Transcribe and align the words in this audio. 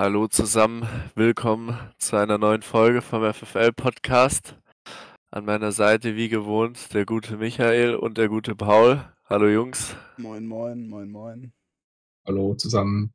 Hallo 0.00 0.28
zusammen, 0.28 0.88
willkommen 1.14 1.78
zu 1.98 2.16
einer 2.16 2.38
neuen 2.38 2.62
Folge 2.62 3.02
vom 3.02 3.22
FFL 3.34 3.74
Podcast. 3.74 4.56
An 5.30 5.44
meiner 5.44 5.72
Seite 5.72 6.16
wie 6.16 6.30
gewohnt 6.30 6.94
der 6.94 7.04
gute 7.04 7.36
Michael 7.36 7.96
und 7.96 8.16
der 8.16 8.30
gute 8.30 8.56
Paul. 8.56 9.04
Hallo 9.26 9.46
Jungs. 9.46 9.94
Moin, 10.16 10.46
moin, 10.46 10.88
moin, 10.88 11.10
moin. 11.10 11.52
Hallo 12.26 12.54
zusammen. 12.54 13.12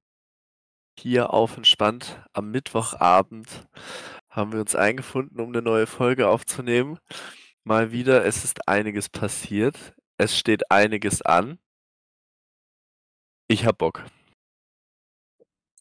Hier 0.99 1.33
auf 1.33 1.57
entspannt 1.57 2.23
am 2.33 2.51
Mittwochabend 2.51 3.67
haben 4.29 4.51
wir 4.51 4.59
uns 4.59 4.75
eingefunden, 4.75 5.39
um 5.39 5.49
eine 5.49 5.63
neue 5.63 5.87
Folge 5.87 6.27
aufzunehmen. 6.27 6.99
Mal 7.63 7.91
wieder, 7.93 8.25
es 8.25 8.43
ist 8.43 8.67
einiges 8.67 9.09
passiert. 9.09 9.95
Es 10.19 10.37
steht 10.37 10.69
einiges 10.69 11.23
an. 11.23 11.57
Ich 13.47 13.65
hab 13.65 13.79
Bock. 13.79 14.05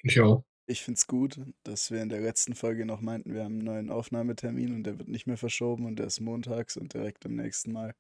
Ich 0.03 0.19
auch. 0.23 0.43
Ich 0.67 0.83
find's 0.83 1.07
gut, 1.07 1.39
dass 1.63 1.91
wir 1.91 2.01
in 2.01 2.09
der 2.09 2.21
letzten 2.21 2.55
Folge 2.55 2.87
noch 2.87 3.01
meinten, 3.01 3.35
wir 3.35 3.45
haben 3.45 3.57
einen 3.57 3.65
neuen 3.65 3.91
Aufnahmetermin 3.91 4.75
und 4.75 4.85
der 4.85 4.99
wird 4.99 5.09
nicht 5.09 5.27
mehr 5.27 5.37
verschoben 5.37 5.85
und 5.85 5.99
der 5.99 6.07
ist 6.07 6.21
montags 6.21 6.77
und 6.77 6.95
direkt 6.95 7.27
am 7.27 7.37
nächsten 7.37 7.73
Mal 7.73 7.95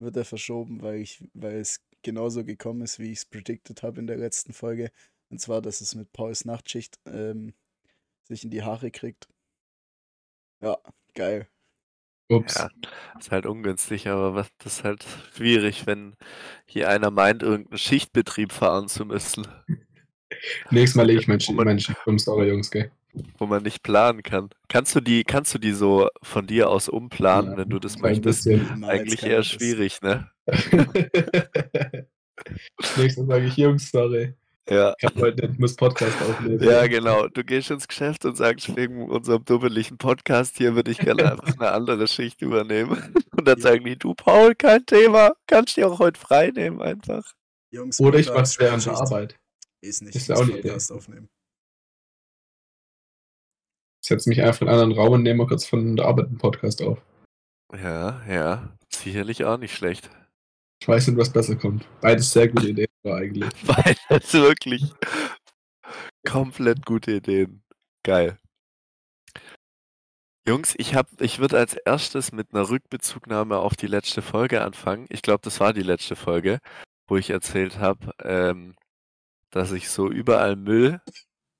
wird 0.00 0.16
er 0.16 0.24
verschoben, 0.24 0.82
weil 0.82 0.96
ich, 0.96 1.24
weil 1.34 1.56
es 1.58 1.80
genauso 2.02 2.44
gekommen 2.44 2.82
ist, 2.82 2.98
wie 2.98 3.12
ich 3.12 3.18
es 3.18 3.24
predicted 3.24 3.82
habe 3.82 4.00
in 4.00 4.06
der 4.06 4.16
letzten 4.16 4.52
Folge. 4.52 4.90
Und 5.30 5.40
zwar, 5.40 5.60
dass 5.62 5.80
es 5.80 5.94
mit 5.94 6.12
Pauls 6.12 6.44
Nachtschicht 6.44 6.98
ähm, 7.06 7.54
sich 8.24 8.44
in 8.44 8.50
die 8.50 8.62
Haare 8.62 8.90
kriegt. 8.90 9.28
Ja, 10.60 10.78
geil. 11.14 11.48
Ups. 12.30 12.56
Ja, 12.56 12.68
ist 13.18 13.30
halt 13.30 13.46
ungünstig, 13.46 14.06
aber 14.08 14.34
was, 14.34 14.48
das 14.58 14.78
ist 14.78 14.84
halt 14.84 15.06
schwierig, 15.32 15.86
wenn 15.86 16.14
hier 16.66 16.90
einer 16.90 17.10
meint, 17.10 17.42
irgendeinen 17.42 17.78
Schichtbetrieb 17.78 18.52
fahren 18.52 18.88
zu 18.88 19.06
müssen, 19.06 19.46
Nächstes 20.70 20.96
Mal 20.96 21.06
lege 21.06 21.20
ich 21.20 21.28
mein, 21.28 21.40
Wo 21.46 21.52
man- 21.52 21.66
mein 21.66 21.78
Schiff 21.80 21.96
um, 22.06 22.18
sorry 22.18 22.48
Jungs, 22.48 22.70
gell? 22.70 22.90
wo 23.38 23.46
man 23.46 23.62
nicht 23.62 23.82
planen 23.82 24.22
kann. 24.22 24.50
Kannst 24.68 24.94
du 24.94 25.00
die, 25.00 25.24
kannst 25.24 25.52
du 25.54 25.58
die 25.58 25.72
so 25.72 26.08
von 26.22 26.46
dir 26.46 26.68
aus 26.70 26.88
umplanen, 26.88 27.52
Ja, 27.52 27.56
wenn 27.58 27.68
du 27.70 27.78
das 27.80 27.98
möchtest? 27.98 28.44
bisschen. 28.44 28.84
Eigentlich 28.84 29.22
eher 29.24 29.42
schwierig, 29.42 30.00
ne? 30.02 30.30
Nächstes 32.96 33.16
Mal 33.26 33.26
sage 33.36 33.46
ich, 33.46 33.56
Jungs, 33.56 33.90
sorry. 33.90 34.34
Ja. 34.70 34.94
Ich 34.98 35.04
habe 35.06 35.20
heute 35.22 35.48
muss 35.58 35.74
Podcast 35.74 36.20
aufnehmen. 36.22 36.62
Ja, 36.62 36.86
genau. 36.86 37.26
Du 37.28 37.42
gehst 37.42 37.70
ins 37.70 37.88
Geschäft 37.88 38.26
und 38.26 38.36
sagst, 38.36 38.76
wegen 38.76 39.08
unserem 39.08 39.42
dummeligen 39.44 39.96
Podcast 39.96 40.58
hier 40.58 40.74
würde 40.76 40.90
ich 40.90 40.98
gerne 40.98 41.32
einfach 41.32 41.56
eine 41.58 41.72
andere 41.72 42.06
Schicht 42.06 42.42
übernehmen. 42.42 43.14
Und 43.36 43.48
dann 43.48 43.56
Ja. 43.58 43.62
sagen 43.62 43.84
die, 43.84 43.96
du 43.96 44.14
Paul, 44.14 44.54
kein 44.54 44.84
Thema, 44.84 45.32
kannst 45.46 45.76
dir 45.78 45.88
auch 45.88 45.98
heute 45.98 46.20
frei 46.20 46.50
nehmen 46.54 46.82
einfach. 46.82 47.24
Jungs, 47.70 47.98
Oder 48.00 48.18
ich 48.18 48.28
was 48.28 48.58
während 48.58 48.84
der. 48.84 48.92
Arbeit. 48.94 49.36
Ist 49.80 50.02
nicht, 50.02 50.16
Ist 50.16 50.30
auch 50.30 50.46
Podcast 50.46 50.90
Idee. 50.90 50.98
aufnehmen. 50.98 51.28
Setz 54.04 54.26
mich 54.26 54.42
einfach 54.42 54.62
in 54.62 54.68
einen 54.68 54.80
anderen 54.80 55.00
Raum 55.00 55.12
und 55.14 55.22
nehme 55.22 55.38
mal 55.38 55.46
kurz 55.46 55.66
von 55.66 55.96
der 55.96 56.06
Arbeit 56.06 56.26
einen 56.26 56.38
Podcast 56.38 56.82
auf. 56.82 57.02
Ja, 57.74 58.24
ja, 58.26 58.76
sicherlich 58.90 59.44
auch 59.44 59.58
nicht 59.58 59.74
schlecht. 59.74 60.10
Ich 60.80 60.88
weiß 60.88 61.08
nicht, 61.08 61.18
was 61.18 61.32
besser 61.32 61.56
kommt. 61.56 61.86
Beides 62.00 62.32
sehr 62.32 62.48
gute 62.48 62.68
Ideen 62.68 62.88
war 63.02 63.18
eigentlich. 63.18 63.50
Weil 63.66 63.96
das 64.08 64.32
wirklich 64.32 64.84
komplett 66.26 66.86
gute 66.86 67.12
Ideen. 67.12 67.62
Geil. 68.04 68.38
Jungs, 70.46 70.74
ich 70.78 70.94
hab, 70.94 71.20
ich 71.20 71.40
würde 71.40 71.58
als 71.58 71.74
erstes 71.74 72.32
mit 72.32 72.54
einer 72.54 72.70
Rückbezugnahme 72.70 73.58
auf 73.58 73.76
die 73.76 73.86
letzte 73.86 74.22
Folge 74.22 74.62
anfangen. 74.62 75.04
Ich 75.10 75.20
glaube, 75.20 75.40
das 75.42 75.60
war 75.60 75.74
die 75.74 75.82
letzte 75.82 76.16
Folge, 76.16 76.60
wo 77.06 77.18
ich 77.18 77.28
erzählt 77.28 77.78
habe, 77.78 78.12
ähm, 78.22 78.74
dass 79.50 79.72
ich 79.72 79.88
so 79.88 80.10
überall 80.10 80.56
Müll 80.56 81.00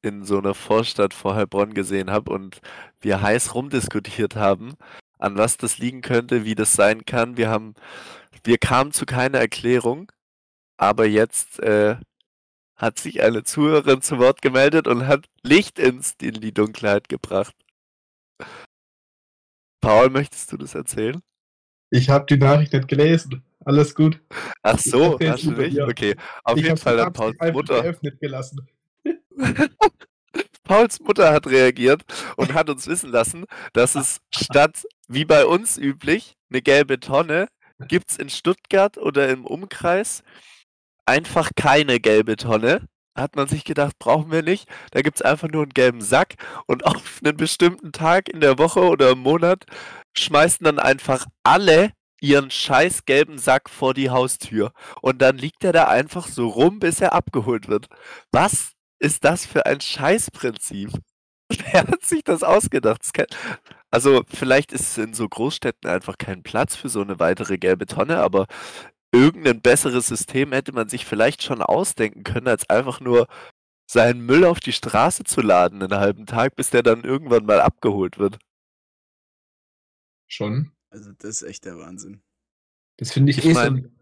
in 0.02 0.24
so 0.24 0.38
einer 0.38 0.54
Vorstadt 0.54 1.14
vor 1.14 1.34
Heilbronn 1.34 1.74
gesehen 1.74 2.10
habe 2.10 2.32
und 2.32 2.60
wir 3.00 3.20
heiß 3.20 3.54
rumdiskutiert 3.54 4.36
haben, 4.36 4.74
an 5.18 5.36
was 5.36 5.56
das 5.56 5.78
liegen 5.78 6.02
könnte, 6.02 6.44
wie 6.44 6.54
das 6.54 6.72
sein 6.72 7.04
kann. 7.04 7.36
Wir 7.36 7.50
haben, 7.50 7.74
wir 8.44 8.58
kamen 8.58 8.92
zu 8.92 9.06
keiner 9.06 9.38
Erklärung, 9.38 10.12
aber 10.76 11.06
jetzt 11.06 11.60
äh, 11.60 11.96
hat 12.76 12.98
sich 12.98 13.22
eine 13.22 13.42
Zuhörerin 13.42 14.02
zu 14.02 14.18
Wort 14.18 14.40
gemeldet 14.40 14.86
und 14.86 15.06
hat 15.06 15.26
Licht 15.42 15.78
ins, 15.78 16.14
in 16.20 16.34
die 16.34 16.54
Dunkelheit 16.54 17.08
gebracht. 17.08 17.54
Paul, 19.80 20.10
möchtest 20.10 20.52
du 20.52 20.56
das 20.56 20.74
erzählen? 20.74 21.20
Ich 21.90 22.08
habe 22.10 22.26
die 22.26 22.36
Nachricht 22.36 22.72
nicht 22.72 22.88
gelesen. 22.88 23.42
Alles 23.68 23.94
gut. 23.94 24.18
Ach 24.62 24.78
so, 24.78 25.18
hast 25.22 25.44
du 25.44 25.50
nicht? 25.50 25.78
Okay, 25.78 26.16
auf 26.42 26.56
ich 26.56 26.64
jeden 26.64 26.78
Fall 26.78 26.98
hat 27.04 27.12
Pauls 27.12 27.36
Mutter. 27.52 27.82
geöffnet 27.82 28.18
gelassen. 28.18 28.66
Pauls 30.64 30.98
Mutter 31.00 31.34
hat 31.34 31.46
reagiert 31.46 32.02
und 32.36 32.54
hat 32.54 32.70
uns 32.70 32.86
wissen 32.86 33.10
lassen, 33.10 33.44
dass 33.74 33.94
es 33.94 34.20
statt, 34.34 34.86
wie 35.06 35.26
bei 35.26 35.44
uns 35.44 35.76
üblich, 35.76 36.32
eine 36.50 36.62
gelbe 36.62 36.98
Tonne, 36.98 37.48
gibt 37.88 38.10
es 38.10 38.16
in 38.16 38.30
Stuttgart 38.30 38.96
oder 38.96 39.28
im 39.28 39.44
Umkreis 39.44 40.22
einfach 41.04 41.50
keine 41.54 42.00
gelbe 42.00 42.36
Tonne. 42.36 42.88
Hat 43.14 43.36
man 43.36 43.48
sich 43.48 43.64
gedacht, 43.64 43.98
brauchen 43.98 44.30
wir 44.30 44.42
nicht. 44.42 44.66
Da 44.92 45.02
gibt 45.02 45.18
es 45.18 45.22
einfach 45.22 45.48
nur 45.48 45.64
einen 45.64 45.74
gelben 45.74 46.00
Sack 46.00 46.36
und 46.66 46.86
auf 46.86 47.20
einen 47.22 47.36
bestimmten 47.36 47.92
Tag 47.92 48.30
in 48.30 48.40
der 48.40 48.56
Woche 48.56 48.80
oder 48.80 49.10
im 49.10 49.18
Monat 49.18 49.66
schmeißen 50.16 50.64
dann 50.64 50.78
einfach 50.78 51.26
alle 51.42 51.90
ihren 52.20 52.50
scheiß 52.50 53.04
gelben 53.04 53.38
Sack 53.38 53.70
vor 53.70 53.94
die 53.94 54.10
Haustür. 54.10 54.72
Und 55.02 55.20
dann 55.22 55.38
liegt 55.38 55.64
er 55.64 55.72
da 55.72 55.88
einfach 55.88 56.26
so 56.26 56.48
rum, 56.48 56.78
bis 56.80 57.00
er 57.00 57.12
abgeholt 57.12 57.68
wird. 57.68 57.88
Was 58.32 58.72
ist 58.98 59.24
das 59.24 59.46
für 59.46 59.66
ein 59.66 59.80
Scheißprinzip? 59.80 60.90
Wer 61.50 61.86
hat 61.86 62.04
sich 62.04 62.24
das 62.24 62.42
ausgedacht? 62.42 63.02
Das 63.02 63.12
kann, 63.12 63.26
also 63.90 64.22
vielleicht 64.28 64.72
ist 64.72 64.82
es 64.82 64.98
in 64.98 65.14
so 65.14 65.28
Großstädten 65.28 65.88
einfach 65.88 66.18
kein 66.18 66.42
Platz 66.42 66.76
für 66.76 66.88
so 66.88 67.00
eine 67.00 67.18
weitere 67.18 67.58
gelbe 67.58 67.86
Tonne, 67.86 68.18
aber 68.18 68.46
irgendein 69.12 69.62
besseres 69.62 70.08
System 70.08 70.52
hätte 70.52 70.72
man 70.72 70.88
sich 70.88 71.06
vielleicht 71.06 71.42
schon 71.42 71.62
ausdenken 71.62 72.24
können, 72.24 72.48
als 72.48 72.68
einfach 72.68 73.00
nur 73.00 73.28
seinen 73.90 74.20
Müll 74.20 74.44
auf 74.44 74.60
die 74.60 74.72
Straße 74.72 75.24
zu 75.24 75.40
laden 75.40 75.82
einen 75.82 75.98
halben 75.98 76.26
Tag, 76.26 76.56
bis 76.56 76.70
der 76.70 76.82
dann 76.82 77.04
irgendwann 77.04 77.46
mal 77.46 77.60
abgeholt 77.60 78.18
wird. 78.18 78.38
Schon. 80.26 80.77
Also, 80.90 81.12
das 81.18 81.42
ist 81.42 81.42
echt 81.42 81.64
der 81.64 81.78
Wahnsinn. 81.78 82.20
Das 82.98 83.12
finde 83.12 83.30
ich, 83.30 83.38
Ich 83.38 83.44
eh 83.46 83.52
mein- 83.54 83.64
so, 83.64 83.72
ein, 83.88 83.98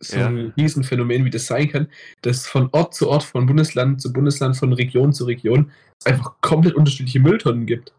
so 0.00 0.16
Ja. 0.16 0.26
ein 0.28 0.52
Riesenphänomen, 0.56 1.24
wie 1.24 1.30
das 1.30 1.46
sein 1.46 1.68
kann, 1.68 1.90
dass 2.22 2.46
von 2.46 2.68
Ort 2.72 2.94
zu 2.94 3.08
Ort, 3.08 3.22
von 3.24 3.46
Bundesland 3.46 4.00
zu 4.00 4.12
Bundesland, 4.12 4.56
von 4.56 4.72
Region 4.72 5.12
zu 5.12 5.24
Region 5.24 5.72
es 5.98 6.06
einfach 6.06 6.40
komplett 6.40 6.74
unterschiedliche 6.74 7.20
Mülltonnen 7.20 7.66
gibt. 7.66 7.92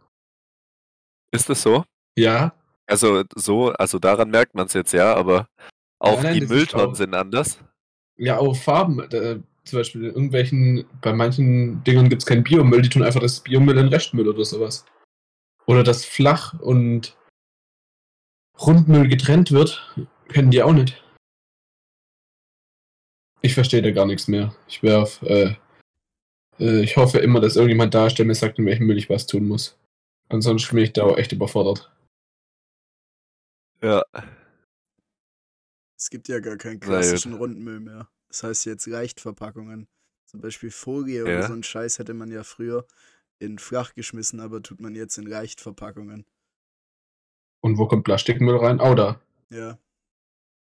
Ist 1.31 1.50
das 1.50 1.62
so? 1.62 1.84
Ja, 2.18 2.53
Also 2.85 3.24
so, 3.35 3.69
also 3.72 3.97
daran 3.97 4.30
merkt 4.30 4.53
man 4.56 4.68
es 4.68 4.74
jetzt 4.74 4.91
ja, 4.94 5.16
aber 5.16 5.47
auch 6.00 6.22
nein, 6.22 6.34
die 6.35 6.40
das 6.41 6.50
Mülltonnen 6.50 6.88
auch- 6.91 6.95
sind 6.95 7.13
anders. 7.16 7.57
ja, 8.18 8.38
auch 8.38 8.56
Farben. 8.56 9.00
Äh, 9.12 9.40
zum 9.63 9.80
Beispiel 9.80 10.01
in 10.03 10.07
irgendwelchen, 10.09 10.85
bei 11.01 11.13
manchen 11.13 11.81
Dingen 11.85 12.09
gibt 12.09 12.22
es 12.22 12.25
keinen 12.25 12.44
Biomüll, 12.44 12.81
die 12.81 12.90
tun 12.90 13.01
einfach 13.01 13.22
das 13.22 13.40
Biomüll 13.40 13.78
in 13.78 13.88
Restmüll 13.88 14.28
oder 14.28 14.44
sowas. 14.44 14.85
Oder 15.66 15.84
dass 15.84 16.03
Flach- 16.03 16.59
und 16.59 17.18
Rundmüll 18.59 19.08
getrennt 19.08 19.52
wird, 19.52 19.96
kennen 20.30 20.52
die 20.52 20.62
auch 20.64 20.74
nicht. 20.74 21.03
Ich 23.41 23.53
verstehe 23.53 23.81
da 23.81 23.91
gar 23.91 24.06
nichts 24.06 24.28
mehr. 24.28 24.56
Ich 24.68 24.84
werf, 24.84 25.22
äh, 25.24 25.56
äh, 26.59 26.81
ich 26.84 26.96
hoffe 26.96 27.19
immer, 27.19 27.42
dass 27.42 27.56
irgendjemand 27.56 27.94
da 27.94 28.08
ist, 28.08 28.18
der 28.18 28.25
mir 28.25 28.36
sagt, 28.36 28.58
in 28.59 28.66
welchem 28.66 28.88
Müll 28.88 28.97
ich 28.97 29.09
was 29.09 29.28
tun 29.28 29.47
muss. 29.47 29.78
Ansonsten 30.30 30.75
bin 30.75 30.86
ich 30.86 30.94
da 30.94 31.03
auch 31.03 31.18
echt 31.18 31.31
überfordert. 31.34 31.92
Ja. 33.81 34.02
Es 36.00 36.09
gibt 36.09 36.28
ja 36.30 36.40
gar 36.40 36.58
keinen 36.58 36.80
klassischen 36.80 37.34
Rundmüll 37.34 37.80
mehr. 37.81 38.09
Das 38.30 38.44
heißt 38.44 38.66
jetzt 38.66 38.88
Leichtverpackungen. 38.88 39.88
Zum 40.25 40.42
Beispiel 40.42 40.72
Folie 40.72 41.24
oder 41.24 41.42
Ja. 41.42 41.47
so 41.47 41.53
ein 41.53 41.63
Scheiß 41.63 42.00
hätte 42.00 42.13
man 42.13 42.31
ja 42.31 42.44
früher 42.44 42.88
in 43.40 43.59
flach 43.59 43.94
geschmissen, 43.94 44.39
aber 44.39 44.63
tut 44.63 44.80
man 44.80 44.95
jetzt 44.95 45.18
in 45.18 45.25
Leichtverpackungen. 45.25 46.25
Und 47.63 47.77
wo 47.77 47.88
kommt 47.88 48.04
Plastikmüll 48.04 48.57
rein? 48.57 48.80
Auch 48.80 48.95
da. 48.95 49.19
Ja, 49.50 49.77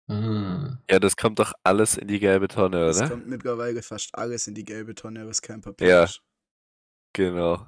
Ah. 0.09 0.77
Ja, 0.91 0.99
das 0.99 1.17
kommt 1.17 1.39
doch 1.39 1.53
alles 1.63 1.97
in 1.97 2.09
die 2.09 2.19
gelbe 2.19 2.49
Tonne, 2.49 2.87
es 2.87 2.97
oder? 2.99 3.11
kommt 3.11 3.29
mittlerweile 3.29 3.81
fast 3.81 4.13
alles 4.17 4.49
in 4.49 4.55
die 4.57 4.65
gelbe 4.65 4.97
Tonne, 4.97 5.25
was 5.29 5.41
kein 5.41 5.61
Papier 5.61 5.87
Ja. 5.89 6.03
ist. 6.05 6.21
Genau. 7.13 7.65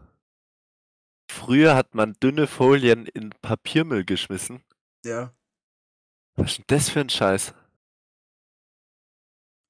Früher 1.30 1.76
hat 1.76 1.94
man 1.94 2.14
dünne 2.14 2.48
Folien 2.48 3.06
in 3.06 3.30
Papiermüll 3.42 4.04
geschmissen. 4.04 4.60
Ja, 5.04 5.32
Was 6.34 6.50
ist 6.52 6.58
denn 6.58 6.64
das 6.66 6.88
für 6.90 7.00
ein 7.00 7.10
Scheiß? 7.10 7.54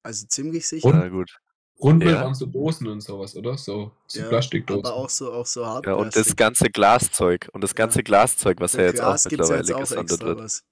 also 0.03 0.25
ziemlich 0.27 0.67
sicher. 0.67 0.87
Und- 0.87 0.97
Na 0.97 1.07
gut. 1.09 1.39
Rundmüll 1.79 2.13
Ja. 2.13 2.21
waren 2.21 2.35
so 2.35 2.45
Dosen 2.45 2.87
und 2.87 3.01
sowas, 3.01 3.35
oder? 3.35 3.57
So, 3.57 3.91
so 4.07 4.19
ja, 4.19 4.27
Plastikdosen. 4.29 4.85
aber 4.85 4.95
auch 4.95 5.09
so, 5.09 5.31
auch 5.33 5.45
so 5.45 5.65
hart. 5.65 5.85
Ja, 5.85 5.93
und 5.95 6.15
das 6.15 6.35
ganze 6.35 6.69
Glaszeug. 6.69 7.49
Und 7.53 7.61
das 7.61 7.71
Ja. 7.71 7.75
ganze 7.75 8.03
Glaszeug, 8.03 8.59
was 8.59 8.73
ja 8.73 8.83
jetzt 8.83 8.95
Glas 8.95 9.25
auch 9.25 9.31
ja 9.31 9.37
mittlerweile 9.37 9.59
jetzt 9.61 9.73
auch 9.73 9.79
gesammelt 9.81 10.11
extra 10.11 10.25
wird. 10.27 10.39
was. 10.39 10.63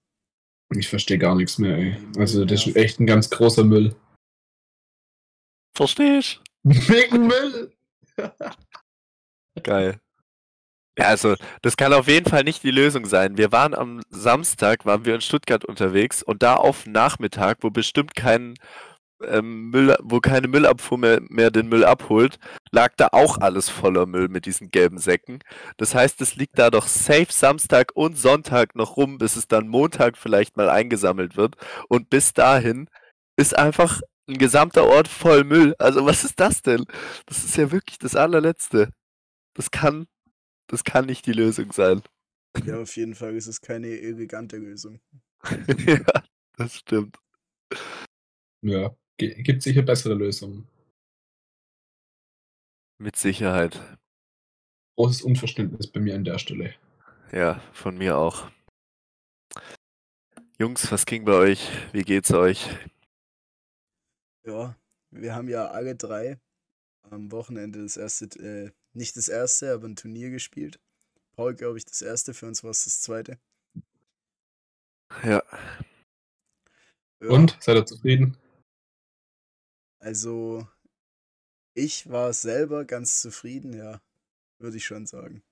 Ich 0.74 0.88
verstehe 0.88 1.18
gar 1.18 1.36
nichts 1.36 1.58
mehr, 1.58 1.78
ey. 1.78 1.98
Also, 2.18 2.46
das 2.46 2.66
ist 2.66 2.76
echt 2.78 3.00
ein 3.00 3.06
ganz 3.08 3.30
großer 3.30 3.64
Müll. 3.66 3.94
Versteh 5.76 6.20
ich? 6.20 6.40
Wegen 6.64 7.28
Müll! 7.28 7.74
Geil. 9.64 10.00
Ja, 10.98 11.06
also 11.08 11.36
das 11.62 11.78
kann 11.78 11.94
auf 11.94 12.08
jeden 12.08 12.30
Fall 12.30 12.44
nicht 12.44 12.64
die 12.64 12.72
Lösung 12.72 13.06
sein. 13.06 13.38
Wir 13.38 13.52
waren 13.52 13.74
am 13.74 14.02
Samstag, 14.10 14.86
waren 14.86 15.06
wir 15.06 15.16
in 15.16 15.22
Stuttgart 15.22 15.64
unterwegs 15.66 16.22
und 16.22 16.44
da 16.44 16.56
auf 16.56 16.86
Nachmittag, 16.86 17.60
wo 17.62 17.70
bestimmt 17.70 18.14
kein 18.16 18.56
ähm, 19.28 19.70
Müll, 19.70 19.96
wo 20.02 20.20
keine 20.20 20.48
Müllabfuhr 20.48 20.98
mehr, 20.98 21.22
mehr 21.30 21.52
den 21.52 21.70
Müll 21.70 21.84
abholt, 21.84 22.40
lag 22.72 22.94
da 22.98 23.10
auch 23.12 23.38
alles 23.40 23.70
voller 23.70 24.06
Müll 24.06 24.30
mit 24.30 24.46
diesen 24.46 24.70
gelben 24.72 24.98
Säcken. 24.98 25.40
Das 25.78 25.96
heißt, 25.96 26.22
es 26.22 26.36
liegt 26.36 26.60
da 26.60 26.70
doch 26.70 26.88
safe 26.88 27.28
Samstag 27.30 27.92
und 27.96 28.18
Sonntag 28.18 28.76
noch 28.76 28.98
rum, 28.98 29.18
bis 29.18 29.36
es 29.36 29.48
dann 29.48 29.68
Montag 29.68 30.18
vielleicht 30.18 30.58
mal 30.58 30.70
eingesammelt 30.70 31.38
wird. 31.38 31.56
Und 31.88 32.10
bis 32.10 32.34
dahin 32.34 32.90
ist 33.38 33.58
einfach 33.58 34.02
ein 34.28 34.38
gesamter 34.38 34.86
Ort 34.86 35.08
voll 35.08 35.44
Müll. 35.44 35.76
Also 35.80 36.06
was 36.06 36.24
ist 36.24 36.40
das 36.40 36.62
denn? 36.62 36.86
Das 37.26 37.44
ist 37.44 37.58
ja 37.58 37.72
wirklich 37.72 37.98
das 37.98 38.16
allerletzte. 38.16 38.90
Das 39.54 39.72
kann, 39.72 40.08
das 40.68 40.84
kann 40.84 41.06
nicht 41.06 41.26
die 41.26 41.34
Lösung 41.34 41.72
sein. 41.72 42.02
Ja, 42.66 42.82
auf 42.82 42.96
jeden 42.96 43.16
Fall 43.16 43.36
ist 43.36 43.48
es 43.48 43.62
keine 43.62 43.88
elegante 43.88 44.58
Lösung. 44.58 45.00
ja, 45.86 46.02
das 46.58 46.76
stimmt. 46.76 47.18
Ja, 48.62 48.96
gibt 49.30 49.62
sicher 49.62 49.82
bessere 49.82 50.14
Lösungen. 50.14 50.68
Mit 52.98 53.16
Sicherheit. 53.16 53.80
Großes 54.96 55.24
Unverständnis 55.24 55.88
bei 55.88 56.00
mir 56.00 56.16
an 56.16 56.24
der 56.24 56.38
Stelle. 56.38 56.76
Ja, 57.32 57.60
von 57.74 57.98
mir 57.98 58.18
auch. 58.18 58.52
Jungs, 60.60 60.92
was 60.92 61.06
ging 61.06 61.26
bei 61.26 61.34
euch? 61.34 61.70
Wie 61.94 62.04
geht's 62.04 62.32
euch? 62.32 62.70
Ja, 64.46 64.76
wir 65.10 65.36
haben 65.36 65.48
ja 65.50 65.68
alle 65.68 65.96
drei 65.96 66.40
am 67.10 67.32
Wochenende 67.32 67.82
das 67.82 67.98
erste, 67.98 68.26
äh, 68.40 68.72
nicht 68.94 69.18
das 69.18 69.28
erste, 69.28 69.74
aber 69.74 69.88
ein 69.88 69.96
Turnier 69.96 70.30
gespielt. 70.30 70.80
Paul, 71.36 71.56
glaube 71.56 71.78
ich, 71.78 71.86
das 71.86 72.02
erste, 72.02 72.34
für 72.34 72.48
uns 72.48 72.64
war 72.64 72.72
es 72.72 72.84
das 72.84 73.02
zweite. 73.02 73.40
Ja, 75.24 75.42
Ja, 77.22 77.30
Und, 77.30 77.58
seid 77.60 77.76
ihr 77.76 77.86
zufrieden? 77.86 78.38
Also, 80.02 80.68
ich 81.76 82.10
war 82.10 82.34
selber 82.34 82.86
ganz 82.86 83.22
zufrieden, 83.22 83.74
ja, 83.74 84.02
würde 84.60 84.78
ich 84.78 84.86
schon 84.86 85.06
sagen. 85.06 85.44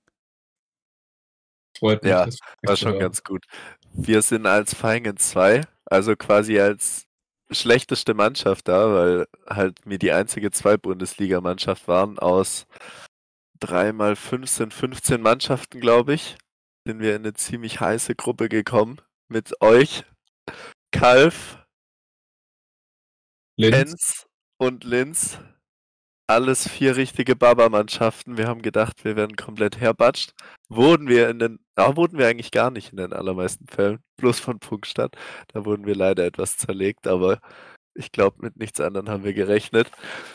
Freut 1.77 2.01
mich. 2.03 2.09
Ja, 2.09 2.25
das 2.25 2.39
war 2.63 2.75
schon 2.75 2.99
ganz 2.99 3.23
gut. 3.23 3.45
Wir 3.93 4.21
sind 4.23 4.47
als 4.47 4.73
Feigen 4.73 5.17
2, 5.17 5.61
also 5.85 6.15
quasi 6.15 6.59
als 6.59 7.05
schlechteste 7.51 8.15
Mannschaft 8.15 8.67
da, 8.67 8.93
weil 8.93 9.27
halt 9.47 9.85
mir 9.85 9.99
die 9.99 10.11
einzige 10.11 10.51
Zwei-Bundesliga-Mannschaft 10.51 11.87
waren 11.87 12.17
aus 12.19 12.65
drei 13.59 13.91
mal 13.91 14.15
fünf 14.15 14.49
sind 14.49 14.73
15 14.73 15.21
Mannschaften, 15.21 15.79
glaube 15.79 16.15
ich. 16.15 16.37
Sind 16.85 17.01
wir 17.01 17.15
in 17.15 17.23
eine 17.23 17.33
ziemlich 17.33 17.79
heiße 17.79 18.15
Gruppe 18.15 18.49
gekommen 18.49 18.99
mit 19.27 19.61
euch, 19.61 20.05
Kalf, 20.91 21.63
Linz, 23.57 23.91
Enz 23.91 24.28
und 24.59 24.83
Linz. 24.83 25.39
Alles 26.27 26.67
vier 26.67 26.95
richtige 26.95 27.35
Baba-Mannschaften. 27.35 28.37
Wir 28.37 28.47
haben 28.47 28.61
gedacht, 28.61 29.03
wir 29.03 29.15
werden 29.15 29.35
komplett 29.35 29.79
herbatscht. 29.79 30.33
Wurden 30.69 31.07
wir 31.07 31.27
in 31.27 31.39
den, 31.39 31.59
da 31.73 31.95
wurden 31.95 32.19
wir 32.19 32.27
eigentlich 32.27 32.51
gar 32.51 32.69
nicht 32.69 32.91
in 32.91 32.97
den 32.97 33.13
allermeisten 33.13 33.65
Fällen. 33.67 33.97
Bloß 34.17 34.39
von 34.39 34.59
Punktstadt. 34.59 35.15
Da 35.53 35.65
wurden 35.65 35.87
wir 35.87 35.95
leider 35.95 36.23
etwas 36.25 36.55
zerlegt, 36.57 37.07
aber 37.07 37.39
ich 37.95 38.11
glaube, 38.11 38.43
mit 38.43 38.57
nichts 38.57 38.79
anderem 38.79 39.09
haben 39.09 39.23
wir 39.23 39.33
gerechnet. 39.33 39.89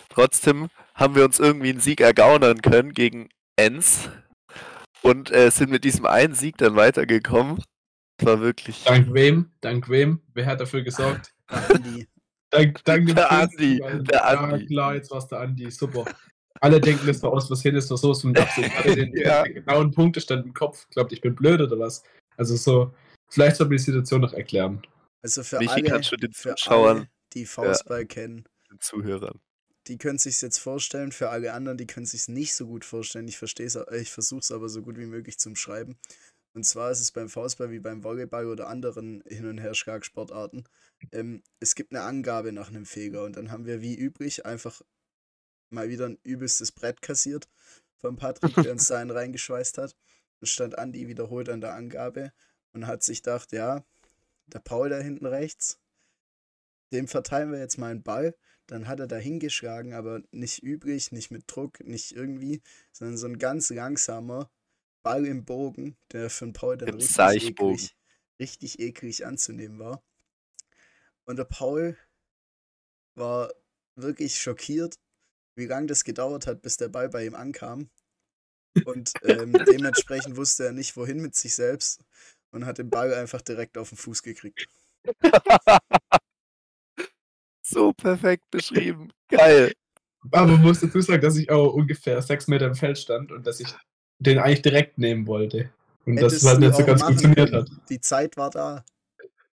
Trotzdem 0.09 0.69
haben 0.95 1.15
wir 1.15 1.25
uns 1.25 1.39
irgendwie 1.39 1.71
einen 1.71 1.81
Sieg 1.81 2.01
ergaunern 2.01 2.61
können 2.61 2.93
gegen 2.93 3.29
Enz 3.55 4.11
und 5.03 5.31
äh, 5.31 5.51
sind 5.51 5.71
mit 5.71 5.85
diesem 5.85 6.07
einen 6.07 6.35
Sieg 6.35 6.57
dann 6.59 6.75
weitergekommen. 6.75 7.63
Das 8.17 8.27
war 8.27 8.41
wirklich. 8.41 8.83
dank 8.83 9.15
wem? 9.15 9.53
Dank 9.61 9.89
wem? 9.89 10.21
Wer 10.33 10.47
hat 10.47 10.61
dafür 10.61 10.83
gesorgt? 10.83 11.33
Andi, 11.47 12.09
Dank, 12.55 12.85
dank 12.85 13.15
Der 13.15 13.31
Andi, 13.33 13.79
der 13.79 14.05
Ja, 14.13 14.21
Andi. 14.39 14.67
klar, 14.67 14.95
jetzt 14.95 15.11
war's 15.11 15.27
der 15.29 15.41
Andi, 15.41 15.71
super. 15.71 16.05
Alle 16.61 16.81
denken, 16.81 17.07
das 17.07 17.23
war 17.23 17.33
aus 17.33 17.47
Versehen, 17.49 17.75
ist 17.75 17.91
doch 17.91 17.97
so, 17.97 18.13
ein 18.29 18.33
Dach. 18.35 18.47
Ich 18.57 18.71
hatte 18.79 18.95
den, 18.95 19.13
Ja. 19.17 19.43
den 19.43 19.55
genauen 19.55 19.91
Punktestand 19.91 20.47
im 20.47 20.55
Kopf. 20.55 20.89
Glaubt, 20.91 21.13
ich 21.13 21.21
bin 21.21 21.35
blöd 21.35 21.61
oder 21.61 21.79
was? 21.79 22.03
Also 22.37 22.57
so, 22.57 22.95
vielleicht 23.29 23.57
soll 23.57 23.67
ich 23.73 23.81
die 23.81 23.85
Situation 23.91 24.21
noch 24.21 24.33
erklären. 24.33 24.81
also 25.23 25.43
für 25.43 25.59
Michi, 25.59 25.71
alle, 25.73 25.83
kannst 25.85 26.13
du 26.13 26.17
den 26.17 26.33
für 26.33 26.55
Zuschauern- 26.55 26.97
alle, 26.99 27.09
die 27.33 27.47
Faustball 27.47 28.07
kennen, 28.07 28.45
Den 28.71 28.79
Zuhörern. 28.81 29.41
die 29.89 29.99
können 29.99 30.19
sich's 30.19 30.41
jetzt 30.41 30.59
vorstellen. 30.59 31.11
Für 31.13 31.31
alle 31.31 31.53
anderen, 31.53 31.77
die 31.77 31.87
können 31.87 32.07
sich's 32.07 32.29
nicht 32.29 32.55
so 32.55 32.67
gut 32.67 32.85
vorstellen. 32.85 33.27
Ich 33.29 33.37
verstehe 33.39 33.67
es, 33.67 33.77
ich 34.01 34.11
versuche 34.13 34.41
es 34.41 34.53
aber 34.53 34.69
so 34.69 34.83
gut 34.83 34.97
wie 34.97 35.07
möglich 35.07 35.39
zum 35.39 35.57
Schreiben. 35.57 35.97
Und 36.55 36.65
zwar 36.65 36.93
ist 36.93 37.01
es 37.01 37.11
beim 37.11 37.29
Faustball 37.29 37.73
wie 37.73 37.81
beim 37.81 38.05
Volleyball 38.05 38.47
oder 38.47 38.69
anderen 38.69 39.25
Hin- 39.27 39.47
und 39.49 39.59
Her-Schlagsportarten. 39.59 40.65
Ähm, 41.13 41.43
es 41.61 41.75
gibt 41.75 41.93
eine 41.93 42.03
Angabe 42.03 42.53
nach 42.53 42.69
einem 42.69 42.87
Fehler 42.87 43.25
und 43.25 43.37
dann 43.37 43.51
haben 43.51 43.67
wir 43.67 43.81
wie 43.81 43.97
üblich 43.97 44.47
einfach 44.47 44.83
mal 45.71 45.89
wieder 45.89 46.07
ein 46.07 46.19
übelstes 46.23 46.73
Brett 46.73 47.03
kassiert 47.03 47.49
von 47.97 48.17
Patrick, 48.17 48.55
der 48.55 48.73
uns 48.73 48.87
da 48.89 48.99
einen 48.99 49.11
reingeschweißt 49.11 49.79
hat. 49.79 49.97
Dann 50.41 50.47
stand 50.47 50.79
Andi 50.79 51.09
wiederholt 51.09 51.49
an 51.49 51.61
der 51.61 51.75
Angabe 51.75 52.33
und 52.73 52.87
hat 52.87 53.03
sich 53.03 53.23
gedacht, 53.23 53.53
ja, 53.53 53.85
der 54.47 54.59
Paul 54.59 54.91
da 54.91 54.99
hinten 54.99 55.27
rechts, 55.27 55.79
dem 56.93 57.09
verteilen 57.09 57.51
wir 57.51 57.59
jetzt 57.59 57.79
mal 57.79 57.91
einen 57.91 58.03
Ball. 58.03 58.37
Dann 58.67 58.89
hat 58.89 59.01
er 59.01 59.07
da 59.07 59.17
hingeschlagen, 59.17 59.93
aber 59.93 60.23
nicht 60.31 60.63
übrig, 60.63 61.13
nicht 61.13 61.31
mit 61.31 61.45
Druck, 61.47 61.81
nicht 61.81 62.13
irgendwie, 62.13 62.63
sondern 62.93 63.19
so 63.19 63.27
ein 63.27 63.39
ganz 63.39 63.71
langsamer 63.71 64.51
Ball 65.03 65.27
im 65.27 65.45
Bogen, 65.45 65.97
der 66.13 66.31
für 66.31 66.47
den 66.47 66.55
Paul 66.55 66.79
dann 66.79 66.89
Im 66.89 66.95
richtig 66.97 67.49
eklig, 67.49 67.97
richtig 68.39 68.79
eklig 68.79 69.27
anzunehmen 69.27 69.79
war. 69.79 70.03
Und 71.27 71.37
der 71.37 71.45
Paul 71.45 71.97
war 73.17 73.53
wirklich 73.97 74.41
schockiert, 74.41 74.97
wie 75.57 75.67
lange 75.67 75.87
das 75.87 76.05
gedauert 76.05 76.47
hat, 76.47 76.63
bis 76.63 76.77
der 76.77 76.89
Ball 76.89 77.09
bei 77.09 77.27
ihm 77.27 77.35
ankam. 77.35 77.91
Und 78.85 79.13
ähm, 79.23 79.53
dementsprechend 79.53 80.37
wusste 80.37 80.67
er 80.67 80.73
nicht, 80.73 80.97
wohin 80.97 81.21
mit 81.21 81.35
sich 81.35 81.55
selbst 81.55 82.05
und 82.51 82.67
hat 82.67 82.79
den 82.79 82.91
Ball 82.91 83.15
einfach 83.15 83.41
direkt 83.41 83.79
auf 83.79 83.91
den 83.91 83.99
Fuß 83.99 84.23
gekriegt. 84.23 84.67
so 87.63 87.93
perfekt 87.93 88.51
beschrieben. 88.51 89.13
Geil. 89.29 89.73
Aber 90.31 90.53
man 90.53 90.63
muss 90.63 90.81
dazu 90.81 91.01
sagen, 91.01 91.23
dass 91.23 91.37
ich 91.37 91.51
auch 91.51 91.75
ungefähr 91.75 92.21
sechs 92.23 92.49
Meter 92.49 92.67
im 92.67 92.75
Feld 92.75 92.99
stand 92.99 93.31
und 93.31 93.47
dass 93.47 93.61
ich 93.61 93.69
den 94.19 94.39
eigentlich 94.39 94.63
direkt 94.63 94.99
nehmen 94.99 95.27
wollte. 95.27 95.71
Und 96.07 96.17
das 96.17 96.33
Hättest 96.33 96.47
halt 96.47 96.57
du 96.59 96.67
nicht 96.67 96.77
so 96.77 96.85
ganz 96.85 97.03
funktioniert 97.03 97.51
können. 97.51 97.71
hat. 97.71 97.91
Die 97.91 98.01
Zeit 98.01 98.37
war 98.37 98.51
da. 98.51 98.85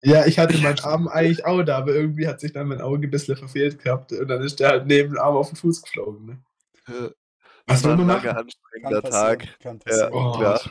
Ja, 0.01 0.25
ich 0.25 0.39
hatte 0.39 0.57
meinen 0.59 0.79
Arm 0.79 1.07
eigentlich 1.09 1.45
auch 1.45 1.63
da, 1.63 1.77
aber 1.79 1.93
irgendwie 1.93 2.27
hat 2.27 2.39
sich 2.39 2.53
dann 2.53 2.67
mein 2.67 2.81
Auge 2.81 3.07
ein 3.07 3.11
bisschen 3.11 3.35
verfehlt 3.37 3.79
gehabt 3.83 4.11
und 4.13 4.27
dann 4.27 4.41
ist 4.41 4.59
der 4.59 4.69
halt 4.69 4.87
neben 4.87 5.09
dem 5.13 5.19
Arm 5.19 5.35
auf 5.35 5.49
den 5.49 5.57
Fuß 5.57 5.81
geflogen. 5.81 6.25
Ne? 6.25 6.43
Ja, 6.87 7.09
Was 7.67 7.81
soll 7.81 7.91
war 7.91 7.97
ein 7.97 8.05
man 8.05 8.07
langer, 8.07 8.33
machen? 8.33 8.37
anstrengender 8.37 9.01
Kann 9.01 9.11
Tag. 9.11 9.39
passieren. 9.39 9.57
Kann 9.59 9.79
Ja, 9.87 10.09
passieren. 10.09 10.13
Oh. 10.13 10.31
klar. 10.37 10.61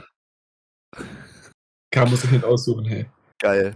Kann 1.91 2.09
man 2.09 2.17
sich 2.19 2.31
nicht 2.31 2.45
aussuchen, 2.45 2.85
hey. 2.85 3.07
Geil. 3.39 3.75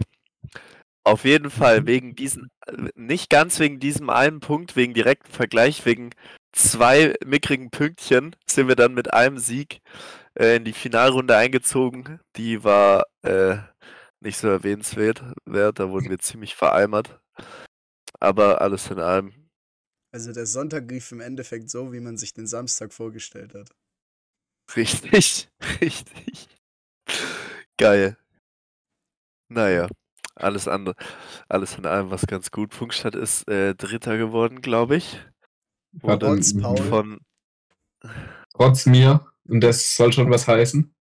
Auf 1.05 1.25
jeden 1.25 1.49
Fall, 1.49 1.85
wegen 1.85 2.15
diesen, 2.15 2.49
nicht 2.95 3.29
ganz 3.29 3.59
wegen 3.59 3.79
diesem 3.79 4.09
einen 4.09 4.39
Punkt, 4.39 4.75
wegen 4.75 4.93
direkten 4.93 5.31
Vergleich, 5.31 5.85
wegen 5.85 6.11
zwei 6.53 7.15
mickrigen 7.25 7.71
Pünktchen 7.71 8.35
sind 8.47 8.67
wir 8.69 8.75
dann 8.75 8.93
mit 8.93 9.13
einem 9.13 9.37
Sieg 9.37 9.81
äh, 10.39 10.55
in 10.57 10.63
die 10.65 10.73
Finalrunde 10.73 11.35
eingezogen. 11.35 12.19
Die 12.37 12.63
war 12.63 13.03
äh, 13.23 13.57
nicht 14.23 14.37
so 14.37 14.47
erwähnenswert, 14.47 15.23
wert, 15.45 15.79
da 15.79 15.89
wurden 15.89 16.09
wir 16.09 16.19
ziemlich 16.19 16.55
vereimert. 16.55 17.19
Aber 18.19 18.61
alles 18.61 18.89
in 18.89 18.99
allem, 18.99 19.33
Also 20.11 20.31
der 20.33 20.45
Sonntag 20.45 20.89
lief 20.89 21.11
im 21.11 21.19
Endeffekt 21.19 21.69
so, 21.69 21.91
wie 21.93 21.99
man 21.99 22.17
sich 22.17 22.33
den 22.33 22.47
Samstag 22.47 22.93
vorgestellt 22.93 23.53
hat. 23.53 23.69
richtig, 24.75 25.49
richtig. 25.81 26.47
Geil. 27.77 28.17
Naja, 29.49 29.87
alles 30.35 30.67
andere, 30.67 30.95
alles 31.47 31.77
in 31.77 31.85
allem 31.85 32.09
was 32.09 32.25
ganz 32.27 32.51
gut. 32.51 32.73
Funkstadt 32.73 33.15
ist 33.15 33.47
äh, 33.47 33.75
Dritter 33.75 34.17
geworden, 34.17 34.61
glaube 34.61 34.95
ich. 34.95 35.19
Dann 36.01 36.19
Trotz 36.19 36.57
Paul. 36.57 36.77
Von 36.77 37.19
trotz 38.53 38.85
mir, 38.85 39.25
und 39.47 39.61
das 39.61 39.95
soll 39.95 40.11
schon 40.13 40.29
was 40.31 40.47
heißen. 40.47 40.93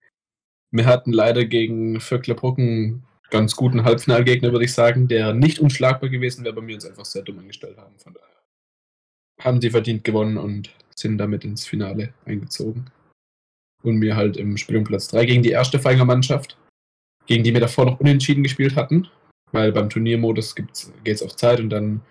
Wir 0.70 0.86
hatten 0.86 1.12
leider 1.12 1.44
gegen 1.44 2.00
Vöcklerbrucken 2.00 3.04
ganz 3.32 3.56
guten 3.56 3.82
Halbfinalgegner, 3.82 4.52
würde 4.52 4.66
ich 4.66 4.74
sagen, 4.74 5.08
der 5.08 5.32
nicht 5.32 5.58
unschlagbar 5.58 6.10
gewesen 6.10 6.44
wäre, 6.44 6.54
aber 6.54 6.66
wir 6.66 6.74
uns 6.74 6.84
einfach 6.84 7.06
sehr 7.06 7.22
dumm 7.22 7.38
angestellt 7.38 7.78
haben. 7.78 7.98
Von 7.98 8.12
daher 8.12 8.28
haben 9.40 9.58
die 9.58 9.70
verdient 9.70 10.04
gewonnen 10.04 10.36
und 10.36 10.70
sind 10.94 11.16
damit 11.16 11.42
ins 11.42 11.66
Finale 11.66 12.12
eingezogen. 12.26 12.90
Und 13.82 14.00
wir 14.02 14.16
halt 14.16 14.36
im 14.36 14.58
Spiel 14.58 14.76
um 14.76 14.84
Platz 14.84 15.08
3 15.08 15.24
gegen 15.24 15.42
die 15.42 15.50
erste 15.50 15.78
Feinger 15.78 16.04
Mannschaft, 16.04 16.58
gegen 17.26 17.42
die 17.42 17.54
wir 17.54 17.60
davor 17.60 17.86
noch 17.86 18.00
unentschieden 18.00 18.42
gespielt 18.42 18.76
hatten, 18.76 19.08
weil 19.50 19.72
beim 19.72 19.88
Turniermodus 19.88 20.54
geht 20.54 20.92
es 21.04 21.22
auf 21.22 21.34
Zeit 21.34 21.58
und 21.58 21.70
dann 21.70 22.02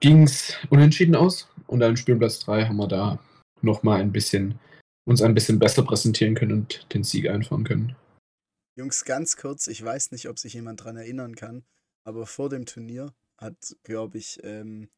ging 0.00 0.22
es 0.22 0.54
unentschieden 0.70 1.14
aus. 1.14 1.48
Und 1.66 1.80
dann 1.80 1.90
im 1.90 1.96
Spiel 1.96 2.14
um 2.14 2.20
Platz 2.20 2.40
3 2.40 2.64
haben 2.64 2.78
wir 2.78 2.88
da 2.88 3.18
nochmal 3.60 4.00
ein 4.00 4.12
bisschen 4.12 4.58
uns 5.04 5.20
ein 5.20 5.34
bisschen 5.34 5.58
besser 5.58 5.82
präsentieren 5.82 6.34
können 6.34 6.52
und 6.52 6.86
den 6.94 7.04
Sieg 7.04 7.28
einfahren 7.28 7.64
können. 7.64 7.94
Jungs, 8.78 9.04
ganz 9.04 9.36
kurz, 9.36 9.66
ich 9.66 9.84
weiß 9.84 10.12
nicht, 10.12 10.28
ob 10.28 10.38
sich 10.38 10.54
jemand 10.54 10.84
dran 10.84 10.96
erinnern 10.96 11.34
kann, 11.34 11.64
aber 12.04 12.26
vor 12.26 12.48
dem 12.48 12.64
Turnier 12.64 13.12
hat, 13.36 13.74
glaube 13.82 14.18
ich, 14.18 14.38
ähm, 14.44 14.88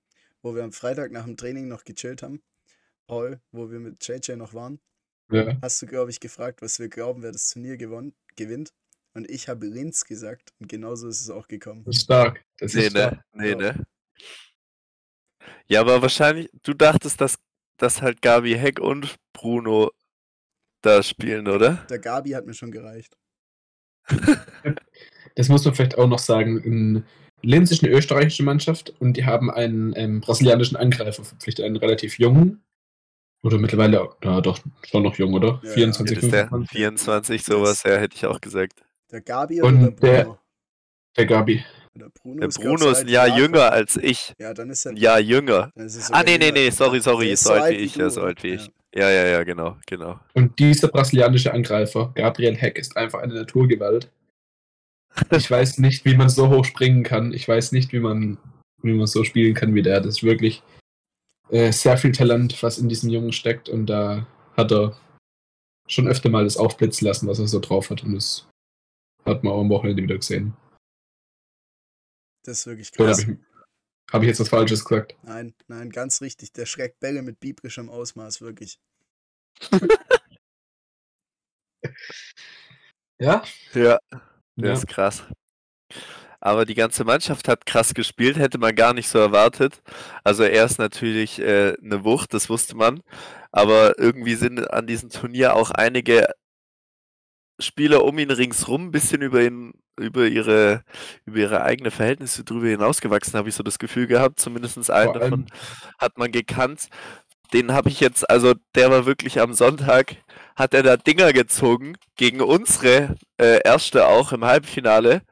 wo 0.43 0.55
wir 0.55 0.65
am 0.65 0.73
Freitag 0.73 1.13
nach 1.13 1.25
dem 1.25 1.39
Training 1.39 1.67
noch 1.67 1.85
gechillt 1.85 2.23
haben, 2.23 2.43
Paul, 3.07 3.41
wo 3.53 3.71
wir 3.71 3.81
mit 3.81 4.07
JJ 4.07 4.33
noch 4.37 4.53
waren, 4.53 4.81
Ja. 5.31 5.57
hast 5.63 5.81
du, 5.81 5.87
glaube 5.87 6.11
ich, 6.11 6.21
gefragt, 6.21 6.61
was 6.61 6.79
wir 6.79 6.91
glauben, 6.91 7.23
wer 7.23 7.33
das 7.33 7.49
Turnier 7.49 7.79
gewonn 7.79 8.13
gewinnt. 8.37 8.75
Und 9.15 9.31
ich 9.31 9.49
habe 9.49 9.65
Linz 9.65 10.05
gesagt 10.05 10.53
und 10.61 10.69
genauso 10.69 11.09
ist 11.09 11.23
es 11.23 11.31
auch 11.31 11.49
gekommen. 11.49 11.83
Das 11.87 11.97
ist 11.97 12.03
stark. 12.03 12.45
Das 12.59 12.75
Nee, 12.75 12.83
ist 12.83 12.91
stark. 12.91 13.15
ne? 13.33 13.43
Nee, 13.43 13.51
Ja. 13.53 13.57
ne? 13.57 13.87
Ja, 15.69 15.81
aber 15.81 16.03
wahrscheinlich, 16.03 16.51
du 16.65 16.75
dachtest, 16.75 17.19
dass, 17.23 17.37
dass 17.79 18.03
halt 18.03 18.21
Gabi 18.21 18.57
Heck 18.59 18.79
und 18.79 19.17
Bruno 19.33 19.91
da 20.83 21.03
spielen, 21.03 21.49
oder? 21.49 21.87
Der 21.89 21.99
Gabi 21.99 22.33
hat 22.33 22.45
mir 22.45 22.53
schon 22.53 22.71
gereicht. 22.71 23.17
Das 25.35 25.49
muss 25.49 25.65
man 25.65 25.75
vielleicht 25.75 25.97
auch 25.99 26.09
noch 26.09 26.19
sagen. 26.19 26.59
In 26.63 27.05
Linz 27.43 27.71
ist 27.71 27.83
eine 27.85 27.93
österreichische 27.93 28.43
Mannschaft 28.43 28.93
und 29.01 29.17
die 29.17 29.25
haben 29.25 29.51
einen 29.51 29.93
ähm, 29.97 30.21
brasilianischen 30.21 30.77
Angreifer 30.77 31.25
verpflichtet, 31.25 31.65
einen 31.65 31.77
relativ 31.77 32.19
jungen. 32.19 32.63
Oder 33.43 33.57
mittlerweile, 33.57 34.11
na 34.23 34.41
doch, 34.43 34.59
schon 34.87 35.03
noch 35.03 35.17
jung, 35.17 35.33
oder? 35.33 35.61
Ja, 35.63 35.69
ja. 35.71 35.75
24, 35.75 36.19
Ist 36.19 36.33
der 36.33 36.49
25. 36.49 36.77
24, 36.77 37.43
sowas, 37.45 37.83
ja, 37.85 37.97
hätte 37.97 38.15
ich 38.17 38.27
auch 38.27 38.39
gesagt. 38.41 38.83
Der 39.11 39.23
Gabi 39.23 39.63
Und 39.63 39.77
oder 39.83 39.91
der 39.93 40.13
der- 40.13 40.25
Bruno? 40.25 40.39
Der 41.17 41.27
Gabi. 41.27 41.65
Der 41.95 42.09
Bruno, 42.09 42.41
Der 42.41 42.49
ist, 42.49 42.59
Bruno 42.59 42.89
ist 42.91 43.01
ein 43.01 43.09
Jahr 43.09 43.27
Jakob. 43.27 43.41
jünger 43.43 43.73
als 43.73 43.97
ich. 43.97 44.33
Ja, 44.39 44.55
dann 44.55 44.71
ist 44.71 44.87
er. 44.87 44.93
Ein 44.93 44.97
Jahr 44.97 45.21
jünger. 45.21 45.73
er 45.75 45.89
Ah, 46.13 46.23
nee, 46.23 46.39
nee, 46.39 46.53
nee, 46.53 46.71
sorry, 46.71 47.01
sorry, 47.01 47.33
ist 47.33 47.45
so 47.45 47.53
alt 47.53 47.73
wie 47.73 47.81
ich, 47.83 47.97
ist 47.99 48.15
so 48.15 48.21
oder? 48.21 48.29
alt 48.29 48.43
wie 48.45 48.55
ich. 48.55 48.71
Ja, 48.95 49.09
ja, 49.11 49.27
ja, 49.27 49.45
genau, 49.45 49.77
genau. 49.87 50.19
Und 50.35 50.59
dieser 50.59 50.89
brasilianische 50.89 51.53
Angreifer, 51.53 52.13
Gabriel 52.15 52.57
Heck, 52.57 52.79
ist 52.79 52.97
einfach 52.97 53.21
eine 53.21 53.35
Naturgewalt. 53.35 54.11
Ich 55.33 55.51
weiß 55.51 55.79
nicht, 55.79 56.05
wie 56.05 56.15
man 56.17 56.29
so 56.29 56.49
hoch 56.51 56.65
springen 56.65 57.03
kann. 57.03 57.33
Ich 57.33 57.49
weiß 57.49 57.73
nicht, 57.73 57.93
wie 57.93 57.99
man, 57.99 58.39
wie 58.81 58.93
man 58.93 59.09
so 59.09 59.25
spielen 59.25 59.55
kann 59.55 59.75
wie 59.75 59.83
der. 59.83 60.01
Das 60.01 60.19
ist 60.19 60.23
wirklich 60.23 60.63
äh, 61.51 61.73
sehr 61.73 61.97
viel 61.97 62.13
Talent, 62.13 62.63
was 62.63 62.79
in 62.79 62.89
diesem 62.89 63.11
Jungen 63.11 63.33
steckt. 63.33 63.69
Und 63.69 63.87
da 63.87 64.29
hat 64.57 64.71
er 64.71 64.97
schon 65.89 66.07
öfter 66.07 66.31
mal 66.31 66.45
das 66.45 66.57
aufblitzen 66.57 67.09
lassen, 67.09 67.27
was 67.27 67.41
er 67.41 67.49
so 67.49 67.59
drauf 67.59 67.91
hat. 67.91 68.05
Und 68.05 68.15
das 68.15 68.47
hat 69.25 69.43
man 69.43 69.53
auch 69.53 69.61
am 69.63 69.69
Wochenende 69.69 70.01
wieder 70.05 70.17
gesehen. 70.17 70.55
Das 72.43 72.61
ist 72.61 72.67
wirklich 72.67 72.93
krass. 72.93 73.23
habe 73.23 73.33
ich, 73.33 73.39
hab 74.13 74.23
ich 74.23 74.29
jetzt 74.29 74.41
was 74.41 74.49
Falsches 74.49 74.85
gesagt? 74.85 75.17
Nein, 75.23 75.55
nein, 75.69 75.91
ganz 75.91 76.21
richtig. 76.21 76.53
Der 76.53 76.67
schreckt 76.67 77.01
Bälle 77.01 77.23
mit 77.23 77.41
biebrischem 77.41 77.89
Ausmaß, 77.89 78.41
wirklich. 78.41 78.81
Ja? 83.21 83.43
Ja, 83.75 83.99
der 84.57 84.69
ja. 84.69 84.73
ist 84.73 84.87
krass. 84.87 85.25
Aber 86.41 86.65
die 86.65 86.75
ganze 86.75 87.05
Mannschaft 87.05 87.49
hat 87.49 87.67
krass 87.67 87.93
gespielt, 87.93 88.39
hätte 88.39 88.57
man 88.57 88.75
gar 88.75 88.95
nicht 88.95 89.09
so 89.09 89.19
erwartet. 89.19 89.83
Also 90.25 90.43
er 90.43 90.65
ist 90.65 90.79
natürlich 90.79 91.39
äh, 91.39 91.77
eine 91.83 92.03
Wucht, 92.05 92.33
das 92.33 92.49
wusste 92.49 92.77
man. 92.77 93.03
Aber 93.53 93.99
irgendwie 93.99 94.37
sind 94.37 94.71
an 94.71 94.87
diesem 94.87 95.11
Turnier 95.11 95.55
auch 95.55 95.71
einige 95.71 96.29
Spieler 97.59 98.05
um 98.05 98.19
ihn 98.19 98.31
ringsrum 98.31 98.87
ein 98.87 98.91
bisschen 98.91 99.21
über 99.21 99.43
ihn, 99.43 99.75
über 99.99 100.27
ihre, 100.27 100.83
über 101.25 101.39
ihre 101.39 101.63
eigene 101.63 101.91
Verhältnisse 101.91 102.45
drüber 102.45 102.69
hinausgewachsen, 102.69 103.35
habe 103.35 103.49
ich 103.49 103.55
so 103.55 103.63
das 103.63 103.79
Gefühl 103.79 104.07
gehabt. 104.07 104.41
Zumindest 104.41 104.91
einen 104.91 105.13
davon 105.13 105.47
hat 105.99 106.19
man 106.19 106.33
gekannt. 106.33 106.89
Den 107.53 107.73
habe 107.73 107.89
ich 107.89 108.01
jetzt, 108.01 108.29
also 108.31 108.55
der 108.75 108.91
war 108.91 109.07
wirklich 109.07 109.41
am 109.41 109.55
Sonntag, 109.55 110.17
hat 110.55 110.73
er 110.73 110.83
da 110.83 110.97
Dinger 110.97 111.33
gezogen 111.33 111.97
gegen 112.17 112.41
unsere 112.41 113.17
äh, 113.39 113.61
erste 113.65 114.07
auch 114.07 114.33
im 114.33 114.45
Halbfinale. 114.45 115.23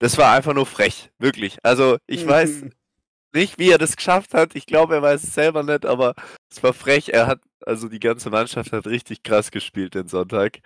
Das 0.00 0.18
war 0.18 0.32
einfach 0.32 0.54
nur 0.54 0.66
frech, 0.66 1.10
wirklich. 1.18 1.58
Also 1.62 1.98
ich 2.06 2.26
weiß 2.26 2.64
nicht, 3.34 3.58
wie 3.58 3.70
er 3.70 3.78
das 3.78 3.96
geschafft 3.96 4.34
hat. 4.34 4.54
Ich 4.54 4.66
glaube, 4.66 4.94
er 4.94 5.02
weiß 5.02 5.22
es 5.22 5.34
selber 5.34 5.62
nicht, 5.62 5.86
aber 5.86 6.14
es 6.50 6.62
war 6.62 6.72
frech. 6.72 7.10
Er 7.10 7.26
hat, 7.26 7.40
also 7.64 7.88
die 7.88 8.00
ganze 8.00 8.30
Mannschaft 8.30 8.72
hat 8.72 8.86
richtig 8.86 9.22
krass 9.22 9.50
gespielt 9.50 9.94
den 9.94 10.08
Sonntag. 10.08 10.58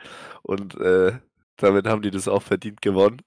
Und 0.43 0.75
äh, 0.81 1.19
damit 1.57 1.87
haben 1.87 2.03
die 2.03 2.11
das 2.11 2.29
auch 2.29 2.43
verdient 2.43 2.83
gewonnen. 2.83 3.21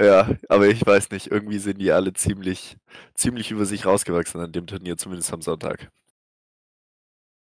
Ja, 0.00 0.34
aber 0.48 0.68
ich 0.68 0.84
weiß 0.84 1.10
nicht, 1.10 1.26
irgendwie 1.26 1.58
sind 1.58 1.78
die 1.78 1.92
alle 1.92 2.14
ziemlich, 2.14 2.78
ziemlich 3.14 3.50
über 3.50 3.66
sich 3.66 3.84
rausgewachsen 3.84 4.40
an 4.40 4.52
dem 4.52 4.66
Turnier, 4.66 4.96
zumindest 4.96 5.32
am 5.32 5.42
Sonntag. 5.42 5.90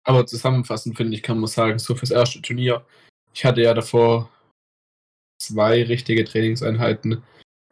Aber 0.03 0.25
zusammenfassend 0.25 0.97
finde 0.97 1.15
ich, 1.15 1.23
kann 1.23 1.39
man 1.39 1.47
sagen, 1.47 1.79
so 1.79 1.95
fürs 1.95 2.11
erste 2.11 2.41
Turnier. 2.41 2.85
Ich 3.33 3.45
hatte 3.45 3.61
ja 3.61 3.73
davor 3.73 4.29
zwei 5.41 5.83
richtige 5.83 6.25
Trainingseinheiten. 6.25 7.23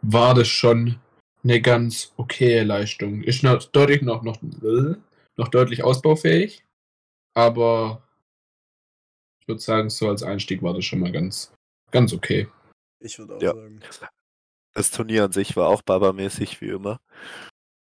War 0.02 0.34
das 0.34 0.48
schon 0.48 1.00
eine 1.44 1.62
ganz 1.62 2.14
okaye 2.18 2.64
Leistung. 2.64 3.24
Ist 3.24 3.44
noch 3.44 3.64
deutlich 3.64 4.02
noch, 4.02 4.24
noch, 4.24 4.42
noch 4.42 5.48
deutlich 5.50 5.84
ausbaufähig. 5.84 6.64
Aber 7.34 8.04
ich 9.42 9.48
würde 9.48 9.62
sagen, 9.62 9.90
so 9.90 10.10
als 10.10 10.24
Einstieg 10.24 10.62
war 10.62 10.74
das 10.74 10.86
schon 10.86 11.00
mal 11.00 11.12
ganz, 11.12 11.54
ganz 11.92 12.14
okay. 12.14 12.48
Ich 13.00 13.18
würde 13.20 13.36
auch 13.36 13.42
Ja. 13.42 13.54
sagen. 13.54 13.82
Das 14.78 14.92
Turnier 14.92 15.24
an 15.24 15.32
sich 15.32 15.56
war 15.56 15.70
auch 15.70 15.82
babamäßig, 15.82 16.62
wie 16.62 16.70
immer. 16.70 17.00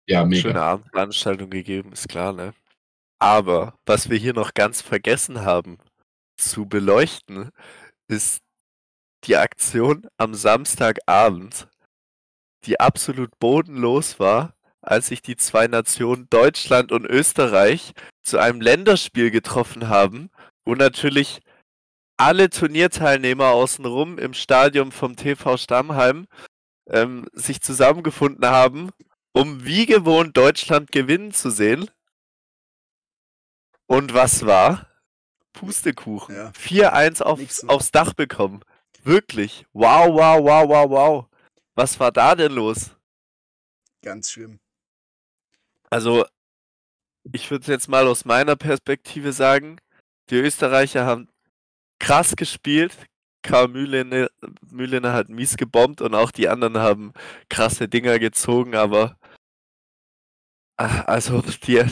Ja, 0.09 0.25
mega. 0.25 0.41
Schöne 0.41 0.62
Abendveranstaltung 0.62 1.50
gegeben, 1.50 1.93
ist 1.93 2.09
klar, 2.09 2.33
ne? 2.33 2.55
Aber 3.19 3.75
was 3.85 4.09
wir 4.09 4.17
hier 4.17 4.33
noch 4.33 4.55
ganz 4.55 4.81
vergessen 4.81 5.43
haben 5.43 5.76
zu 6.38 6.65
beleuchten, 6.65 7.50
ist 8.09 8.38
die 9.25 9.37
Aktion 9.37 10.09
am 10.17 10.33
Samstagabend, 10.33 11.69
die 12.65 12.81
absolut 12.81 13.38
bodenlos 13.38 14.19
war, 14.19 14.55
als 14.81 15.09
sich 15.09 15.21
die 15.21 15.37
zwei 15.37 15.67
Nationen 15.67 16.29
Deutschland 16.31 16.93
und 16.93 17.05
Österreich 17.05 17.93
zu 18.23 18.38
einem 18.38 18.62
Länderspiel 18.62 19.31
getroffen 19.31 19.91
haben, 19.91 20.31
wo 20.65 20.75
natürlich 20.75 21.41
alle 22.17 22.49
Turnierteilnehmer 22.49 23.49
außenrum 23.49 24.17
im 24.17 24.33
Stadion 24.33 24.93
vom 24.93 25.15
TV 25.15 25.59
Stammheim 25.59 26.26
ähm, 26.88 27.26
sich 27.33 27.61
zusammengefunden 27.61 28.47
haben, 28.47 28.90
um 29.33 29.64
wie 29.64 29.87
gewohnt 29.87 30.37
Deutschland 30.37 30.93
gewinnen 30.93 31.33
zu 31.33 31.50
sehen. 31.50 31.90
Und 33.87 34.14
was 34.14 34.47
war? 34.47 34.88
Pustekuchen. 35.52 36.35
Ja. 36.35 36.50
4-1 36.50 37.05
Nix 37.09 37.23
aufs, 37.23 37.57
so. 37.59 37.69
aufs 37.69 37.90
Dach 37.90 38.14
bekommen. 38.14 38.62
Wirklich. 39.02 39.66
Wow, 39.73 40.09
wow, 40.14 40.43
wow, 40.43 40.69
wow, 40.69 40.90
wow. 40.90 41.26
Was 41.75 42.00
war 42.00 42.11
da 42.11 42.35
denn 42.35 42.52
los? 42.52 42.90
Ganz 44.02 44.31
schlimm. 44.31 44.59
Also, 45.90 46.26
ich 47.33 47.50
würde 47.50 47.71
jetzt 47.71 47.88
mal 47.88 48.07
aus 48.07 48.25
meiner 48.25 48.57
Perspektive 48.57 49.33
sagen, 49.33 49.81
die 50.31 50.37
Österreicher 50.37 51.07
haben 51.07 51.28
krass 51.99 52.37
gespielt. 52.37 52.97
Karl 53.47 53.69
Mühlener, 53.69 54.29
Mühlener 54.71 55.12
hat 55.12 55.29
mies 55.29 55.57
gebombt 55.57 56.00
und 56.00 56.15
auch 56.15 56.33
die 56.33 56.49
anderen 56.49 56.79
haben 56.79 57.12
krasse 57.49 57.88
Dinger 57.88 58.19
gezogen, 58.19 58.75
aber 58.75 59.19
ah, 60.76 61.03
also 61.03 61.43
die, 61.43 61.85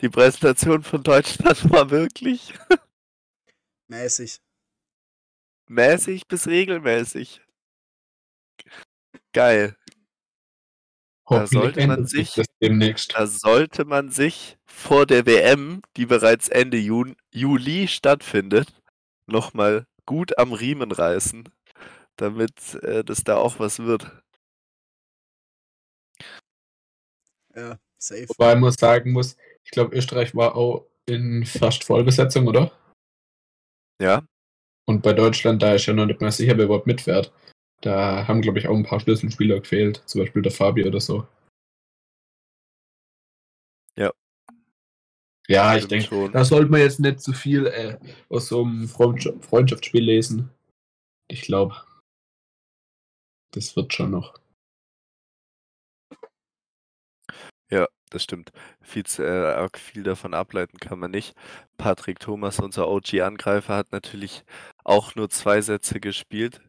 die 0.00 0.08
Präsentation 0.08 0.82
von 0.82 1.02
Deutschland 1.04 1.70
war 1.70 1.90
wirklich 1.90 2.54
Mäßig. 3.88 4.40
mäßig 5.68 6.26
bis 6.26 6.48
regelmäßig. 6.48 7.40
Geil. 9.32 9.76
Hoffentlich 11.26 11.62
sollte 11.62 11.86
man 11.86 12.06
sich-. 12.06 12.34
Da 13.14 13.26
sollte 13.28 13.84
man 13.84 14.10
sich 14.10 14.58
vor 14.66 15.06
der 15.06 15.24
WM, 15.26 15.82
die 15.96 16.06
bereits 16.06 16.48
Ende 16.48 16.78
Jun 16.78 17.16
Juli 17.30 17.86
stattfindet, 17.86 18.80
nochmal 19.26 19.86
gut 20.10 20.36
am 20.38 20.52
Riemen 20.52 20.90
reißen, 20.90 21.48
damit 22.16 22.74
äh, 22.82 23.04
das 23.04 23.24
da 23.24 23.36
auch 23.36 23.60
was 23.60 23.78
wird. 23.78 24.10
Ja, 27.54 27.78
safe. 27.98 28.26
Wobei 28.28 28.56
man 28.56 28.72
sagen 28.72 29.12
muss, 29.12 29.36
ich 29.64 29.70
glaube, 29.70 29.96
Österreich 29.96 30.34
war 30.34 30.56
auch 30.56 30.86
in 31.06 31.44
fast 31.46 31.84
Vollbesetzung, 31.84 32.48
oder? 32.48 32.72
Ja, 34.00 34.22
Und 34.86 35.02
bei 35.02 35.14
Deutschland, 35.14 35.62
da 35.62 35.74
ist 35.74 35.86
ja 35.86 35.94
noch 35.94 36.04
nicht 36.06 36.20
mal 36.20 36.30
sicher, 36.32 36.56
wer 36.58 36.66
überhaupt 36.66 36.86
mitfährt. 36.86 37.32
Da 37.82 38.28
haben, 38.28 38.42
glaube 38.42 38.58
ich, 38.58 38.68
auch 38.68 38.76
ein 38.76 38.84
paar 38.84 39.00
Schlüsselspieler 39.00 39.60
gefehlt. 39.60 40.02
Zum 40.06 40.22
Beispiel 40.22 40.42
der 40.42 40.52
Fabi 40.52 40.86
oder 40.86 41.00
so. 41.00 41.26
Ja, 45.50 45.74
ich 45.74 45.84
stimmt 45.84 45.90
denke, 45.92 46.06
schon. 46.06 46.32
da 46.32 46.44
sollte 46.44 46.70
man 46.70 46.80
jetzt 46.80 47.00
nicht 47.00 47.20
zu 47.20 47.32
viel 47.32 47.66
äh, 47.66 47.98
aus 48.28 48.48
so 48.48 48.62
einem 48.62 48.88
Freundschaft 48.88 49.44
Freundschaftsspiel 49.44 50.04
lesen. 50.04 50.50
Ich 51.28 51.42
glaube, 51.42 51.74
das 53.52 53.74
wird 53.76 53.92
schon 53.92 54.10
noch. 54.12 54.40
das 58.10 58.24
stimmt. 58.24 58.52
Viel, 58.82 59.04
äh, 59.18 59.68
viel 59.76 60.02
davon 60.02 60.34
ableiten 60.34 60.78
kann 60.78 60.98
man 60.98 61.12
nicht. 61.12 61.34
Patrick 61.78 62.18
Thomas, 62.20 62.58
unser 62.58 62.88
OG-Angreifer, 62.88 63.76
hat 63.76 63.92
natürlich 63.92 64.44
auch 64.84 65.14
nur 65.14 65.30
zwei 65.30 65.60
Sätze 65.60 66.00
gespielt. 66.00 66.60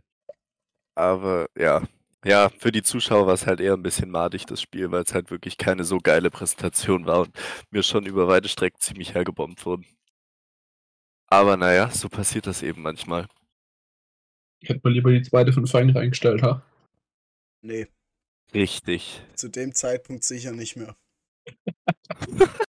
Aber 0.96 1.48
ja, 1.58 1.84
ja, 2.26 2.50
für 2.50 2.72
die 2.72 2.84
Zuschauer 2.84 3.28
war 3.28 3.34
es 3.34 3.48
halt 3.48 3.60
eher 3.60 3.74
ein 3.74 3.84
bisschen 3.84 4.12
madig, 4.12 4.46
das 4.46 4.62
Spiel, 4.62 4.92
weil 4.92 5.04
es 5.04 5.14
halt 5.14 5.32
wirklich 5.32 5.58
keine 5.58 5.84
so 5.84 5.98
geile 6.00 6.30
Präsentation 6.30 7.06
war 7.06 7.22
und 7.22 7.36
mir 7.72 7.84
schon 7.84 8.06
über 8.06 8.28
weite 8.28 8.50
Strecken 8.50 8.80
ziemlich 8.80 9.14
hergebombt 9.14 9.66
wurden. 9.66 9.86
Aber 11.28 11.58
naja, 11.58 11.90
so 11.90 12.10
passiert 12.10 12.48
das 12.48 12.62
eben 12.62 12.82
manchmal. 12.82 13.28
Hätte 14.64 14.82
man 14.84 14.94
lieber 14.94 15.12
die 15.12 15.24
zweite 15.24 15.54
von 15.54 15.66
Fein 15.66 15.90
reingestellt, 15.90 16.44
ha? 16.44 16.62
Nee, 17.62 17.88
Richtig. 18.54 19.22
zu 19.36 19.50
dem 19.50 19.74
Zeitpunkt 19.74 20.24
sicher 20.24 20.52
nicht 20.52 20.76
mehr. 20.76 20.96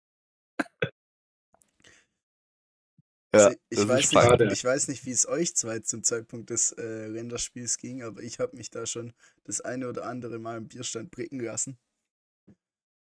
Ja, 3.34 3.48
Also 3.48 3.58
ich, 3.70 3.88
weiß 3.88 4.14
nicht, 4.14 4.52
ich 4.52 4.64
weiß 4.64 4.88
nicht, 4.90 5.06
wie 5.06 5.12
es 5.12 5.28
euch 5.28 5.56
zwei 5.56 5.80
zum 5.80 6.04
Zeitpunkt 6.04 6.52
des 6.52 6.72
äh, 6.74 7.08
Länderspiels 7.08 7.78
ging, 7.80 8.04
aber 8.04 8.22
ich 8.22 8.40
habe 8.40 8.56
mich 8.56 8.70
da 8.70 8.86
schon 8.86 9.14
das 9.44 9.60
eine 9.62 9.90
oder 9.90 10.06
andere 10.06 10.38
Mal 10.38 10.58
im 10.58 10.68
Bierstand 10.68 11.10
pricken 11.10 11.40
lassen. 11.40 11.80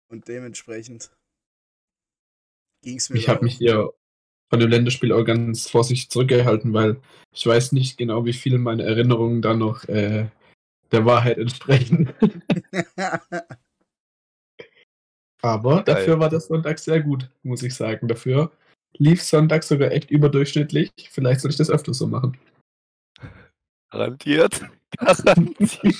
Und 0.07 0.27
dementsprechend 0.29 1.11
ging 2.81 2.97
es 2.97 3.09
mir 3.09 3.17
Ich 3.17 3.27
habe 3.27 3.43
mich 3.43 3.57
hier 3.57 3.91
von 4.49 4.59
dem 4.59 4.69
Länderspiel 4.69 5.11
auch 5.11 5.25
ganz 5.25 5.67
vorsichtig 5.67 6.09
zurückgehalten, 6.09 6.71
weil 6.73 7.01
ich 7.33 7.45
weiß 7.45 7.73
nicht 7.73 7.97
genau, 7.97 8.23
wie 8.23 8.33
viel 8.33 8.57
meine 8.57 8.83
Erinnerungen 8.83 9.41
da 9.41 9.53
noch 9.53 9.83
äh, 9.89 10.29
der 10.91 11.05
Wahrheit 11.05 11.37
entsprechen. 11.39 12.13
Aber 15.41 15.83
Geil. 15.83 15.95
dafür 15.95 16.19
war 16.19 16.29
das 16.29 16.47
Sonntag 16.47 16.79
sehr 16.79 17.01
gut, 17.01 17.29
muss 17.43 17.63
ich 17.63 17.75
sagen. 17.75 18.07
Dafür 18.07 18.51
lief 18.97 19.21
Sonntag 19.21 19.63
sogar 19.63 19.91
echt 19.91 20.11
überdurchschnittlich. 20.11 20.91
Vielleicht 21.11 21.41
soll 21.41 21.51
ich 21.51 21.57
das 21.57 21.69
öfter 21.69 21.93
so 21.93 22.07
machen. 22.07 22.37
Garantiert. 23.91 24.61
Garantiert. 24.97 25.95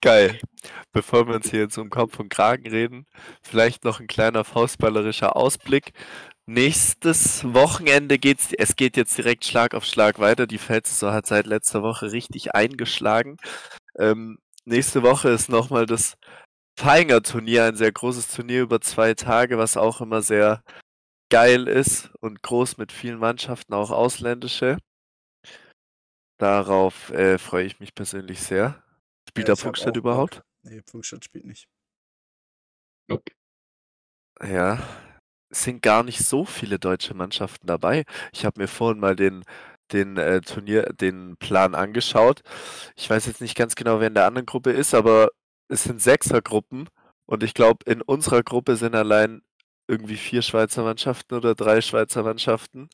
Geil. 0.00 0.38
Bevor 0.92 1.26
wir 1.26 1.34
uns 1.34 1.50
hier 1.50 1.60
jetzt 1.60 1.78
um 1.78 1.90
Kopf 1.90 2.20
und 2.20 2.28
Kragen 2.28 2.68
reden, 2.68 3.06
vielleicht 3.42 3.84
noch 3.84 4.00
ein 4.00 4.06
kleiner 4.06 4.44
faustballerischer 4.44 5.34
Ausblick. 5.34 5.92
Nächstes 6.46 7.42
Wochenende 7.54 8.18
geht's, 8.18 8.52
es 8.52 8.76
geht 8.76 8.96
jetzt 8.96 9.16
direkt 9.16 9.44
Schlag 9.46 9.74
auf 9.74 9.84
Schlag 9.84 10.18
weiter. 10.18 10.46
Die 10.46 10.58
Feldsaison 10.58 11.12
hat 11.12 11.26
seit 11.26 11.46
letzter 11.46 11.82
Woche 11.82 12.12
richtig 12.12 12.54
eingeschlagen. 12.54 13.38
Ähm, 13.98 14.38
nächste 14.66 15.02
Woche 15.02 15.30
ist 15.30 15.48
nochmal 15.48 15.86
das 15.86 16.16
Feinger 16.78 17.22
Turnier, 17.22 17.64
ein 17.64 17.76
sehr 17.76 17.92
großes 17.92 18.28
Turnier 18.28 18.62
über 18.62 18.80
zwei 18.80 19.14
Tage, 19.14 19.58
was 19.58 19.76
auch 19.76 20.00
immer 20.00 20.22
sehr 20.22 20.62
geil 21.30 21.68
ist 21.68 22.10
und 22.20 22.42
groß 22.42 22.76
mit 22.78 22.92
vielen 22.92 23.18
Mannschaften, 23.18 23.74
auch 23.74 23.90
ausländische. 23.90 24.78
Darauf 26.38 27.10
äh, 27.10 27.38
freue 27.38 27.66
ich 27.66 27.80
mich 27.80 27.92
persönlich 27.94 28.40
sehr. 28.40 28.84
Spielt 29.28 29.48
Ja, 29.48 29.48
der 29.48 29.56
Funkstadt 29.56 29.96
Bock. 29.96 29.96
überhaupt? 29.96 30.44
nee, 30.62 30.82
Funkstadt 30.86 31.24
spielt 31.24 31.46
nicht. 31.46 31.68
Nope. 33.08 33.32
Ja, 34.42 34.82
es 35.50 35.64
sind 35.64 35.82
gar 35.82 36.02
nicht 36.02 36.20
so 36.24 36.44
viele 36.44 36.78
deutsche 36.78 37.14
Mannschaften 37.14 37.66
dabei. 37.66 38.04
Ich 38.32 38.44
habe 38.44 38.60
mir 38.60 38.68
vorhin 38.68 39.00
mal 39.00 39.16
den, 39.16 39.44
den 39.92 40.16
äh, 40.18 40.40
Turnier, 40.42 40.84
den 40.94 41.36
Plan 41.38 41.74
angeschaut. 41.74 42.42
Ich 42.96 43.08
weiß 43.10 43.26
jetzt 43.26 43.40
nicht 43.40 43.56
ganz 43.56 43.74
genau, 43.76 44.00
wer 44.00 44.08
in 44.08 44.14
der 44.14 44.26
anderen 44.26 44.46
Gruppe 44.46 44.72
ist, 44.72 44.94
aber 44.94 45.30
es 45.68 45.84
sind 45.84 46.02
Sechsergruppen 46.02 46.88
und 47.26 47.42
ich 47.44 47.54
glaube, 47.54 47.84
in 47.90 48.02
unserer 48.02 48.42
Gruppe 48.42 48.76
sind 48.76 48.94
allein 48.94 49.42
irgendwie 49.86 50.16
vier 50.16 50.42
Schweizer 50.42 50.82
Mannschaften 50.82 51.34
oder 51.34 51.54
drei 51.54 51.80
Schweizer 51.80 52.22
Mannschaften. 52.22 52.88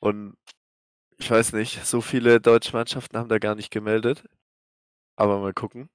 Und 0.00 0.36
ich 1.18 1.30
weiß 1.30 1.52
nicht, 1.52 1.84
so 1.84 2.00
viele 2.00 2.40
deutsche 2.40 2.72
Mannschaften 2.72 3.16
haben 3.16 3.28
da 3.28 3.38
gar 3.38 3.54
nicht 3.54 3.70
gemeldet. 3.70 4.24
Aber 5.16 5.40
mal 5.40 5.52
gucken. 5.52 5.88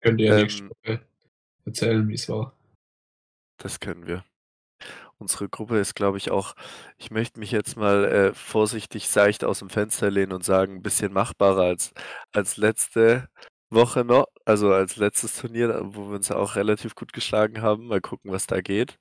Könnt 0.00 0.20
ihr 0.20 0.26
ja 0.26 0.38
Ähm, 0.38 0.42
nächste 0.42 1.06
erzählen, 1.64 2.08
wie 2.08 2.14
es 2.14 2.28
war. 2.28 2.56
Das 3.58 3.78
können 3.80 4.06
wir. 4.06 4.24
Unsere 5.18 5.50
Gruppe 5.50 5.78
ist, 5.78 5.94
glaube 5.94 6.16
ich, 6.16 6.30
auch, 6.30 6.54
ich 6.96 7.10
möchte 7.10 7.38
mich 7.38 7.50
jetzt 7.50 7.76
mal 7.76 8.04
äh, 8.06 8.34
vorsichtig 8.34 9.08
seicht 9.08 9.44
aus 9.44 9.58
dem 9.58 9.68
Fenster 9.68 10.10
lehnen 10.10 10.32
und 10.32 10.44
sagen, 10.44 10.76
ein 10.76 10.82
bisschen 10.82 11.12
machbarer 11.12 11.64
als, 11.64 11.92
als 12.32 12.56
letzte 12.56 13.28
Woche 13.70 14.04
noch, 14.04 14.26
also 14.44 14.72
als 14.72 14.96
letztes 14.96 15.36
Turnier, 15.36 15.80
wo 15.94 16.08
wir 16.08 16.16
uns 16.16 16.28
ja 16.28 16.36
auch 16.36 16.56
relativ 16.56 16.94
gut 16.94 17.12
geschlagen 17.12 17.62
haben. 17.62 17.86
Mal 17.86 18.00
gucken, 18.00 18.32
was 18.32 18.46
da 18.46 18.60
geht. 18.60 18.98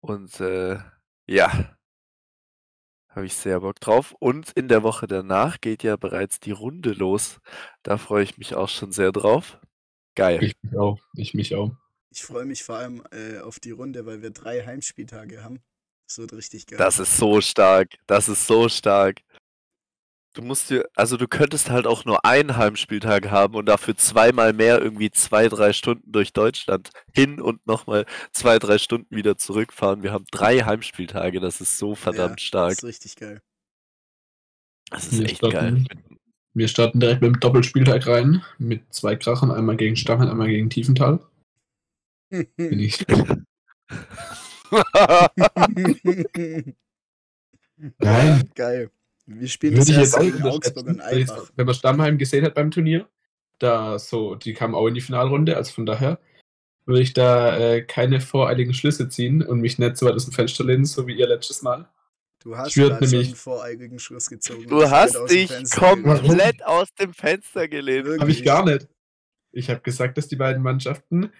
Und 0.00 0.40
äh, 0.40 0.78
ja, 1.26 1.76
habe 3.08 3.26
ich 3.26 3.34
sehr 3.34 3.60
Bock 3.60 3.80
drauf. 3.80 4.14
Und 4.18 4.52
in 4.52 4.68
der 4.68 4.82
Woche 4.82 5.06
danach 5.06 5.60
geht 5.60 5.82
ja 5.82 5.96
bereits 5.96 6.38
die 6.38 6.50
Runde 6.50 6.92
los. 6.92 7.40
Da 7.82 7.96
freue 7.96 8.22
ich 8.22 8.36
mich 8.36 8.54
auch 8.54 8.68
schon 8.68 8.92
sehr 8.92 9.10
drauf. 9.10 9.58
Geil. 10.14 10.42
Ich 10.42 10.54
mich 10.62 10.76
auch. 10.76 11.00
Ich 11.14 11.34
mich 11.34 11.54
auch. 11.54 11.70
Ich 12.10 12.22
freue 12.22 12.44
mich 12.44 12.62
vor 12.62 12.76
allem 12.76 13.02
äh, 13.10 13.38
auf 13.38 13.58
die 13.58 13.70
Runde, 13.70 14.06
weil 14.06 14.22
wir 14.22 14.30
drei 14.30 14.64
Heimspieltage 14.64 15.42
haben. 15.42 15.60
Das 16.06 16.18
wird 16.18 16.32
richtig 16.34 16.66
geil. 16.66 16.78
Das 16.78 16.98
ist 16.98 17.16
so 17.16 17.40
stark. 17.40 17.94
Das 18.06 18.28
ist 18.28 18.46
so 18.46 18.68
stark. 18.68 19.22
Du 20.36 20.42
musst 20.42 20.68
dir, 20.68 20.86
also 20.94 21.16
du 21.16 21.26
könntest 21.26 21.70
halt 21.70 21.86
auch 21.86 22.04
nur 22.04 22.26
einen 22.26 22.58
Heimspieltag 22.58 23.30
haben 23.30 23.54
und 23.54 23.64
dafür 23.64 23.96
zweimal 23.96 24.52
mehr 24.52 24.82
irgendwie 24.82 25.10
zwei, 25.10 25.48
drei 25.48 25.72
Stunden 25.72 26.12
durch 26.12 26.34
Deutschland 26.34 26.90
hin 27.14 27.40
und 27.40 27.66
nochmal 27.66 28.04
zwei, 28.32 28.58
drei 28.58 28.76
Stunden 28.76 29.16
wieder 29.16 29.38
zurückfahren. 29.38 30.02
Wir 30.02 30.12
haben 30.12 30.26
drei 30.30 30.58
Heimspieltage, 30.58 31.40
das 31.40 31.62
ist 31.62 31.78
so 31.78 31.94
verdammt 31.94 32.42
ja, 32.42 32.46
stark. 32.46 32.72
Das 32.72 32.80
ist 32.80 32.84
richtig 32.84 33.16
geil. 33.16 33.40
Das 34.90 35.06
ist 35.06 35.20
Wir 35.20 35.24
echt 35.24 35.40
geil. 35.40 35.50
starten, 35.50 35.86
wir 36.52 36.68
starten 36.68 37.00
direkt 37.00 37.22
mit 37.22 37.34
dem 37.34 37.40
Doppelspieltag 37.40 38.06
rein. 38.06 38.42
Mit 38.58 38.92
zwei 38.92 39.16
Krachern. 39.16 39.50
Einmal 39.50 39.78
gegen 39.78 39.96
Stammheim, 39.96 40.28
einmal 40.28 40.48
gegen 40.48 40.68
Tiefenthal. 40.68 41.20
Bin 42.28 42.78
ich. 42.78 43.06
Nein. 47.98 48.50
Geil. 48.54 48.90
Wir 49.26 49.48
spielen 49.48 49.74
Würde 49.76 49.92
das 49.92 50.12
erste 50.14 50.24
nicht 50.24 50.42
Augsburg 50.42 50.86
und. 50.86 51.00
Eibach. 51.00 51.50
Wenn 51.56 51.66
man 51.66 51.74
Stammheim 51.74 52.18
gesehen 52.18 52.44
hat 52.44 52.54
beim 52.54 52.70
Turnier, 52.70 53.08
da 53.58 53.98
so, 53.98 54.34
die 54.36 54.54
kamen 54.54 54.74
auch 54.74 54.86
in 54.86 54.94
die 54.94 55.00
Finalrunde, 55.00 55.56
also 55.56 55.72
von 55.72 55.86
daher 55.86 56.20
würde 56.84 57.02
ich 57.02 57.12
da 57.14 57.58
äh, 57.58 57.82
keine 57.82 58.20
voreiligen 58.20 58.72
Schlüsse 58.72 59.08
ziehen 59.08 59.42
und 59.42 59.60
mich 59.60 59.78
nicht 59.78 59.96
so 59.96 60.06
weit 60.06 60.14
aus 60.14 60.24
dem 60.26 60.32
Fenster 60.32 60.62
lehnen, 60.62 60.84
so 60.84 61.06
wie 61.08 61.16
ihr 61.18 61.26
letztes 61.26 61.62
Mal. 61.62 61.88
Du 62.40 62.56
hast 62.56 62.74
gerade 62.74 62.94
schon 62.94 63.00
nämlich- 63.10 63.26
einen 63.28 63.36
voreiligen 63.36 63.98
Schluss 63.98 64.28
gezogen. 64.30 64.68
Du 64.68 64.88
hast 64.88 65.16
dich 65.28 65.50
komplett 65.72 66.64
aus 66.64 66.94
dem 66.94 67.12
Fenster 67.12 67.66
gelehnt. 67.66 68.20
Habe 68.20 68.30
ich 68.30 68.44
gar 68.44 68.64
nicht. 68.64 68.86
Ich 69.50 69.68
habe 69.70 69.80
gesagt, 69.80 70.16
dass 70.16 70.28
die 70.28 70.36
beiden 70.36 70.62
Mannschaften 70.62 71.32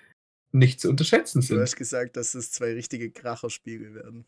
nicht 0.50 0.80
zu 0.80 0.88
unterschätzen 0.88 1.42
Du 1.42 1.46
sind. 1.46 1.60
hast 1.60 1.76
gesagt, 1.76 2.16
dass 2.16 2.34
es 2.34 2.50
zwei 2.50 2.72
richtige 2.72 3.10
Kracherspiele 3.12 3.94
werden. 3.94 4.24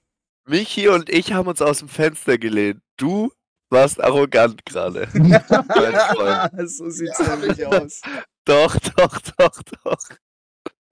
Michi 0.46 0.88
und 0.88 1.10
ich 1.10 1.32
haben 1.32 1.48
uns 1.48 1.60
aus 1.62 1.78
dem 1.80 1.88
Fenster 1.88 2.38
gelehnt. 2.38 2.80
Du 2.96 3.32
warst 3.70 4.00
arrogant 4.02 4.64
gerade. 4.66 5.08
So 6.68 6.88
sieht's 6.90 7.18
nämlich 7.18 7.64
aus. 7.66 8.00
Doch, 8.44 8.76
doch, 8.96 9.20
doch, 9.38 9.62
doch. 9.84 9.98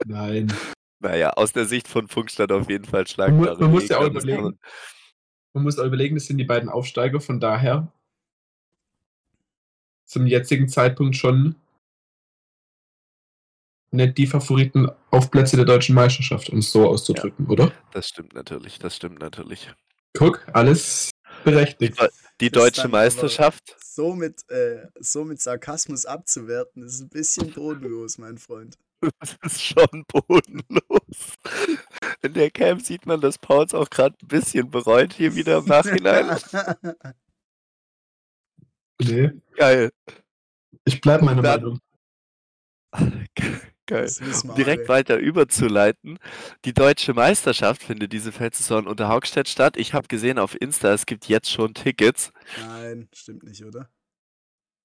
Nein. 0.04 0.52
Naja, 1.00 1.30
aus 1.30 1.52
der 1.52 1.66
Sicht 1.66 1.88
von 1.88 2.08
Funkstadt 2.08 2.52
auf 2.52 2.68
jeden 2.68 2.84
Fall 2.84 3.00
Man, 3.00 3.06
schlagbare 3.06 3.54
mu- 3.56 3.60
man 3.62 3.70
muss 3.70 3.88
ja 3.88 3.98
auch 3.98 4.02
man- 4.02 4.10
überlegen. 4.12 4.58
Man 5.54 5.62
muss 5.64 5.78
auch 5.78 5.84
überlegen, 5.86 6.16
das 6.16 6.26
sind 6.26 6.36
die 6.38 6.44
beiden 6.44 6.68
Aufsteiger, 6.68 7.20
von 7.20 7.40
daher 7.40 7.90
zum 10.04 10.26
jetzigen 10.26 10.68
Zeitpunkt 10.68 11.16
schon 11.16 11.56
nicht 13.90 14.18
die 14.18 14.26
Favoriten 14.26 14.90
auf 15.10 15.30
Plätze 15.30 15.56
der 15.56 15.64
deutschen 15.64 15.94
Meisterschaft, 15.94 16.50
um 16.50 16.58
es 16.58 16.70
so 16.70 16.86
auszudrücken, 16.88 17.46
oder? 17.46 17.72
Das 17.92 18.08
stimmt 18.08 18.34
natürlich, 18.34 18.78
das 18.78 18.96
stimmt 18.96 19.20
natürlich. 19.20 19.72
Guck, 20.16 20.46
alles 20.54 21.10
berechtigt. 21.46 21.98
Die 22.40 22.50
deutsche 22.50 22.88
Meisterschaft, 22.88 23.74
So 23.82 24.14
mit, 24.14 24.48
äh, 24.50 24.86
so 25.00 25.24
mit 25.24 25.40
Sarkasmus 25.40 26.04
abzuwerten, 26.04 26.82
ist 26.82 27.00
ein 27.00 27.08
bisschen 27.08 27.50
bodenlos, 27.52 28.18
mein 28.18 28.36
Freund. 28.38 28.76
das 29.20 29.36
ist 29.42 29.62
schon 29.62 30.04
bodenlos. 30.08 31.34
In 32.22 32.34
der 32.34 32.50
Cam 32.50 32.80
sieht 32.80 33.06
man, 33.06 33.20
dass 33.20 33.38
Pauls 33.38 33.72
auch 33.74 33.88
gerade 33.90 34.16
ein 34.22 34.28
bisschen 34.28 34.70
bereut 34.70 35.12
hier 35.14 35.34
wieder 35.34 35.58
im 35.58 35.64
Nachhinein. 35.66 36.38
Nee, 39.02 39.30
Geil. 39.56 39.90
ich 40.84 41.00
bleib 41.00 41.22
meiner 41.22 41.42
Dann- 41.42 41.62
Meinung. 41.62 41.80
Geil. 43.86 44.10
Um 44.42 44.54
direkt 44.54 44.88
alle. 44.88 44.88
weiter 44.88 45.16
überzuleiten. 45.18 46.18
Die 46.64 46.74
deutsche 46.74 47.14
Meisterschaft 47.14 47.82
findet 47.84 48.12
diese 48.12 48.32
Feldsaison 48.32 48.86
unter 48.88 49.08
Haugstedt 49.08 49.48
statt. 49.48 49.76
Ich 49.76 49.94
habe 49.94 50.08
gesehen 50.08 50.38
auf 50.38 50.60
Insta, 50.60 50.92
es 50.92 51.06
gibt 51.06 51.26
jetzt 51.28 51.50
schon 51.50 51.72
Tickets. 51.74 52.32
Nein, 52.56 53.08
stimmt 53.12 53.44
nicht, 53.44 53.64
oder? 53.64 53.88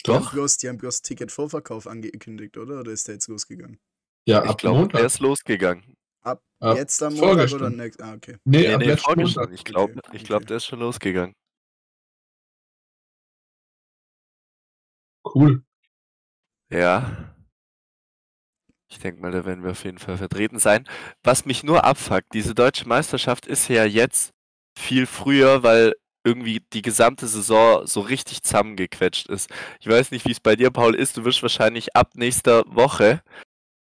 Die 0.06 0.14
haben 0.16 0.24
Doch, 0.24 0.34
bloß, 0.34 0.58
die 0.58 0.70
haben 0.70 0.78
bloß 0.78 1.02
Ticketvorverkauf 1.02 1.88
angekündigt, 1.88 2.58
oder? 2.58 2.80
Oder 2.80 2.92
ist 2.92 3.08
der 3.08 3.16
jetzt 3.16 3.28
losgegangen? 3.28 3.80
Ja, 4.28 4.46
ich 4.46 4.58
glaube, 4.58 4.88
der 4.90 5.06
ist 5.06 5.20
losgegangen. 5.20 5.96
Ab 6.24 6.44
Ab 6.60 6.78
jetzt 6.78 7.02
am 7.02 7.16
Montag 7.16 7.52
oder 7.54 7.70
nächst? 7.72 8.02
Ah, 8.02 8.14
okay. 8.14 8.38
Nee, 8.44 8.68
Nee, 8.68 8.74
ab 8.74 8.80
nee, 8.82 8.98
vorgestern. 8.98 9.46
Montag. 9.46 9.52
Ich 9.56 9.64
glaube, 9.64 9.94
Okay, 9.98 10.18
ich 10.18 10.24
glaub, 10.24 10.46
der 10.46 10.58
ist 10.58 10.66
schon 10.66 10.80
losgegangen. 10.80 11.34
Cool. 15.24 15.64
Ja. 16.70 17.31
Ich 18.92 19.00
denke 19.00 19.22
mal, 19.22 19.32
da 19.32 19.46
werden 19.46 19.64
wir 19.64 19.72
auf 19.72 19.86
jeden 19.86 20.00
Fall 20.00 20.18
vertreten 20.18 20.60
sein. 20.60 20.86
Was 21.24 21.46
mich 21.46 21.64
nur 21.64 21.86
abfuckt, 21.86 22.34
diese 22.34 22.54
deutsche 22.54 22.88
Meisterschaft 22.88 23.48
ist 23.48 23.70
ja 23.70 23.86
jetzt 23.86 24.34
viel 24.78 25.06
früher, 25.06 25.64
weil 25.64 25.94
irgendwie 26.26 26.62
die 26.74 26.82
gesamte 26.82 27.26
Saison 27.28 27.88
so 27.88 28.02
richtig 28.02 28.44
zusammengequetscht 28.44 29.28
ist. 29.28 29.50
Ich 29.80 29.88
weiß 29.88 30.12
nicht, 30.12 30.26
wie 30.28 30.32
es 30.32 30.40
bei 30.42 30.56
dir, 30.56 30.72
Paul, 30.72 30.94
ist. 30.96 31.18
Du 31.18 31.24
wirst 31.26 31.42
wahrscheinlich 31.42 31.96
ab 31.96 32.12
nächster 32.16 32.64
Woche, 32.68 33.22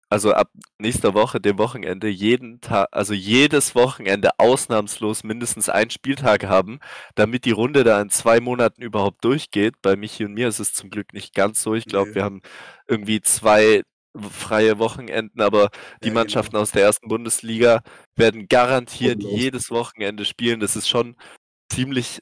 also 0.09 0.33
ab 0.33 0.49
nächster 0.79 1.13
Woche, 1.15 1.41
dem 1.41 1.59
Wochenende, 1.59 2.09
jeden 2.09 2.61
Tag, 2.61 2.89
also 2.93 3.15
jedes 3.15 3.75
Wochenende 3.75 4.31
ausnahmslos 4.39 5.25
mindestens 5.25 5.69
einen 5.69 5.91
Spieltag 5.91 6.45
haben, 6.45 6.81
damit 7.17 7.45
die 7.45 7.51
Runde 7.53 7.85
da 7.85 8.01
in 8.01 8.11
zwei 8.11 8.41
Monaten 8.41 8.83
überhaupt 8.83 9.25
durchgeht. 9.25 9.75
Bei 9.83 9.97
Michi 9.97 10.25
und 10.25 10.35
mir 10.35 10.49
ist 10.49 10.61
es 10.61 10.73
zum 10.73 10.91
Glück 10.91 11.13
nicht 11.13 11.35
ganz 11.35 11.63
so. 11.63 11.75
Ich 11.75 11.87
glaube, 11.87 12.11
Nee. 12.11 12.15
wir 12.17 12.25
haben 12.25 12.43
irgendwie 12.89 13.21
zwei 13.21 13.83
freie 14.31 14.79
Wochenenden, 14.79 15.41
aber 15.41 15.71
die 16.03 16.09
Ja, 16.09 16.15
Mannschaften 16.15 16.53
genau. 16.53 16.63
aus 16.63 16.73
der 16.73 16.83
ersten 16.83 17.09
Bundesliga 17.09 17.83
werden 18.17 18.49
garantiert 18.49 19.19
Bodenlos. 19.21 19.41
jedes 19.41 19.71
Wochenende 19.71 20.25
spielen. 20.25 20.61
Das 20.61 20.77
ist 20.77 20.89
schon 20.89 21.17
ziemlich 21.73 22.21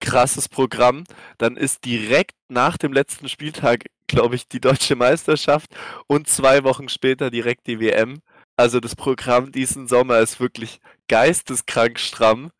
krasses 0.00 0.48
Programm. 0.48 1.04
Dann 1.38 1.56
ist 1.56 1.84
direkt 1.84 2.32
nach 2.48 2.76
dem 2.76 2.92
letzten 2.92 3.28
Spieltag, 3.28 3.84
glaube 4.06 4.34
ich, 4.34 4.48
die 4.48 4.60
deutsche 4.60 4.96
Meisterschaft 4.96 5.70
und 6.06 6.28
zwei 6.28 6.64
Wochen 6.64 6.88
später 6.88 7.30
direkt 7.30 7.66
die 7.66 7.78
WM. 7.80 8.20
Also 8.56 8.80
das 8.80 8.96
Programm 8.96 9.52
diesen 9.52 9.86
Sommer 9.86 10.18
ist 10.18 10.40
wirklich 10.40 10.80
geisteskrank 11.08 12.00
stramm. 12.00 12.50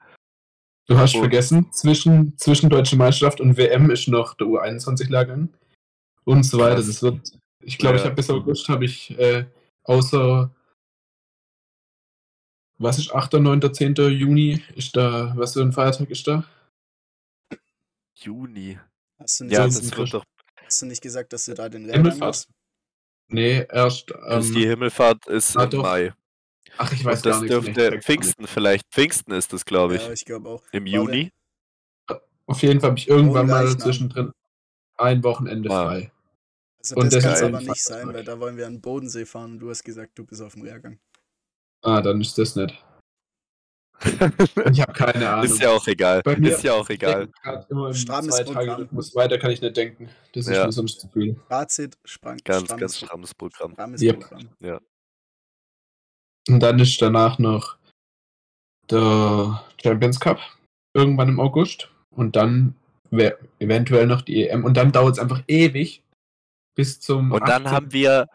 Du 0.87 0.97
hast 0.97 1.15
Und- 1.15 1.21
vergessen, 1.21 1.73
zwischen, 1.73 2.39
zwischen 2.39 2.71
Deutsche 2.71 2.97
Meisterschaft 2.97 3.41
und 3.41 3.57
WM 3.57 3.91
ist 3.91 4.07
noch 4.09 4.35
der 4.35 4.47
U21-Lehrgang 4.47 5.49
und 6.25 6.45
so 6.45 6.59
weiter. 6.59 6.77
Das 6.77 7.03
wird, 7.03 7.33
ich 7.61 7.79
glaube, 7.79 7.97
ich 7.97 8.03
Ja. 8.03 8.07
habe 8.07 8.17
bis 8.17 8.31
August 8.31 8.69
habe 8.69 8.85
ich 8.85 9.11
äh, 9.19 9.47
außer 9.85 10.55
was 12.81 12.99
ist 12.99 13.13
8., 13.13 13.33
9., 13.35 13.75
10. 13.75 13.95
Juni 13.95 14.63
ist 14.77 14.97
da, 14.97 15.33
was 15.37 15.55
für 15.55 15.63
ein 15.63 15.73
Feiertag 15.73 16.11
ist 16.11 16.27
da? 16.29 16.45
Juni. 18.15 18.79
Hast 19.19 19.41
du 19.41 19.45
nicht, 19.45 19.55
Ja, 19.55 19.65
das 19.65 19.83
wird 19.83 19.95
Christ- 19.95 20.15
doch. 20.15 20.25
hast 20.65 20.83
du 20.83 20.87
nicht 20.87 21.03
gesagt, 21.03 21.33
dass 21.33 21.45
du 21.47 21.55
da 21.55 21.69
den 21.69 21.85
Lehrgang 21.87 22.05
Himmelfahrt. 22.05 22.47
Nee, 23.31 23.67
erst 23.69 24.15
Also 24.15 24.55
die 24.55 24.63
ähm, 24.63 24.71
Himmelfahrt 24.71 25.27
ist 25.27 25.57
ah, 25.57 25.65
im 25.65 25.71
doch. 25.71 25.83
Mai. 25.83 26.15
ach, 26.79 26.93
ich 26.93 27.05
weiß 27.05 27.19
Und 27.19 27.27
das 27.27 27.33
gar 27.33 27.41
nichts 27.43 27.51
mehr. 27.51 27.61
dürfte 27.75 27.85
Ich 27.87 27.91
nicht. 27.95 28.05
Pfingsten 28.05 28.47
vielleicht. 28.47 28.87
Pfingsten 28.93 29.33
ist 29.33 29.53
das, 29.53 29.65
glaube 29.65 29.97
ich. 29.97 30.03
Ja, 30.07 30.13
ich 30.13 30.25
glaube 30.25 30.49
auch. 30.49 30.63
Im 30.73 30.85
Warte. 30.85 30.97
Juni. 30.97 31.33
Auf 32.47 32.63
jeden 32.63 32.81
Fall 32.81 32.91
habe 32.91 32.99
ich 32.99 33.09
irgendwann 33.09 33.47
mal 33.49 33.65
Leichnam. 33.65 33.81
zwischendrin 33.81 34.33
ein 34.97 35.23
Wochenende 35.25 35.69
Ah. 35.71 35.85
frei. 35.87 36.13
Also 36.93 37.03
Und 37.03 37.13
das 37.13 37.23
kann 37.25 37.33
es 37.35 37.43
aber 37.43 37.61
nicht 37.61 37.83
sein, 37.83 38.09
weil 38.13 38.25
da 38.25 38.39
wollen 38.41 38.57
wir 38.57 38.67
an 38.67 38.75
den 38.75 38.81
Bodensee 38.81 39.27
fahren 39.27 39.53
und 39.53 39.59
du 39.61 39.71
hast 39.71 39.85
gesagt, 39.85 40.19
du 40.19 40.25
bist 40.25 40.41
auf 40.43 40.55
dem 40.55 40.65
Lehrgang. 40.65 40.99
Ah, 41.83 42.01
dann 42.01 42.21
ist 42.21 42.37
das 42.39 42.57
nicht. 42.57 42.75
Ich 44.73 44.81
habe 44.81 44.93
keine 44.93 45.29
Ahnung. 45.29 45.45
ist 45.45 45.61
ja 45.61 45.71
auch 45.71 45.87
egal. 45.89 46.23
Bei 46.23 46.37
mir- 46.37 46.53
Ist 46.53 46.63
ja 46.63 46.73
auch 46.75 46.89
egal. 46.89 47.29
Strammes 47.93 48.37
zwei 48.37 48.45
Tage 48.45 48.53
Programm. 48.53 48.81
Rhythmus. 48.81 49.15
Weiter 49.17 49.39
kann 49.39 49.51
ich 49.51 49.61
nicht 49.61 49.77
denken. 49.77 50.09
Das 50.33 50.47
ist 50.47 50.55
Ja. 50.55 50.67
mir 50.67 50.73
sonst 50.73 51.01
zu 51.01 51.09
viel. 51.09 51.35
Fazit, 51.49 51.99
sprang, 52.05 52.39
Ganz, 52.45 52.65
strammes, 52.65 52.81
ganz 52.81 52.97
strammes 52.99 53.35
Programm. 53.35 53.73
strammes 53.73 54.01
Yep. 54.03 54.21
Programm. 54.21 54.49
Und 56.49 56.61
dann 56.61 56.79
ist 56.79 57.03
danach 57.03 57.39
noch 57.39 57.77
der 58.91 59.63
Champions 59.83 60.19
Cup 60.21 60.39
irgendwann 60.95 61.29
im 61.29 61.41
August 61.41 61.91
und 62.11 62.37
dann 62.37 62.75
eventuell 63.59 64.07
noch 64.07 64.23
die 64.23 64.47
EM 64.49 64.65
und 64.65 64.75
dann 64.77 64.93
dauert 64.93 65.15
es 65.15 65.19
einfach 65.19 65.43
ewig 65.49 66.03
bis 66.79 67.01
zum 67.01 67.33
Und 67.33 67.41
dann 67.49 67.67
18. 67.67 67.71
haben 67.73 67.93
wir 67.93 68.29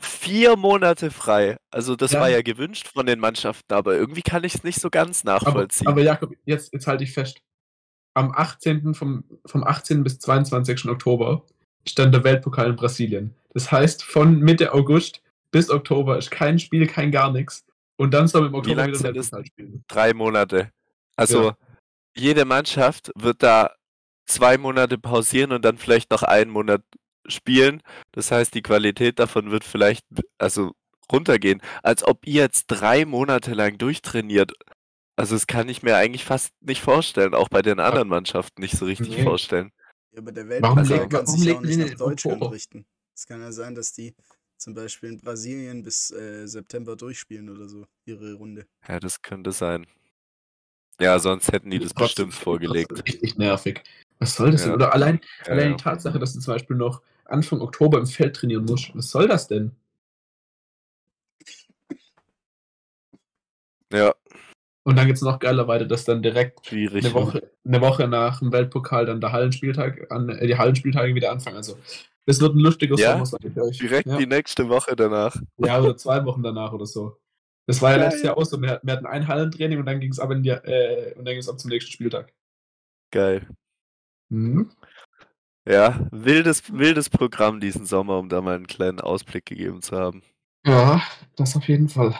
vier 0.00 0.56
Monate 0.56 1.10
frei. 1.10 1.58
Also 1.70 1.96
das 1.96 2.12
Ja. 2.12 2.20
war 2.20 2.30
ja 2.30 2.40
gewünscht 2.40 2.88
von 2.88 3.04
den 3.04 3.20
Mannschaften, 3.20 3.74
aber 3.74 3.94
irgendwie 3.94 4.22
kann 4.22 4.42
ich 4.42 4.54
es 4.54 4.64
nicht 4.64 4.80
so 4.80 4.88
ganz 4.88 5.20
aber, 5.24 5.32
nachvollziehen. 5.34 5.86
aber 5.86 6.00
Jakob, 6.02 6.32
jetzt, 6.46 6.72
jetzt 6.72 6.86
halte 6.86 7.04
ich 7.04 7.12
fest. 7.12 7.40
Am 8.14 8.32
18. 8.32 8.94
Vom, 8.94 9.24
vom 9.44 9.64
18. 9.64 10.02
bis 10.02 10.18
22. 10.18 10.88
Oktober 10.88 11.44
ist 11.84 11.98
dann 11.98 12.10
der 12.10 12.24
Weltpokal 12.24 12.70
in 12.70 12.76
Brasilien. 12.76 13.34
Das 13.52 13.70
heißt, 13.70 14.02
von 14.02 14.38
Mitte 14.40 14.72
August 14.72 15.20
bis 15.50 15.68
Oktober 15.68 16.16
ist 16.16 16.30
kein 16.30 16.58
Spiel, 16.58 16.86
kein 16.86 17.10
gar 17.12 17.30
nichts. 17.30 17.64
Und 17.96 18.14
dann 18.14 18.28
soll 18.28 18.46
im 18.46 18.54
Oktober 18.54 18.86
wieder? 18.86 19.00
Weltpokal 19.02 19.44
spielen. 19.44 19.84
Drei 19.88 20.14
Monate. 20.14 20.70
Also 21.16 21.48
Ja. 21.48 21.56
jede 22.16 22.44
Mannschaft 22.46 23.12
wird 23.14 23.42
da 23.42 23.74
zwei 24.26 24.56
Monate 24.56 24.96
pausieren 24.96 25.52
und 25.52 25.64
dann 25.64 25.76
vielleicht 25.76 26.10
noch 26.10 26.22
einen 26.22 26.50
Monat 26.50 26.82
spielen. 27.26 27.82
Das 28.12 28.30
heißt, 28.30 28.54
die 28.54 28.62
Qualität 28.62 29.18
davon 29.18 29.50
wird 29.50 29.64
vielleicht 29.64 30.04
also 30.38 30.72
runtergehen. 31.10 31.60
Als 31.82 32.02
ob 32.04 32.26
ihr 32.26 32.42
jetzt 32.42 32.66
drei 32.68 33.04
Monate 33.04 33.52
lang 33.54 33.78
durchtrainiert. 33.78 34.52
Also 35.16 35.34
das 35.36 35.46
kann 35.46 35.68
ich 35.68 35.82
mir 35.82 35.96
eigentlich 35.96 36.24
fast 36.24 36.52
nicht 36.60 36.80
vorstellen. 36.82 37.34
Auch 37.34 37.48
bei 37.48 37.62
den 37.62 37.78
anderen 37.80 38.08
Mannschaften 38.08 38.60
nicht 38.62 38.76
so 38.76 38.84
richtig 38.86 39.16
Nee. 39.18 39.22
vorstellen. 39.22 39.70
Ja, 40.12 40.20
aber 40.20 40.32
der 40.32 40.44
legen- 40.44 40.62
kann 40.62 40.76
warum 40.76 40.84
sich 41.38 41.46
ja 41.48 41.54
auch 41.56 41.60
nicht 41.60 41.78
nach 41.78 41.94
Deutschland 41.94 42.36
Oktober? 42.36 42.52
richten. 42.54 42.84
Es 43.14 43.26
kann 43.26 43.40
ja 43.40 43.52
sein, 43.52 43.74
dass 43.74 43.92
die 43.92 44.14
zum 44.56 44.74
Beispiel 44.74 45.10
in 45.10 45.20
Brasilien 45.20 45.82
bis 45.82 46.10
äh, 46.10 46.46
September 46.46 46.96
durchspielen 46.96 47.48
oder 47.50 47.68
so, 47.68 47.84
ihre 48.06 48.34
Runde. 48.34 48.66
Ja, 48.88 48.98
das 48.98 49.20
könnte 49.22 49.52
sein. 49.52 49.86
Ja, 51.00 51.18
sonst 51.18 51.50
hätten 51.52 51.70
die 51.70 51.78
das 51.80 51.88
Trotzdem- 51.92 52.28
bestimmt 52.28 52.34
vorgelegt. 52.34 52.88
trotzdem 52.90 53.04
Richtig 53.12 53.36
nervig. 53.36 53.82
Was 54.20 54.36
soll 54.36 54.52
das 54.52 54.62
Ja. 54.62 54.66
denn? 54.68 54.74
Oder 54.76 54.94
allein, 54.94 55.20
Ja, 55.44 55.52
allein 55.52 55.70
ja. 55.72 55.76
die 55.76 55.82
Tatsache, 55.82 56.18
dass 56.18 56.32
du 56.32 56.40
zum 56.40 56.54
Beispiel 56.54 56.76
noch 56.76 57.02
Anfang 57.24 57.60
Oktober 57.60 57.98
im 57.98 58.06
Feld 58.06 58.36
trainieren 58.36 58.64
musst. 58.64 58.94
Was 58.94 59.10
soll 59.10 59.28
das 59.28 59.48
denn? 59.48 59.72
ja, 63.92 64.14
Und 64.84 64.96
dann 64.96 65.06
geht 65.06 65.16
es 65.16 65.22
noch 65.22 65.38
geiler 65.38 65.68
weiter, 65.68 65.86
dass 65.86 66.04
dann 66.04 66.22
direkt 66.22 66.66
schwierig. 66.66 67.04
eine 67.04 67.14
Woche, 67.14 67.50
eine 67.64 67.80
Woche 67.80 68.08
nach 68.08 68.40
dem 68.40 68.52
Weltpokal 68.52 69.06
dann 69.06 69.20
der 69.20 69.32
Hallenspieltag 69.32 70.10
an, 70.10 70.28
äh, 70.28 70.46
die 70.46 70.58
Hallenspieltage 70.58 71.14
wieder 71.14 71.30
anfangen. 71.30 71.56
Also 71.56 71.78
das 72.26 72.40
wird 72.40 72.54
ein 72.54 72.60
lustiger 72.60 72.96
Ja? 72.96 73.12
Sommer, 73.12 73.26
sag 73.26 73.44
ich 73.44 73.56
euch. 73.58 73.78
Direkt 73.78 74.08
ja. 74.08 74.16
die 74.16 74.26
nächste 74.26 74.68
Woche 74.68 74.96
danach. 74.96 75.36
ja, 75.58 75.80
oder 75.80 75.96
zwei 75.96 76.24
Wochen 76.24 76.42
danach 76.42 76.72
oder 76.72 76.86
so. 76.86 77.18
Das 77.66 77.80
war 77.80 77.92
ja 77.92 77.96
letztes 77.96 78.22
Jahr 78.22 78.36
auch 78.36 78.44
so. 78.44 78.60
Wir, 78.60 78.80
wir 78.82 78.92
hatten 78.92 79.06
ein 79.06 79.26
Hallentraining 79.26 79.78
und 79.78 79.86
dann 79.86 80.00
ging 80.00 80.10
es 80.10 80.18
ab 80.18 80.30
in 80.30 80.42
die, 80.42 80.50
äh, 80.50 81.14
und 81.14 81.24
dann 81.24 81.34
ging's 81.34 81.48
ab 81.48 81.58
zum 81.58 81.70
nächsten 81.70 81.92
Spieltag. 81.92 82.32
Geil. 83.10 83.48
Mhm. 84.28 84.70
Ja, 85.66 86.06
wildes, 86.10 86.72
wildes 86.72 87.08
Programm 87.08 87.58
diesen 87.60 87.86
Sommer, 87.86 88.18
um 88.18 88.28
da 88.28 88.42
mal 88.42 88.54
einen 88.56 88.66
kleinen 88.66 89.00
Ausblick 89.00 89.46
gegeben 89.46 89.80
zu 89.80 89.96
haben. 89.96 90.22
Ja, 90.66 91.02
das 91.36 91.56
auf 91.56 91.66
jeden 91.68 91.88
Fall. 91.88 92.18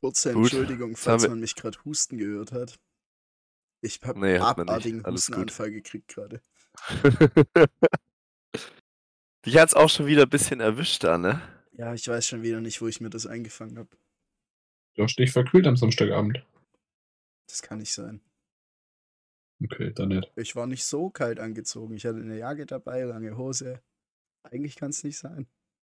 Kurze 0.00 0.32
Gut, 0.34 0.42
Entschuldigung, 0.52 0.90
haben 0.90 0.96
falls 0.96 1.22
wir- 1.22 1.30
man 1.30 1.40
mich 1.40 1.54
gerade 1.54 1.78
husten 1.84 2.18
gehört 2.18 2.52
hat. 2.52 2.78
Ich 3.82 4.00
habe 4.02 4.18
Nee, 4.20 4.38
hat 4.38 4.58
nicht. 4.58 4.68
abartigen 4.68 5.04
Alles 5.04 5.26
gut. 5.26 5.36
Hustenanfall 5.36 5.70
gekriegt 5.70 6.08
gerade. 6.08 6.40
Dich 9.46 9.58
hat's 9.58 9.74
auch 9.74 9.90
schon 9.90 10.06
wieder 10.06 10.22
ein 10.22 10.30
bisschen 10.30 10.60
erwischt 10.60 11.04
da, 11.04 11.18
ne? 11.18 11.40
Ja, 11.72 11.92
ich 11.92 12.08
weiß 12.08 12.26
schon 12.26 12.42
wieder 12.42 12.60
nicht, 12.60 12.80
wo 12.80 12.86
ich 12.88 13.00
mir 13.00 13.10
das 13.10 13.26
eingefangen 13.26 13.78
habe. 13.78 13.90
Du 14.94 15.02
hast 15.02 15.16
dich 15.18 15.32
verkühlt 15.32 15.66
am 15.66 15.76
Samstagabend. 15.76 16.46
Das 17.48 17.60
kann 17.62 17.78
nicht 17.78 17.92
sein. 17.92 18.20
Okay, 19.64 19.92
dann 19.92 20.08
nicht. 20.08 20.30
Ich 20.36 20.54
war 20.56 20.66
nicht 20.66 20.84
so 20.84 21.10
kalt 21.10 21.40
angezogen. 21.40 21.94
Ich 21.94 22.04
hatte 22.06 22.18
eine 22.18 22.38
Jacke 22.38 22.66
dabei, 22.66 23.02
lange 23.02 23.36
Hose. 23.36 23.82
Eigentlich 24.42 24.76
kann 24.76 24.90
es 24.90 25.02
nicht 25.04 25.18
sein. 25.18 25.46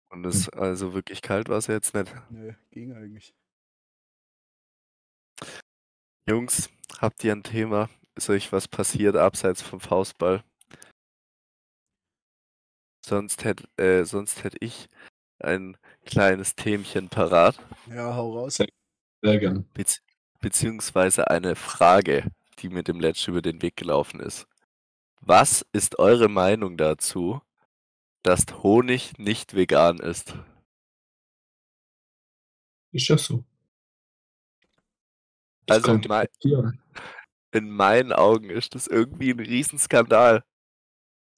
Und 0.10 0.26
es 0.26 0.50
also 0.50 0.94
wirklich 0.94 1.22
kalt 1.22 1.50
war 1.50 1.58
es 1.58 1.68
jetzt 1.68 1.94
nicht. 1.96 2.14
Nö, 2.30 2.54
ging 2.72 2.94
eigentlich. 2.94 3.34
Jungs, 6.28 6.70
habt 7.00 7.24
ihr 7.24 7.32
ein 7.34 7.44
Thema? 7.44 7.90
Ist 8.16 8.30
euch 8.30 8.52
was 8.52 8.68
passiert 8.68 9.16
abseits 9.16 9.62
vom 9.62 9.80
Faustball? 9.80 10.44
Sonst 13.06 13.44
hätte 13.44 13.68
äh, 13.78 14.04
sonst 14.06 14.44
hätt 14.44 14.56
ich 14.62 14.88
ein 15.40 15.78
kleines 16.06 16.56
Themchen 16.56 17.10
parat, 17.10 17.60
Ja, 17.88 18.16
hau 18.16 18.34
raus. 18.34 18.56
Sehr- 18.56 18.70
Sehr 19.22 19.40
gern. 19.40 19.66
bezieh 19.74 20.00
beziehungsweise 20.40 21.30
eine 21.30 21.56
Frage, 21.56 22.32
die 22.56 22.70
mir 22.70 22.84
dem 22.84 23.00
letzten 23.00 23.32
über 23.32 23.42
den 23.42 23.62
Weg 23.62 23.76
gelaufen 23.76 24.20
ist. 24.20 24.48
Was 25.22 25.66
ist 25.74 25.98
eure 26.00 26.30
Meinung 26.30 26.78
dazu, 26.78 27.42
dass 28.24 28.46
Honig 28.64 29.18
nicht 29.18 29.56
vegan 29.56 29.98
ist? 30.00 30.36
Ist 32.92 33.08
ja 33.08 33.18
so. 33.18 33.44
Das 35.66 35.78
Also 35.78 35.92
kommt 35.92 36.08
mei- 36.08 36.28
passieren. 36.28 36.82
in 37.52 37.70
meinen 37.70 38.14
Augen 38.14 38.50
ist 38.50 38.76
das 38.76 38.88
irgendwie 38.88 39.32
ein 39.32 39.40
Riesenskandal. 39.40 40.44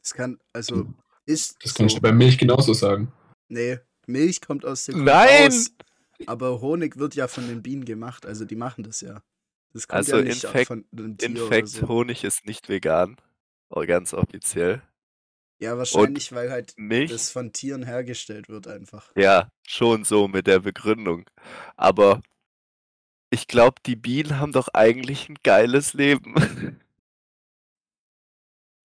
Das 0.03 0.13
kann, 0.13 0.39
also, 0.53 0.93
ist 1.25 1.55
Das 1.63 1.71
so. 1.73 1.77
kannst 1.77 1.97
du 1.97 2.01
bei 2.01 2.11
Milch 2.11 2.37
genauso 2.37 2.73
sagen. 2.73 3.11
Nee, 3.49 3.79
Milch 4.05 4.41
kommt 4.41 4.65
aus 4.65 4.85
dem 4.85 5.03
Nein! 5.03 5.51
raus. 5.51 5.71
Aber 6.25 6.61
Honig 6.61 6.97
wird 6.97 7.15
ja 7.15 7.27
von 7.27 7.47
den 7.47 7.61
Bienen 7.61 7.85
gemacht, 7.85 8.25
also 8.25 8.43
die 8.43 8.55
machen 8.55 8.83
das 8.83 9.01
ja. 9.01 9.21
Das 9.77 9.87
kommt 9.87 9.97
Also 9.97 10.17
ja 10.17 10.23
nicht 10.23 10.43
Infekt- 10.43 10.67
von 10.67 10.85
einem 10.91 11.17
Tier 11.17 11.29
Infekt, 11.29 11.67
oder 11.69 11.79
so. 11.81 11.87
Honig 11.87 12.23
ist 12.23 12.45
nicht 12.47 12.67
vegan. 12.67 13.17
Oh, 13.69 13.81
ganz 13.85 14.13
offiziell. 14.13 14.81
Ja, 15.59 15.77
wahrscheinlich, 15.77 16.31
weil 16.33 16.49
halt 16.51 16.73
Milch, 16.77 17.11
das 17.11 17.29
von 17.31 17.53
Tieren 17.53 17.83
hergestellt 17.83 18.49
wird 18.49 18.67
einfach. 18.67 19.11
ja, 19.15 19.49
schon 19.67 20.03
so 20.03 20.27
mit 20.27 20.47
der 20.47 20.59
Begründung. 20.59 21.25
Aber 21.75 22.21
ich 23.29 23.47
glaube, 23.47 23.81
die 23.85 23.95
Bienen 23.95 24.39
haben 24.39 24.51
doch 24.51 24.69
eigentlich 24.73 25.29
ein 25.29 25.37
geiles 25.43 25.93
Leben. 25.93 26.33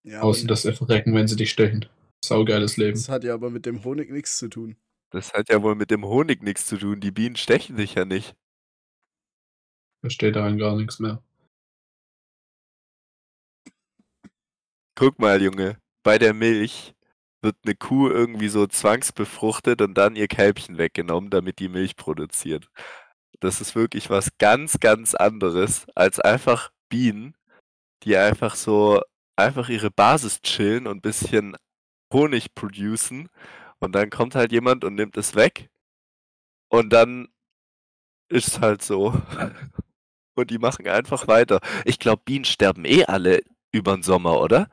Ja, 0.05 0.21
Außer 0.23 0.57
sie 0.57 0.73
verrecken, 0.73 1.15
wenn 1.15 1.29
sie 1.29 1.37
dich 1.37 1.53
stechen. 1.53 1.87
Saugeiles 2.25 2.77
Leben. 2.77 2.95
das 2.95 3.09
hat 3.09 3.23
ja 3.23 3.35
aber 3.35 3.51
mit 3.51 3.67
dem 3.67 3.85
Honig 3.85 4.11
nichts 4.11 4.37
zu 4.37 4.49
tun. 4.49 4.77
Das 5.11 5.33
hat 5.33 5.49
ja 5.49 5.63
wohl 5.63 5.77
mit 5.77 5.93
dem 5.93 6.05
Honig 6.05 6.43
nichts 6.43 6.67
zu 6.67 6.77
tun. 6.77 6.99
Die 7.01 7.13
Bienen 7.13 7.37
stechen 7.37 7.77
dich 7.77 7.95
ja 7.95 8.05
nicht. 8.05 8.35
Versteht 10.03 10.35
daran 10.35 10.59
gar 10.59 10.77
nichts 10.77 10.99
mehr. 10.99 11.23
Guck 14.97 15.19
mal, 15.19 15.41
Junge, 15.41 15.79
bei 16.03 16.19
der 16.19 16.35
Milch 16.35 16.95
wird 17.41 17.57
eine 17.65 17.77
Kuh 17.77 18.09
irgendwie 18.09 18.49
so 18.49 18.67
zwangsbefruchtet 18.67 19.81
und 19.81 19.95
dann 19.95 20.17
ihr 20.17 20.29
Kälbchen 20.29 20.77
weggenommen, 20.77 21.31
damit 21.31 21.61
die 21.61 21.69
Milch 21.69 21.97
produziert. 21.97 22.69
Das 23.41 23.61
ist 23.61 23.75
wirklich 23.77 24.11
was 24.11 24.37
ganz, 24.38 24.81
ganz 24.81 25.15
anderes 25.15 25.87
als 25.95 26.21
einfach 26.21 26.73
Bienen, 26.88 27.37
die 28.05 28.17
einfach 28.17 28.57
so 28.57 29.01
einfach 29.37 29.69
ihre 29.69 29.91
Basis 29.91 30.43
chillen 30.43 30.87
und 30.87 30.99
ein 30.99 31.01
bisschen 31.01 31.57
Honig 32.12 32.55
producen 32.55 33.29
und 33.79 33.93
dann 33.95 34.11
kommt 34.11 34.35
halt 34.35 34.53
jemand 34.53 34.85
und 34.85 34.95
nimmt 34.97 35.17
es 35.17 35.35
weg 35.35 35.71
und 36.69 36.93
dann 36.93 37.29
ist 38.29 38.49
es 38.49 38.61
halt 38.61 38.83
so. 38.83 39.12
Und 40.35 40.51
die 40.51 40.59
machen 40.59 40.88
einfach 40.88 41.29
weiter. 41.29 41.61
Ich 41.85 41.99
glaube, 41.99 42.23
Bienen 42.25 42.45
sterben 42.45 42.85
eh 42.85 43.05
alle 43.05 43.42
über 43.71 43.95
den 43.95 44.03
Sommer, 44.03 44.40
oder? 44.40 44.71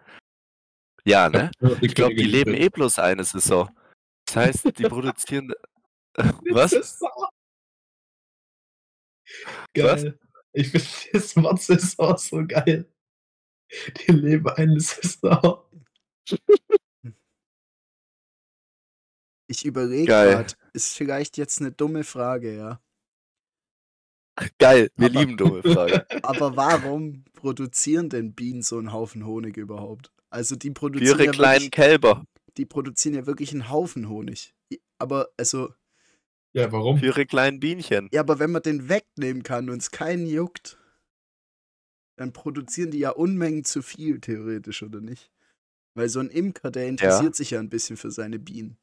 Ja, 1.05 1.29
ne? 1.29 1.51
Ich 1.81 1.95
glaube, 1.95 2.15
die 2.15 2.23
leben 2.23 2.53
eh 2.53 2.69
bloß 2.69 2.99
eine 2.99 3.23
Saison. 3.23 3.69
Das 4.25 4.35
heißt, 4.35 4.77
die 4.77 4.83
produzieren. 4.89 5.51
Was? 6.51 6.99
Geil. 9.73 10.19
Ich 10.53 10.69
finde 10.69 10.87
das 11.13 11.35
Wort 11.35 11.61
Saison 11.61 12.17
so 12.17 12.45
geil. 12.45 12.91
Die 13.97 14.11
leben 14.11 14.49
eine 14.49 14.79
Saison. 14.79 15.63
Ich 19.47 19.65
überlege 19.65 20.05
gerade, 20.05 20.53
ist 20.73 20.95
vielleicht 20.95 21.37
jetzt 21.37 21.59
eine 21.59 21.71
dumme 21.71 22.03
Frage, 22.03 22.55
ja. 22.55 22.81
Geil, 24.57 24.89
wir 24.95 25.07
Aber- 25.09 25.19
lieben 25.19 25.37
dumme 25.37 25.61
Fragen. 25.63 26.01
Aber 26.23 26.55
warum 26.55 27.23
produzieren 27.33 28.09
denn 28.09 28.33
Bienen 28.33 28.61
so 28.61 28.77
einen 28.77 28.91
Haufen 28.93 29.25
Honig 29.25 29.57
überhaupt? 29.57 30.11
Also 30.29 30.55
die 30.55 30.69
Für 30.69 30.73
produzieren, 30.73 31.17
ihre 31.17 31.25
ja 31.25 31.31
kleinen 31.31 31.53
wirklich, 31.65 31.71
Kälber. 31.71 32.25
die 32.57 32.65
produzieren 32.65 33.15
ja 33.15 33.25
wirklich 33.25 33.51
einen 33.51 33.69
Haufen 33.69 34.09
Honig. 34.09 34.53
Aber 34.99 35.29
also, 35.37 35.73
Ja, 36.53 36.71
warum? 36.71 36.99
Für 36.99 37.07
ihre 37.07 37.25
kleinen 37.25 37.59
Bienchen. 37.59 38.09
ja, 38.11 38.21
aber 38.21 38.39
wenn 38.39 38.51
man 38.51 38.61
den 38.61 38.89
wegnehmen 38.89 39.43
kann 39.43 39.69
und 39.69 39.81
es 39.81 39.91
keinen 39.91 40.25
juckt, 40.27 40.77
dann 42.17 42.33
produzieren 42.33 42.91
die 42.91 42.99
ja 42.99 43.11
Unmengen 43.11 43.63
zu 43.63 43.81
viel, 43.81 44.19
theoretisch, 44.19 44.83
oder 44.83 44.99
nicht? 45.01 45.31
Weil 45.95 46.09
so 46.09 46.19
ein 46.19 46.29
Imker, 46.29 46.69
der 46.69 46.87
interessiert 46.87 47.35
sich 47.35 47.51
ja 47.51 47.59
ein 47.59 47.69
bisschen 47.69 47.97
für 47.97 48.11
seine 48.11 48.39
Bienen. 48.39 48.77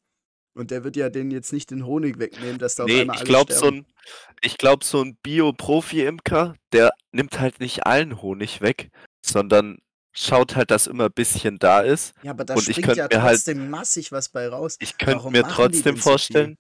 Und 0.56 0.70
der 0.70 0.84
wird 0.84 0.96
ja 0.96 1.10
denen 1.10 1.30
jetzt 1.30 1.52
nicht 1.52 1.70
den 1.70 1.84
Honig 1.84 2.18
wegnehmen, 2.18 2.58
dass 2.58 2.76
da 2.76 2.84
auf 2.84 2.88
Nee, 2.88 3.02
einmal 3.02 3.16
ich 3.16 3.24
glaube, 3.24 3.52
so 3.52 3.66
ein, 3.66 3.86
ich 4.40 4.56
glaub, 4.56 4.84
so 4.84 5.02
ein 5.02 5.16
Bio-Profi-Imker, 5.22 6.54
der 6.72 6.92
nimmt 7.12 7.38
halt 7.38 7.60
nicht 7.60 7.86
allen 7.86 8.22
Honig 8.22 8.62
weg, 8.62 8.90
sondern 9.24 9.78
schaut 10.12 10.56
halt, 10.56 10.70
dass 10.70 10.86
immer 10.86 11.04
ein 11.06 11.12
bisschen 11.12 11.58
da 11.58 11.82
ist. 11.82 12.14
Ja, 12.22 12.30
aber 12.30 12.46
da 12.46 12.54
und 12.54 12.62
ich 12.68 12.76
springt 12.76 12.86
könnt 12.96 13.12
ja 13.12 13.22
halt- 13.22 13.36
trotzdem 13.36 13.68
massig 13.68 14.12
was 14.12 14.30
bei 14.30 14.48
raus. 14.48 14.76
Ich 14.80 14.96
könnte 14.96 15.30
mir 15.30 15.42
trotzdem 15.42 15.98
vorstellen. 15.98 16.56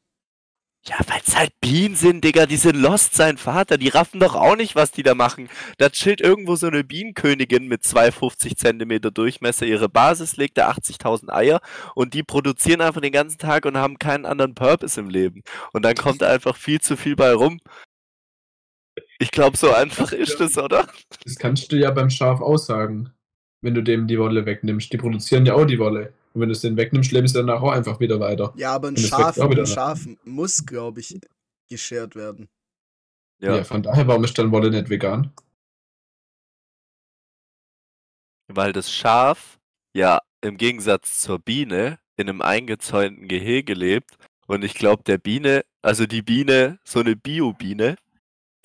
Ja, 0.88 0.98
weil 1.08 1.20
es 1.26 1.36
halt 1.36 1.50
Bienen 1.60 1.96
sind, 1.96 2.22
Digga. 2.22 2.46
Die 2.46 2.56
sind 2.56 2.76
lost, 2.76 3.14
sein 3.14 3.38
Vater. 3.38 3.76
Die 3.76 3.88
raffen 3.88 4.20
doch 4.20 4.36
auch 4.36 4.54
nicht, 4.54 4.76
was 4.76 4.92
die 4.92 5.02
da 5.02 5.14
machen. 5.16 5.48
Da 5.78 5.90
chillt 5.90 6.20
irgendwo 6.20 6.54
so 6.54 6.68
eine 6.68 6.84
Bienenkönigin 6.84 7.66
mit 7.66 7.82
250 7.82 8.56
Zentimeter 8.56 9.10
Durchmesser. 9.10 9.66
Ihre 9.66 9.88
Basis 9.88 10.36
legt 10.36 10.58
da 10.58 10.70
80.000 10.70 11.32
Eier 11.32 11.60
und 11.96 12.14
die 12.14 12.22
produzieren 12.22 12.80
einfach 12.80 13.00
den 13.00 13.12
ganzen 13.12 13.38
Tag 13.38 13.66
und 13.66 13.76
haben 13.76 13.98
keinen 13.98 14.26
anderen 14.26 14.54
Purpose 14.54 15.00
im 15.00 15.10
Leben. 15.10 15.42
Und 15.72 15.84
dann 15.84 15.96
kommt 15.96 16.22
einfach 16.22 16.56
viel 16.56 16.80
zu 16.80 16.96
viel 16.96 17.16
bei 17.16 17.32
rum. 17.32 17.58
Ich 19.18 19.32
glaube, 19.32 19.56
so 19.56 19.72
einfach 19.72 20.12
ist 20.12 20.40
es, 20.40 20.56
oder? 20.56 20.86
Das 21.24 21.34
kannst 21.36 21.72
du 21.72 21.76
ja 21.76 21.90
beim 21.90 22.10
Schaf 22.10 22.40
aussagen, 22.40 23.10
wenn 23.60 23.74
du 23.74 23.82
dem 23.82 24.06
die 24.06 24.20
Wolle 24.20 24.46
wegnimmst. 24.46 24.92
Die 24.92 24.98
produzieren 24.98 25.46
ja 25.46 25.54
auch 25.54 25.64
die 25.64 25.80
Wolle. 25.80 26.12
Und 26.36 26.42
wenn 26.42 26.50
du 26.50 26.52
es 26.52 26.60
denen 26.60 26.76
wegnimmst, 26.76 27.12
leben 27.12 27.26
sie 27.26 27.32
danach 27.32 27.62
auch 27.62 27.72
einfach 27.72 27.98
wieder 27.98 28.20
weiter. 28.20 28.52
Ja, 28.56 28.74
aber 28.74 28.88
ein 28.88 28.96
Schaf, 28.98 29.38
ein. 29.38 29.66
Schaf 29.66 30.06
muss, 30.24 30.66
glaube 30.66 31.00
ich, 31.00 31.18
geschert 31.70 32.14
werden. 32.14 32.50
Ja. 33.40 33.64
von 33.64 33.82
daher, 33.82 34.06
warum 34.06 34.22
ist 34.22 34.36
dann 34.38 34.52
Wolle 34.52 34.70
nicht 34.70 34.90
vegan? 34.90 35.32
Weil 38.48 38.74
das 38.74 38.92
Schaf 38.92 39.58
ja 39.94 40.20
im 40.42 40.58
Gegensatz 40.58 41.22
zur 41.22 41.38
Biene 41.38 41.98
in 42.18 42.28
einem 42.28 42.42
eingezäunten 42.42 43.28
Gehege 43.28 43.72
lebt. 43.72 44.18
Und 44.46 44.62
ich 44.62 44.74
glaube, 44.74 45.02
der 45.04 45.16
Biene, 45.16 45.64
also 45.80 46.04
die 46.04 46.20
Biene, 46.20 46.78
so 46.84 47.00
eine 47.00 47.16
Bio-Biene, 47.16 47.96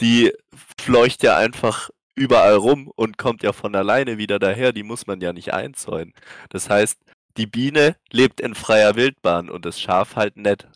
die 0.01 0.33
fleucht 0.77 1.23
ja 1.23 1.37
einfach 1.37 1.89
überall 2.15 2.55
rum 2.55 2.91
und 2.93 3.17
kommt 3.17 3.43
ja 3.43 3.53
von 3.53 3.73
alleine 3.75 4.17
wieder 4.17 4.39
daher. 4.39 4.73
Die 4.73 4.83
muss 4.83 5.07
man 5.07 5.21
ja 5.21 5.31
nicht 5.31 5.53
einzäunen. 5.53 6.13
Das 6.49 6.69
heißt, 6.69 6.99
die 7.37 7.47
Biene 7.47 7.95
lebt 8.11 8.41
in 8.41 8.55
freier 8.55 8.95
Wildbahn 8.95 9.49
und 9.49 9.65
das 9.65 9.79
Schaf 9.79 10.15
halt 10.15 10.37
nicht. 10.37 10.67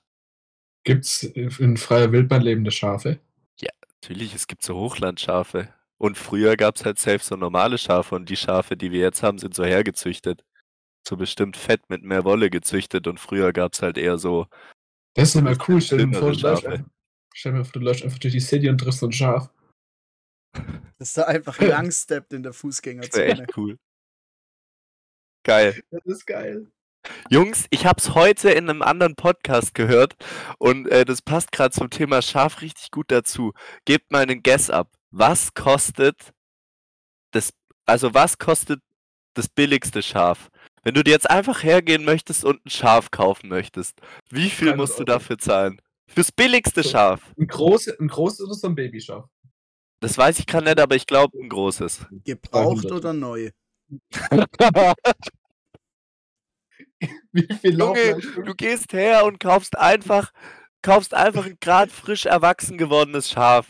Gibt's 0.84 1.24
in 1.24 1.78
freier 1.78 2.12
Wildbahn 2.12 2.42
lebende 2.42 2.72
Schafe? 2.72 3.20
Natürlich, 4.08 4.36
es 4.36 4.46
gibt 4.46 4.62
so 4.62 4.76
Hochlandschafe. 4.76 5.74
Und 5.98 6.16
früher 6.16 6.58
gab 6.58 6.76
es 6.76 6.86
halt 6.86 7.00
selbst 7.00 7.26
so 7.26 7.36
normale 7.36 7.80
Schafe 7.80 8.14
und 8.14 8.30
die 8.30 8.36
Schafe, 8.36 8.78
die 8.78 8.92
wir 8.92 9.00
jetzt 9.00 9.24
haben, 9.24 9.40
sind 9.40 9.56
so 9.56 9.66
hergezüchtet. 9.66 10.46
So 11.08 11.18
bestimmt 11.18 11.58
fett 11.58 11.90
mit 11.90 12.04
mehr 12.04 12.24
Wolle 12.24 12.52
gezüchtet 12.52 13.08
und 13.08 13.20
früher 13.20 13.52
gab 13.52 13.74
es 13.74 13.82
halt 13.82 13.98
eher 13.98 14.20
so. 14.20 14.46
Das 15.16 15.30
ist 15.30 15.36
immer 15.36 15.58
cool. 15.68 15.82
Stell 15.82 16.06
dir 16.06 16.14
vor, 16.20 16.32
du 16.34 16.40
läufst, 16.40 16.68
einfach, 16.68 16.86
stell 17.34 17.54
dir 17.54 17.66
vor, 17.66 17.72
du 17.74 17.80
läufst 17.80 18.04
einfach 18.04 18.20
durch 18.20 18.34
die 18.34 18.40
City 18.40 18.70
und 18.70 18.78
triffst 18.78 19.00
so 19.00 19.08
ein 19.08 19.12
Schaf. 19.12 19.50
Dass 21.00 21.14
da 21.14 21.24
einfach 21.24 21.60
langsteppt 21.60 22.32
in 22.34 22.44
der 22.44 22.52
Das 22.52 22.62
wäre 22.62 22.72
Fußgängerzone. 22.72 23.26
echt 23.26 23.58
cool. 23.58 23.80
Geil. 25.46 25.80
Das 25.92 26.04
ist 26.06 26.26
geil. 26.26 26.72
Jungs, 27.30 27.68
ich 27.70 27.86
habe 27.86 28.00
es 28.00 28.16
heute 28.16 28.50
in 28.50 28.68
einem 28.68 28.82
anderen 28.82 29.16
Podcast 29.16 29.76
gehört 29.76 30.16
und 30.58 30.88
äh, 30.88 31.06
das 31.06 31.22
passt 31.22 31.52
gerade 31.52 31.70
zum 31.72 31.92
Thema 31.92 32.24
Schaf 32.24 32.62
richtig 32.62 32.90
gut 32.90 33.12
dazu. 33.12 33.54
Gebt 33.86 34.12
mal 34.12 34.24
einen 34.24 34.42
Guess 34.42 34.72
ab. 34.72 34.92
Was 35.12 35.54
kostet 35.54 36.34
das, 37.30 37.54
also 37.86 38.16
was 38.16 38.40
kostet 38.40 38.82
das 39.36 39.48
billigste 39.48 40.02
Schaf? 40.02 40.50
Wenn 40.82 40.96
du 40.96 41.04
dir 41.04 41.12
jetzt 41.12 41.30
einfach 41.30 41.62
hergehen 41.62 42.06
möchtest 42.06 42.44
und 42.44 42.66
ein 42.66 42.72
Schaf 42.72 43.12
kaufen 43.12 43.48
möchtest, 43.48 44.02
wie 44.32 44.50
viel 44.50 44.70
300 44.70 44.78
musst 44.78 45.00
du 45.00 45.04
dafür 45.04 45.38
zahlen? 45.38 45.80
Fürs 46.08 46.32
billigste 46.32 46.82
So. 46.82 46.90
Schaf. 46.90 47.22
Ein, 47.38 47.46
große, 47.46 47.96
ein 48.00 48.08
großes 48.08 48.42
oder 48.42 48.56
so 48.56 48.66
ein 48.68 48.74
Babyschaf? 48.74 49.26
Das 50.00 50.18
weiß 50.18 50.40
ich 50.40 50.48
gerade 50.48 50.66
nicht, 50.66 50.80
aber 50.80 50.96
ich 50.96 51.06
glaube 51.06 51.38
ein 51.38 51.50
großes. 51.50 52.08
Gebraucht 52.24 52.86
300. 52.86 52.92
oder 52.92 53.14
neu? 53.14 53.52
Wie 57.32 57.48
viel 57.62 57.78
Junge, 57.78 58.18
du 58.20 58.54
gehst 58.56 58.94
her 58.94 59.26
und 59.26 59.40
kaufst 59.40 59.78
einfach, 59.78 60.32
kaufst 60.82 61.14
einfach 61.14 61.46
ein 61.46 61.58
gerade 61.60 61.92
frisch 61.92 62.26
erwachsen 62.26 62.78
gewordenes 62.78 63.30
Schaf. 63.30 63.68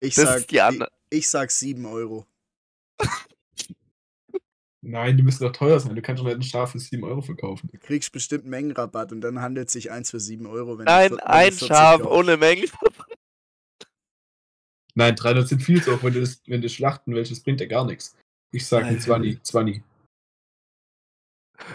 Ich 0.00 0.14
Das 0.14 0.24
sag, 0.24 0.36
ist 0.38 0.50
die 0.50 0.56
ich, 0.56 0.62
andere. 0.62 0.90
ich 1.10 1.28
sag 1.28 1.50
7 1.50 1.84
Euro. 1.86 2.26
Nein, 4.84 5.16
die 5.16 5.22
müssen 5.22 5.44
doch 5.44 5.52
teuer 5.52 5.78
sein. 5.78 5.94
Du 5.94 6.02
kannst 6.02 6.20
doch 6.20 6.26
nicht 6.26 6.36
ein 6.36 6.42
Schaf 6.42 6.72
für 6.72 6.80
7 6.80 7.04
Euro 7.04 7.22
verkaufen. 7.22 7.68
Du 7.72 7.78
kriegst 7.78 8.10
bestimmt 8.10 8.46
Mengenrabatt 8.46 9.12
und 9.12 9.20
dann 9.20 9.40
handelt 9.40 9.70
sich 9.70 9.92
eins 9.92 10.10
für 10.10 10.18
7 10.18 10.44
Euro. 10.46 10.78
Wenn 10.78 10.86
Nein, 10.86 11.20
ein 11.20 11.52
40 11.52 11.68
Schaf 11.68 12.00
kaufst. 12.00 12.12
ohne 12.18 12.36
Menge. 12.36 12.66
Nein, 14.94 15.14
300 15.14 15.48
sind 15.48 15.62
viel 15.62 15.82
zu 15.82 15.94
hoch, 15.96 16.02
wenn 16.02 16.14
du, 16.14 16.20
das, 16.20 16.42
wenn 16.46 16.60
du 16.60 16.68
schlachten 16.68 17.14
willst. 17.14 17.30
Das 17.30 17.40
bringt 17.40 17.60
ja 17.60 17.66
gar 17.66 17.84
nichts. 17.84 18.16
Ich 18.52 18.66
sag 18.66 18.84
ein 18.84 18.94
Alter. 18.94 19.00
20. 19.00 19.42
20. 19.42 19.82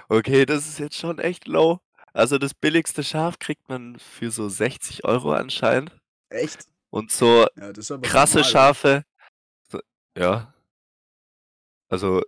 Okay, 0.10 0.46
das 0.46 0.68
ist 0.68 0.80
jetzt 0.80 0.96
schon 0.96 1.20
echt 1.20 1.48
low. 1.48 1.80
Also 2.14 2.38
das 2.38 2.54
billigste 2.54 3.04
Schaf 3.04 3.40
kriegt 3.40 3.68
man 3.70 4.00
für 4.00 4.32
so 4.32 4.48
60 4.50 5.04
Euro 5.06 5.34
anscheinend. 5.34 5.92
Echt? 6.30 6.66
Und 6.90 7.12
so 7.12 7.48
Ja, 7.56 7.72
krasse 8.02 8.38
normal, 8.38 8.52
Schafe. 8.52 9.04
So, 9.70 9.80
ja. 10.18 10.54
Also, 11.90 12.24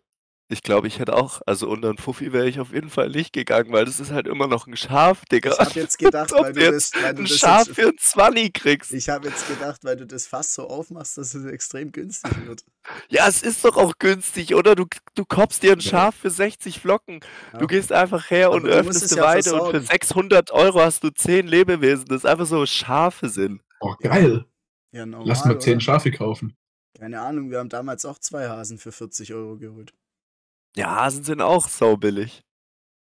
ich 0.50 0.64
glaube, 0.64 0.88
ich 0.88 1.00
hätte 1.00 1.16
auch, 1.16 1.42
also 1.46 1.70
unter 1.70 1.90
'n 1.90 1.98
Fuffi 1.98 2.34
wäre 2.34 2.50
ich 2.50 2.60
auf 2.60 2.74
jeden 2.74 2.90
Fall 2.90 3.10
nicht 3.10 3.34
gegangen, 3.34 3.72
weil 3.72 3.86
das 3.86 4.00
ist 4.00 4.12
halt 4.12 4.28
immer 4.28 4.48
noch 4.48 4.68
'n 4.68 4.76
Schaf, 4.78 5.24
Digga. 5.26 5.52
Ich 5.52 5.62
habe 5.62 5.80
jetzt 5.80 5.98
gedacht, 5.98 6.32
Als 6.32 6.34
ob 6.34 6.48
weil 6.48 6.54
du 6.54 6.62
du 6.62 6.66
jetzt 6.66 6.76
das 6.76 6.96
weil 6.98 7.16
du 7.16 7.24
'n 7.24 7.28
das 7.28 7.40
Schaf 7.40 7.68
jetzt 7.68 7.72
für 7.74 7.90
'n 7.90 7.98
Zwanni 8.00 8.52
kriegst. 8.52 8.98
ich 8.98 9.10
habe 9.10 9.28
jetzt 9.28 9.46
gedacht, 9.46 9.84
weil 9.84 9.98
du 9.98 10.08
das 10.08 10.28
Fass 10.28 10.54
so 10.56 10.68
aufmachst, 10.70 11.18
dass 11.18 11.34
es 11.36 11.46
extrem 11.46 11.92
günstig 11.92 12.44
wird. 12.44 12.64
Ja, 13.12 13.28
es 13.28 13.42
ist 13.42 13.66
doch 13.66 13.76
auch 13.78 13.94
günstig, 14.00 14.54
oder? 14.56 14.76
Du 14.76 14.86
k 14.86 15.00
du 15.16 15.26
kaufst 15.26 15.64
dir 15.64 15.74
'n 15.74 15.82
Ja. 15.82 15.82
Schaf 15.82 16.16
für 16.16 16.30
60 16.30 16.80
Flocken. 16.80 17.22
Ja. 17.54 17.60
Du 17.60 17.68
gehst 17.68 17.92
einfach 17.92 18.30
her 18.30 18.52
und 18.52 18.66
Aber 18.66 18.70
du 18.70 18.80
musst 18.80 19.02
öffnest 19.02 19.04
es 19.04 19.14
'ne 19.14 19.16
ja 19.16 19.28
Weide 19.28 19.56
und 19.56 19.68
für 19.68 19.82
versorgen. 19.82 19.82
600 19.82 20.52
€ 20.54 20.80
hast 20.82 21.04
du 21.04 21.10
10 21.10 21.48
Lebewesen, 21.48 22.06
das 22.08 22.26
einfach 22.26 22.46
so 22.46 22.66
Schafe 22.68 23.30
sind. 23.30 23.62
Oh, 23.82 23.96
geil. 24.02 24.46
Ja, 24.94 25.06
normal, 25.06 25.28
Lass 25.28 25.46
mal 25.46 25.60
10 25.60 25.82
oder? 25.82 25.82
Schafe 25.82 26.12
kaufen. 26.12 26.56
Keine 26.98 27.22
Ahnung, 27.22 27.52
wir 27.52 27.60
haben 27.60 27.70
damals 27.70 28.04
auch 28.06 28.18
2 28.20 28.48
Hasen 28.50 28.78
für 28.80 28.92
40 28.92 29.34
€ 29.34 29.58
geholt. 29.58 29.94
Ja, 30.80 30.96
Hasen 30.96 31.26
sind 31.26 31.42
auch 31.42 31.68
saubillig. 31.68 32.42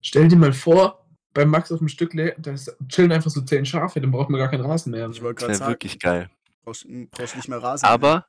Stell 0.02 0.28
dir 0.28 0.38
mal 0.38 0.54
vor, 0.54 1.06
bei 1.34 1.46
Max 1.46 1.72
auf'm 1.72 1.88
Stückle, 1.88 2.36
da 2.40 2.52
ist 2.52 2.76
chillen 2.88 3.12
einfach 3.12 3.30
so 3.30 3.42
10 3.42 3.66
Schafe, 3.66 4.02
dann 4.02 4.10
braucht 4.10 4.30
man 4.32 4.40
gar 4.40 4.50
keinen 4.50 4.66
Rasen 4.66 4.92
mehr. 4.92 5.08
Ich 5.12 5.22
wollte 5.22 5.42
Das 5.42 5.50
wäre 5.50 5.58
sagen, 5.60 5.72
wirklich 5.74 6.00
geil. 6.00 6.32
brauchst 6.64 6.88
brauchst 7.12 7.36
nicht 7.36 7.48
mehr 7.48 7.62
Rasen 7.62 7.86
mähen. 7.86 7.94
Aber 7.94 8.26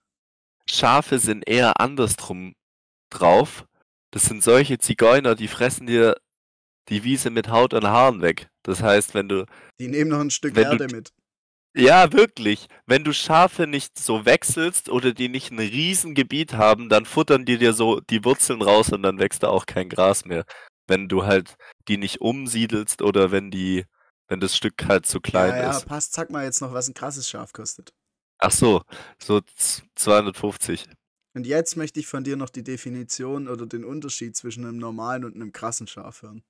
Schafe 0.69 1.19
sind 1.19 1.49
eher 1.49 1.81
andersrum 1.81 2.55
drauf. 3.09 3.65
Das 4.11 4.25
sind 4.25 4.43
solche 4.43 4.79
Zigeuner, 4.79 5.35
die 5.35 5.49
fressen 5.49 5.87
dir 5.87 6.17
die 6.89 7.03
Wiese 7.05 7.31
mit 7.31 7.49
Haut 7.49 7.73
und 7.73 7.87
Haaren 7.87 8.21
weg. 8.21 8.51
Das 8.63 8.83
heißt, 8.83 9.15
wenn 9.15 9.29
du 9.29 9.47
Die 9.79 9.89
nehmen 9.89 10.11
noch 10.11 10.21
'n 10.21 10.31
Stück 10.31 10.55
Erde 10.57 10.87
mit. 10.89 11.15
Ja, 11.77 12.13
wirklich. 12.13 12.67
Wenn 12.87 13.05
du 13.05 13.13
Schafe 13.13 13.69
nicht 13.69 13.97
so 13.97 14.25
wechselst 14.25 14.89
oder 14.89 15.13
die 15.15 15.29
nicht 15.29 15.53
'n 15.53 15.61
Riesengebiet 15.61 16.55
haben, 16.55 16.89
dann 16.89 17.05
futtern 17.07 17.45
die 17.45 17.59
dir 17.59 17.73
so 17.75 18.01
die 18.01 18.25
Wurzeln 18.25 18.61
raus 18.61 18.91
und 18.93 19.05
dann 19.05 19.21
wächst 19.21 19.45
da 19.45 19.49
auch 19.51 19.67
kein 19.67 19.89
Gras 19.89 20.25
mehr. 20.25 20.45
Wenn 20.89 21.07
du 21.09 21.25
halt 21.27 21.55
die 21.87 21.97
nicht 21.97 22.21
umsiedelst 22.21 23.03
oder 23.03 23.31
wenn 23.31 23.53
die 23.53 23.85
wenn 24.27 24.41
das 24.41 24.57
Stück 24.57 24.85
halt 24.89 25.07
zu 25.07 25.21
Ja, 25.35 25.45
klein 25.45 25.57
ja, 25.57 25.79
ist. 25.79 25.81
passt. 25.81 26.13
Sag 26.15 26.31
mal 26.31 26.45
jetzt 26.45 26.61
noch, 26.61 26.73
was 26.73 26.89
'n 26.89 26.95
krasses 26.95 27.29
Schaf 27.29 27.53
kostet. 27.53 27.93
Ach 28.43 28.51
so, 28.51 28.81
so 29.19 29.41
z 29.43 29.83
250. 29.95 30.91
Und 31.37 31.47
jetzt 31.47 31.77
möchte 31.77 32.01
ich 32.01 32.09
von 32.09 32.25
dir 32.25 32.37
noch 32.37 32.51
die 32.51 32.65
Definition 32.65 33.47
oder 33.49 33.65
den 33.67 33.85
Unterschied 33.85 34.35
zwischen 34.37 34.65
'nem 34.65 34.79
normalen 34.79 35.25
und 35.25 35.37
'nem 35.37 35.53
krassen 35.53 35.87
Schaf 35.87 36.23
hören. 36.23 36.43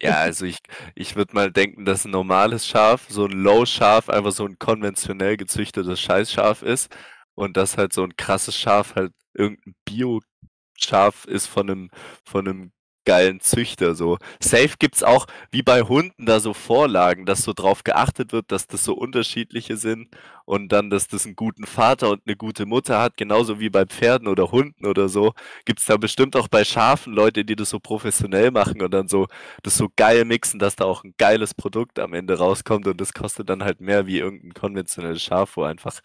Ja, 0.00 0.16
also 0.20 0.46
ich 0.46 0.58
ich 0.94 1.16
würde 1.16 1.34
mal 1.34 1.50
denken, 1.52 1.84
dass 1.84 2.04
'n 2.06 2.10
normales 2.10 2.66
Schaf, 2.66 3.06
so 3.08 3.24
'n 3.26 3.32
Low-Schaf 3.32 4.08
einfach 4.08 4.32
so 4.32 4.44
'n 4.46 4.58
konventionell 4.58 5.36
gezüchtetes 5.36 6.00
Scheißschaf 6.00 6.62
ist 6.62 6.94
und 7.34 7.56
dass 7.56 7.76
halt 7.76 7.92
so 7.92 8.02
'n 8.02 8.16
krasses 8.16 8.56
Schaf 8.56 8.94
halt 8.94 9.12
irgend 9.34 9.60
'n 9.66 9.74
Bioschaf 9.84 11.24
ist 11.26 11.46
von 11.46 11.66
'nem 11.66 11.90
von 12.24 12.44
'nem 12.44 12.72
geilen 13.04 13.40
Züchter 13.40 13.94
so. 13.94 14.18
Safe 14.40 14.70
gibt's 14.78 15.02
auch 15.02 15.26
wie 15.50 15.62
bei 15.62 15.82
Hunden 15.82 16.26
da 16.26 16.40
so 16.40 16.54
Vorlagen, 16.54 17.26
dass 17.26 17.42
so 17.42 17.52
drauf 17.52 17.84
geachtet 17.84 18.32
wird, 18.32 18.52
dass 18.52 18.66
das 18.66 18.84
so 18.84 18.94
unterschiedliche 18.94 19.76
sind 19.76 20.08
und 20.44 20.70
dann, 20.72 20.90
dass 20.90 21.08
das 21.08 21.26
'n 21.26 21.34
guten 21.36 21.66
Vater 21.66 22.10
und 22.10 22.26
'ne 22.26 22.36
gute 22.36 22.66
Mutter 22.66 23.00
hat, 23.00 23.16
genauso 23.16 23.60
wie 23.60 23.70
bei 23.70 23.84
Pferden 23.86 24.28
oder 24.28 24.50
Hunden 24.52 24.86
oder 24.86 25.08
so. 25.08 25.32
Gibt's 25.64 25.86
da 25.86 25.96
bestimmt 25.96 26.36
auch 26.36 26.48
bei 26.48 26.64
Schafen 26.64 27.12
Leute, 27.12 27.44
die 27.44 27.56
das 27.56 27.70
so 27.70 27.80
professionell 27.80 28.50
machen 28.50 28.82
und 28.82 28.92
dann 28.92 29.08
so 29.08 29.26
das 29.62 29.76
so 29.76 29.88
geil 29.96 30.24
mixen, 30.24 30.58
dass 30.60 30.76
da 30.76 30.84
auch 30.84 31.04
'n 31.04 31.14
geiles 31.18 31.54
Produkt 31.54 31.98
am 31.98 32.14
Ende 32.14 32.38
rauskommt 32.38 32.86
und 32.86 33.00
das 33.00 33.12
kostet 33.14 33.48
dann 33.50 33.64
halt 33.64 33.80
mehr 33.80 34.06
wie 34.06 34.18
irgend 34.18 34.44
'n 34.44 34.54
konventionelles 34.54 35.22
Schaf, 35.22 35.56
wo 35.56 35.64
einfach 35.64 36.00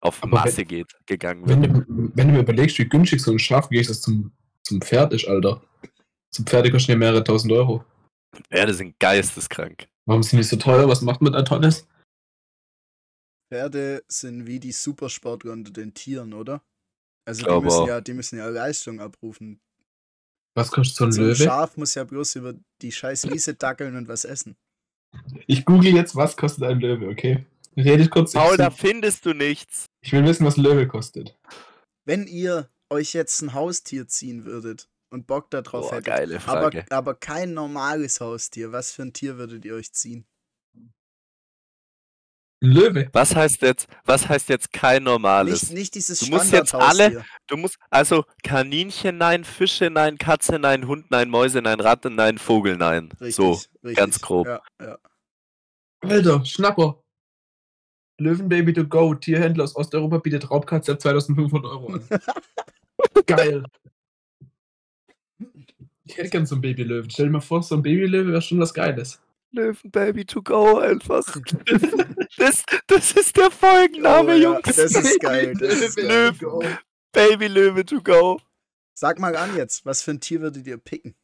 auf 0.00 0.22
Aber 0.22 0.32
Masse 0.32 0.64
wenn 0.66 0.66
geht 0.66 0.92
gegangen 1.06 1.46
wenn 1.46 1.62
wird. 1.62 1.62
du 1.62 1.84
wenn 2.14 2.28
du 2.28 2.34
mir 2.34 2.40
überlegst, 2.40 2.78
wie 2.78 2.88
günstig 2.88 3.20
so 3.22 3.32
'n 3.32 3.38
Schaf 3.38 3.66
im 3.66 3.70
Gegensatz 3.70 4.00
zum 4.02 4.32
zum 4.64 4.80
Pferd 4.80 5.12
ist, 5.12 5.26
Alter. 5.28 5.62
So 6.34 6.42
Pferde 6.42 6.70
kosten 6.70 6.92
ja 6.92 6.98
mehrere 6.98 7.22
Tausend 7.22 7.52
Euro. 7.52 7.84
Pferde 8.50 8.74
sind 8.74 8.98
geisteskrank. 8.98 9.88
Warum 10.06 10.22
sind 10.22 10.38
die 10.38 10.42
so 10.42 10.56
teuer? 10.56 10.88
Was 10.88 11.02
macht 11.02 11.22
man 11.22 11.32
da 11.32 11.42
Tolles? 11.42 11.86
Pferde 13.52 14.02
sind 14.08 14.46
wie 14.46 14.58
die 14.58 14.72
Supersportler 14.72 15.52
unter 15.52 15.72
den 15.72 15.94
Tieren, 15.94 16.32
oder? 16.32 16.62
Also, 17.26 17.44
die 17.46 17.64
müssen 17.64 17.86
ja 17.86 18.00
die 18.00 18.12
müssen 18.14 18.38
ja 18.38 18.48
Leistung 18.48 19.00
abrufen. 19.00 19.60
Was 20.56 20.70
kostet 20.70 20.96
so 20.96 21.04
'n 21.04 21.12
So 21.12 21.22
Löwe? 21.22 21.36
Schaf 21.36 21.76
muss 21.76 21.94
ja 21.94 22.04
bloß 22.04 22.36
über 22.36 22.54
die 22.82 22.92
scheiß 22.92 23.30
Wiese 23.30 23.54
dackeln 23.54 23.96
und 23.96 24.08
was 24.08 24.24
essen. 24.24 24.56
Ich 25.46 25.64
google 25.64 25.94
jetzt, 25.94 26.16
was 26.16 26.36
kostet 26.36 26.64
ein 26.64 26.80
Löwe, 26.80 27.08
okay? 27.08 27.46
Redet 27.76 28.10
kurz, 28.10 28.32
Paul, 28.32 28.56
da 28.56 28.70
findest 28.70 29.26
du 29.26 29.32
nichts. 29.32 29.86
ich 30.02 30.12
will 30.12 30.24
wissen, 30.24 30.44
was 30.44 30.56
Löwe 30.56 30.86
kostet. 30.86 31.36
Wenn 32.04 32.26
ihr 32.26 32.68
euch 32.94 33.12
jetzt 33.14 33.42
'n 33.42 33.54
Haustier 33.54 34.08
ziehen 34.08 34.44
würdet 34.44 34.88
und 35.10 35.26
Bock 35.26 35.50
da 35.50 35.62
drauf 35.62 35.86
Boah, 35.90 35.96
hättet, 35.96 36.06
geile 36.06 36.34
aber 36.46 36.72
Frage. 36.72 36.86
aber 36.90 37.14
kein 37.14 37.54
normales 37.54 38.20
Haustier, 38.20 38.72
was 38.72 38.92
für 38.92 39.02
'n 39.02 39.12
Tier 39.12 39.36
würdet 39.38 39.64
ihr 39.64 39.74
euch 39.74 39.92
ziehen? 39.92 40.26
Löwe. 42.62 43.10
Was 43.12 43.34
heißt 43.36 43.60
jetzt 43.62 43.88
was 44.04 44.28
heißt 44.28 44.48
jetzt 44.48 44.72
kein 44.72 45.02
Nicht 45.02 45.04
normales? 45.04 45.70
nicht 45.70 45.94
dieses 45.94 46.20
Du 46.20 46.26
musst 46.26 46.50
jetzt 46.52 46.74
alle 46.74 47.24
du 47.46 47.56
musst 47.56 47.76
also 47.90 48.24
Kaninchen 48.42 49.18
nein, 49.18 49.44
Fische 49.44 49.90
nein, 49.90 50.16
Katze 50.18 50.58
nein, 50.58 50.86
Hund 50.86 51.10
nein, 51.10 51.28
Mäuse 51.28 51.60
nein, 51.60 51.80
Ratte 51.80 52.10
nein, 52.10 52.38
Vogel 52.38 52.76
nein. 52.76 53.10
So, 53.28 53.50
Richtig, 53.52 53.70
ganz 53.96 54.14
richtig. 54.16 54.22
grob. 54.22 54.46
Ja, 54.46 54.62
ja. 54.80 54.98
Alter, 56.02 56.44
Schnapper. 56.44 57.00
Löwenbaby 58.20 58.72
to 58.72 58.84
go. 58.86 59.14
Tierhändler 59.14 59.64
aus 59.64 59.74
Osteuropa 59.76 60.18
bietet 60.18 60.50
Raubkatze 60.50 60.92
ab 60.92 60.98
2.500 61.00 61.64
€ 61.64 61.94
an. 61.94 62.08
Geil. 63.26 63.64
Ich 66.06 66.16
hätte 66.18 66.30
gern 66.30 66.46
so 66.46 66.56
'n 66.56 66.60
Babylöwen. 66.60 67.10
Stell 67.10 67.26
dir 67.26 67.32
mal 67.32 67.40
vor, 67.40 67.62
so 67.62 67.74
'n 67.76 67.82
Babylöwe 67.82 68.28
wäre 68.32 68.42
schon 68.42 68.60
was 68.60 68.74
Geiles. 68.74 69.20
Löwenbaby 69.52 70.24
to 70.24 70.42
go 70.42 70.78
einfach. 70.78 71.24
Das 72.36 72.64
das 72.88 73.12
ist 73.12 73.36
der 73.36 73.46
Oh 73.46 73.50
Folgenname, 73.50 74.34
ja, 74.36 74.54
Jungs. 74.54 74.62
das 74.64 74.78
ist 74.78 75.20
geil, 75.20 75.54
das 75.54 75.80
ist 75.80 75.96
geil. 75.96 76.08
Löwen 76.08 76.38
Go. 76.38 76.62
Babylöwe 77.12 77.84
to 77.84 78.02
go. 78.02 78.40
Sag 78.98 79.18
mal 79.18 79.34
an 79.36 79.56
jetzt, 79.56 79.84
was 79.84 80.02
für 80.02 80.12
'n 80.12 80.20
Tier 80.20 80.40
würdet 80.40 80.66
ihr 80.66 80.78
picken? 80.78 81.14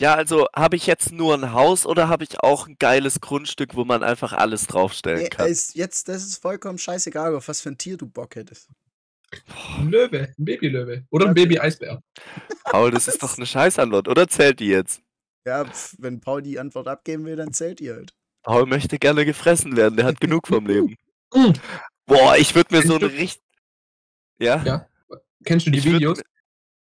Ja, 0.00 0.14
also 0.14 0.46
habe 0.54 0.76
ich 0.76 0.86
jetzt 0.86 1.10
nur 1.10 1.34
'n 1.34 1.52
Haus 1.52 1.84
oder 1.84 2.08
habe 2.08 2.22
ich 2.22 2.38
auch 2.40 2.68
'n 2.68 2.76
geiles 2.78 3.20
Grundstück, 3.20 3.74
wo 3.74 3.84
man 3.84 4.04
einfach 4.04 4.32
alles 4.32 4.66
draufstellen 4.68 5.22
Ne, 5.22 5.28
kann? 5.28 5.48
ist 5.48 5.74
jetzt 5.74 6.08
das 6.08 6.22
ist 6.24 6.36
vollkommen 6.40 6.78
scheißegal, 6.78 7.34
auf 7.34 7.48
was 7.48 7.60
für 7.60 7.68
'n 7.70 7.78
Tier 7.78 7.96
du 7.96 8.06
Bock 8.06 8.36
hättest. 8.36 8.68
'N 9.76 9.90
Löwe, 9.90 10.34
'n 10.38 10.44
Babylöwe 10.44 11.04
oder 11.10 11.26
'n 11.26 11.30
Okay. 11.32 11.34
Baby-Eisbär. 11.34 12.00
Paul, 12.70 12.90
das 12.90 13.08
ist 13.08 13.22
doch 13.22 13.36
'ne 13.38 13.46
Scheißantwort, 13.46 14.08
oder 14.08 14.28
zählt 14.28 14.60
die 14.60 14.68
jetzt? 14.68 15.02
Ja, 15.46 15.64
pf, 15.64 15.94
wenn 15.98 16.20
Paul 16.20 16.42
die 16.42 16.58
Antwort 16.58 16.88
abgeben 16.88 17.24
will, 17.24 17.36
dann 17.36 17.52
zählt 17.52 17.80
die 17.80 17.90
halt. 17.90 18.12
Paul 18.44 18.66
möchte 18.66 18.98
gerne 18.98 19.24
gefressen 19.24 19.76
werden, 19.76 19.96
der 19.96 20.06
hat 20.06 20.20
genug 20.20 20.46
vom 20.48 20.66
Leben. 20.66 20.96
Mhm. 21.34 21.60
Boah, 22.06 22.36
ich 22.38 22.54
würde 22.54 22.74
mir 22.74 22.82
so 22.82 22.94
Kennst 22.94 23.02
du 23.02 23.06
richt 23.06 23.40
ja? 24.40 24.64
Ja. 24.64 24.86
Kennst 25.44 25.66
du 25.66 25.70
die 25.70 25.78
Ich 25.78 25.84
Videos? 25.84 26.22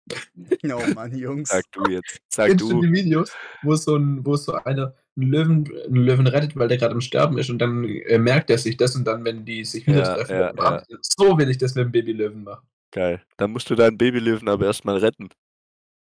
Oh 0.73 0.87
Mann, 0.89 1.15
Jungs. 1.17 1.51
Sag 1.51 1.65
du 1.73 1.87
jetzt. 1.89 2.19
Sag 2.29 2.47
Kennst 2.49 2.71
du 2.71 2.75
du. 2.75 2.81
die 2.81 2.93
Videos, 2.93 3.39
wo 3.63 3.75
so 3.77 3.97
'n 3.97 4.25
wo 4.27 4.37
so 4.37 4.55
einer 4.55 4.95
'n 5.17 5.23
Löwen 5.31 5.65
'n 5.67 5.95
Löwen 5.97 6.27
rettet, 6.27 6.57
weil 6.57 6.69
der 6.69 6.79
grad 6.79 6.91
am 6.93 7.01
Sterben 7.03 7.39
ist 7.39 7.51
und 7.51 7.59
dann, 7.59 7.85
äh, 7.85 8.19
merkt 8.19 8.51
er 8.51 8.59
sich 8.59 8.77
das 8.79 8.97
und 8.97 9.05
dann, 9.07 9.25
wenn 9.25 9.45
die 9.45 9.65
sich 9.65 9.87
wieder 9.87 10.03
Ja, 10.03 10.05
treffen, 10.05 10.39
ja, 10.39 10.53
er 10.57 10.85
so 11.03 11.39
will 11.39 11.51
ich 11.51 11.59
das 11.59 11.75
mit 11.75 11.87
'm 11.87 11.93
Babylöwen 11.93 12.45
machen. 12.45 12.67
Geil. 12.95 13.23
Dann 13.39 13.53
musst 13.53 13.71
du 13.71 13.75
deinen 13.75 13.97
Babylöwen 13.97 14.49
aber 14.51 14.67
erst 14.67 14.85
mal 14.85 14.99
retten. 14.99 15.31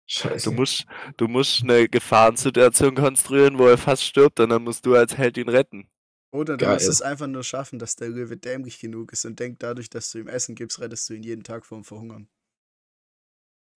Scheiße. 0.09 0.47
Du 0.47 0.51
musst 0.51 0.85
du 1.17 1.29
musst 1.29 1.63
'ne 1.65 1.89
Gefahrensituation 1.89 2.97
konstruieren, 2.97 3.59
wo 3.59 3.67
er 3.69 3.79
fast 3.79 4.03
stirbt 4.05 4.41
und 4.41 4.51
dann 4.51 4.65
musst 4.65 4.85
du 4.85 4.97
als 4.97 5.17
Held 5.17 5.37
ihn 5.39 5.49
retten. 5.49 5.89
Oder 6.35 6.57
du 6.57 6.65
Geil. 6.65 6.67
musst 6.67 6.89
es 6.89 7.03
einfach 7.03 7.27
nur 7.27 7.45
schaffen, 7.45 7.79
dass 7.79 7.95
der 7.95 8.09
Löwe 8.09 8.39
dämlich 8.39 8.81
genug 8.81 9.13
ist 9.13 9.27
und 9.27 9.39
denkt, 9.39 9.63
dadurch, 9.63 9.91
dass 9.91 10.11
du 10.11 10.19
ihm 10.19 10.29
Essen 10.29 10.55
gibst, 10.55 10.81
rettest 10.81 11.09
du 11.11 11.15
ihn 11.15 11.23
jeden 11.23 11.43
Tag 11.43 11.67
vorm 11.67 11.85
Verhungern. 11.85 12.27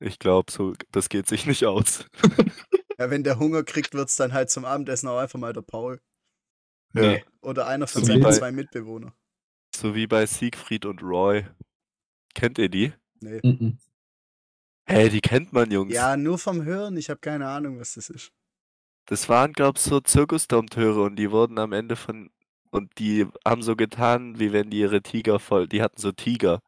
Ich 0.02 0.18
glaube, 0.18 0.50
so 0.50 0.72
das 0.90 1.08
geht 1.08 1.26
sich 1.28 1.46
nicht 1.46 1.64
aus. 1.64 2.04
Ja, 2.98 3.10
wenn 3.10 3.24
der 3.24 3.38
Hunger 3.38 3.64
kriegt, 3.64 3.94
wird's 3.94 4.16
dann 4.16 4.32
halt 4.32 4.50
zum 4.50 4.64
Abendessen 4.64 5.08
auch 5.08 5.18
einfach 5.18 5.38
mal 5.38 5.52
der 5.52 5.62
Paul. 5.62 6.00
Ja. 6.94 7.18
Oder 7.42 7.66
einer 7.66 7.86
von 7.86 8.02
So 8.02 8.08
wie 8.08 8.12
seinen 8.12 8.22
bei 8.22 8.32
2 8.32 8.52
Mitbewohner. 8.52 9.14
so 9.74 9.94
wie 9.94 10.06
bei 10.06 10.26
Siegfried 10.26 10.86
und 10.86 11.02
Roy. 11.02 11.46
Kennt 12.34 12.58
ihr 12.58 12.68
die? 12.68 12.92
Ne. 13.20 13.40
Mhm. 13.42 13.78
Hä, 14.86 15.08
die 15.08 15.20
kennt 15.20 15.52
man, 15.52 15.70
Jungs. 15.70 15.94
Ja, 15.94 16.16
nur 16.16 16.38
vom 16.38 16.62
Hören, 16.64 16.96
ich 16.96 17.10
habe 17.10 17.20
keine 17.20 17.48
Ahnung, 17.48 17.80
was 17.80 17.94
das 17.94 18.10
ist. 18.10 18.32
Das 19.06 19.28
waren, 19.28 19.52
glaube 19.52 19.78
ich, 19.78 19.82
so 19.82 20.00
Zirkusdompteure 20.00 21.02
und 21.02 21.16
die 21.16 21.30
wurden 21.30 21.58
am 21.58 21.72
Ende 21.72 21.96
von 21.96 22.30
und 22.70 22.98
die 22.98 23.26
haben 23.44 23.62
so 23.62 23.76
getan, 23.76 24.38
wie 24.38 24.52
wenn 24.52 24.70
die 24.70 24.80
ihre 24.80 25.02
Tiger 25.02 25.38
voll 25.38 25.68
die 25.68 25.82
hatten 25.82 26.00
so 26.00 26.10
Tiger. 26.12 26.60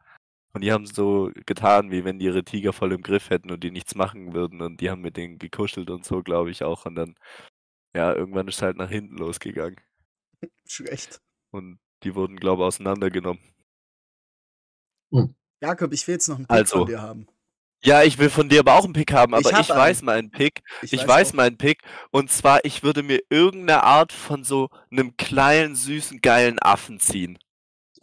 Und 0.57 0.63
die 0.63 0.73
haben 0.73 0.87
so 0.87 1.31
getan, 1.45 1.91
wie 1.91 2.05
wenn 2.07 2.19
die 2.19 2.25
ihre 2.25 2.43
Tiger 2.43 2.73
voll 2.73 2.93
im 2.93 3.03
Griff 3.03 3.29
hätten 3.29 3.51
und 3.51 3.63
die 3.63 3.71
nichts 3.71 3.95
machen 3.95 4.33
würden 4.33 4.63
und 4.63 4.81
die 4.81 4.89
haben 4.89 5.03
mit 5.03 5.19
denen 5.19 5.39
gekuschelt 5.39 5.91
und 5.91 6.07
so, 6.07 6.23
glaube 6.23 6.51
ich 6.51 6.65
auch. 6.65 6.87
Und 6.87 6.95
dann, 6.95 7.15
ja, 7.95 8.15
irgendwann 8.15 8.49
ist 8.49 8.63
halt 8.63 8.79
nach 8.79 8.89
hinten 8.89 9.19
losgegangen. 9.19 9.77
Schlecht. 10.67 11.21
Und 11.51 11.79
die 12.05 12.15
wurden, 12.15 12.37
glaube 12.39 12.63
ich, 12.63 12.69
auseinandergenommen. 12.69 13.43
Jakob, 15.61 15.93
ich 15.93 16.07
will 16.09 16.15
jetzt 16.15 16.29
noch 16.29 16.37
'n 16.39 16.43
Tipp 16.45 16.51
Also. 16.51 16.79
von 16.79 16.87
dir 16.87 17.03
haben. 17.03 17.27
Ja, 17.85 18.03
ich 18.03 18.17
will 18.19 18.31
von 18.31 18.49
dir 18.49 18.61
aber 18.61 18.77
auch 18.77 18.85
einen 18.85 18.95
Pick 18.95 19.13
haben, 19.13 19.35
Ich 19.35 19.47
aber 19.47 19.57
hab 19.59 19.61
ich, 19.63 19.69
weiß 19.69 19.99
einen. 19.99 20.07
meinen 20.07 20.31
Pick. 20.31 20.63
Ich, 20.83 21.07
weiß, 21.07 21.31
auch- 21.31 21.35
meinen 21.35 21.59
Pick. 21.59 21.83
Und 22.11 22.31
zwar, 22.31 22.65
ich 22.65 22.83
würde 22.83 23.03
mir 23.03 23.21
irgendeine 23.29 23.83
Art 23.85 24.13
von 24.13 24.43
so 24.43 24.71
einem 24.91 25.19
kleinen, 25.19 25.75
süßen, 25.75 26.23
geilen 26.23 26.59
Affen 26.59 26.99
ziehen. 26.99 27.39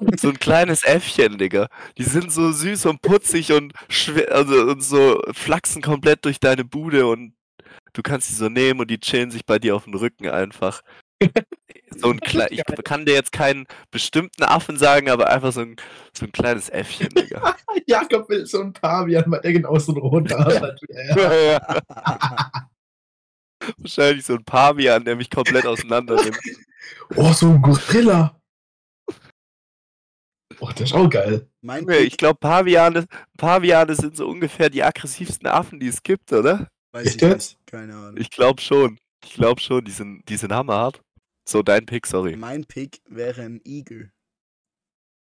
So 0.19 0.29
ein 0.29 0.39
kleines 0.39 0.83
Äffchen, 0.83 1.37
Digga. 1.37 1.67
Die 1.97 2.03
sind 2.03 2.31
so 2.31 2.51
süß 2.51 2.85
und 2.87 3.01
putzig 3.01 3.51
und, 3.51 3.73
schwer, 3.89 4.31
also, 4.31 4.53
und 4.63 4.81
so 4.83 5.21
flachsen 5.31 5.81
komplett 5.81 6.25
durch 6.25 6.39
deine 6.39 6.65
Bude 6.65 7.07
und 7.07 7.33
du 7.93 8.01
kannst 8.01 8.29
die 8.29 8.35
so 8.35 8.49
nehmen 8.49 8.79
und 8.79 8.89
die 8.89 8.99
chillen 8.99 9.31
sich 9.31 9.45
bei 9.45 9.59
dir 9.59 9.75
auf 9.75 9.85
dem 9.85 9.95
Rücken 9.95 10.29
einfach. 10.29 10.81
So 11.95 12.09
ein 12.09 12.19
Kle 12.19 12.47
ich 12.49 12.63
kann 12.83 13.05
dir 13.05 13.13
jetzt 13.13 13.31
keinen 13.31 13.67
bestimmten 13.91 14.41
Affen 14.41 14.77
sagen, 14.77 15.11
aber 15.11 15.29
einfach 15.29 15.51
so 15.51 15.61
ein, 15.61 15.75
so 16.11 16.25
ein 16.25 16.31
kleines 16.31 16.69
Äffchen, 16.69 17.09
Digga. 17.09 17.55
Jakob 17.85 18.27
will 18.29 18.47
so 18.47 18.61
ein 18.61 18.73
Pavian, 18.73 19.25
weil 19.27 19.41
der 19.41 19.53
genauso 19.53 19.91
ein 19.93 19.99
roter 19.99 20.39
hat 20.39 20.81
wie 20.81 20.91
er. 20.91 21.61
Wahrscheinlich 23.77 24.25
so 24.25 24.33
ein 24.33 24.43
Pavian, 24.43 25.05
der 25.05 25.15
mich 25.15 25.29
komplett 25.29 25.67
auseinander 25.67 26.15
nimmt. 26.15 26.39
Oh, 27.15 27.31
so 27.31 27.51
ein 27.51 27.61
Gorilla. 27.61 28.41
Oh, 30.59 30.69
der 30.71 30.85
ist 30.85 30.93
auch 30.93 31.09
geil. 31.09 31.47
mein 31.61 31.87
Ich 31.89 32.17
glaube, 32.17 32.39
Paviane, 32.39 33.05
Paviane 33.37 33.95
sind 33.95 34.15
so 34.17 34.27
ungefähr 34.27 34.69
die 34.69 34.83
aggressivsten 34.83 35.47
Affen, 35.47 35.79
die 35.79 35.87
es 35.87 36.03
gibt, 36.03 36.31
oder? 36.33 36.67
weiß 36.93 37.07
Echt 37.07 37.15
ich 37.15 37.21
jetzt? 37.21 37.51
nicht. 37.51 37.67
Keine 37.67 37.95
Ahnung. 37.95 38.17
Ich 38.17 38.29
glaube 38.29 38.61
schon. 38.61 38.97
Ich 39.23 39.33
glaube 39.33 39.59
schon, 39.61 39.83
die 39.83 39.91
sind, 39.91 40.27
die 40.29 40.37
sind 40.37 40.51
hammerhart. 40.53 41.01
So, 41.47 41.61
dein 41.63 41.85
Pick, 41.85 42.07
sorry. 42.07 42.35
Mein 42.35 42.65
Pick 42.65 43.01
wäre 43.05 43.41
ein 43.41 43.61
Igel. 43.65 44.11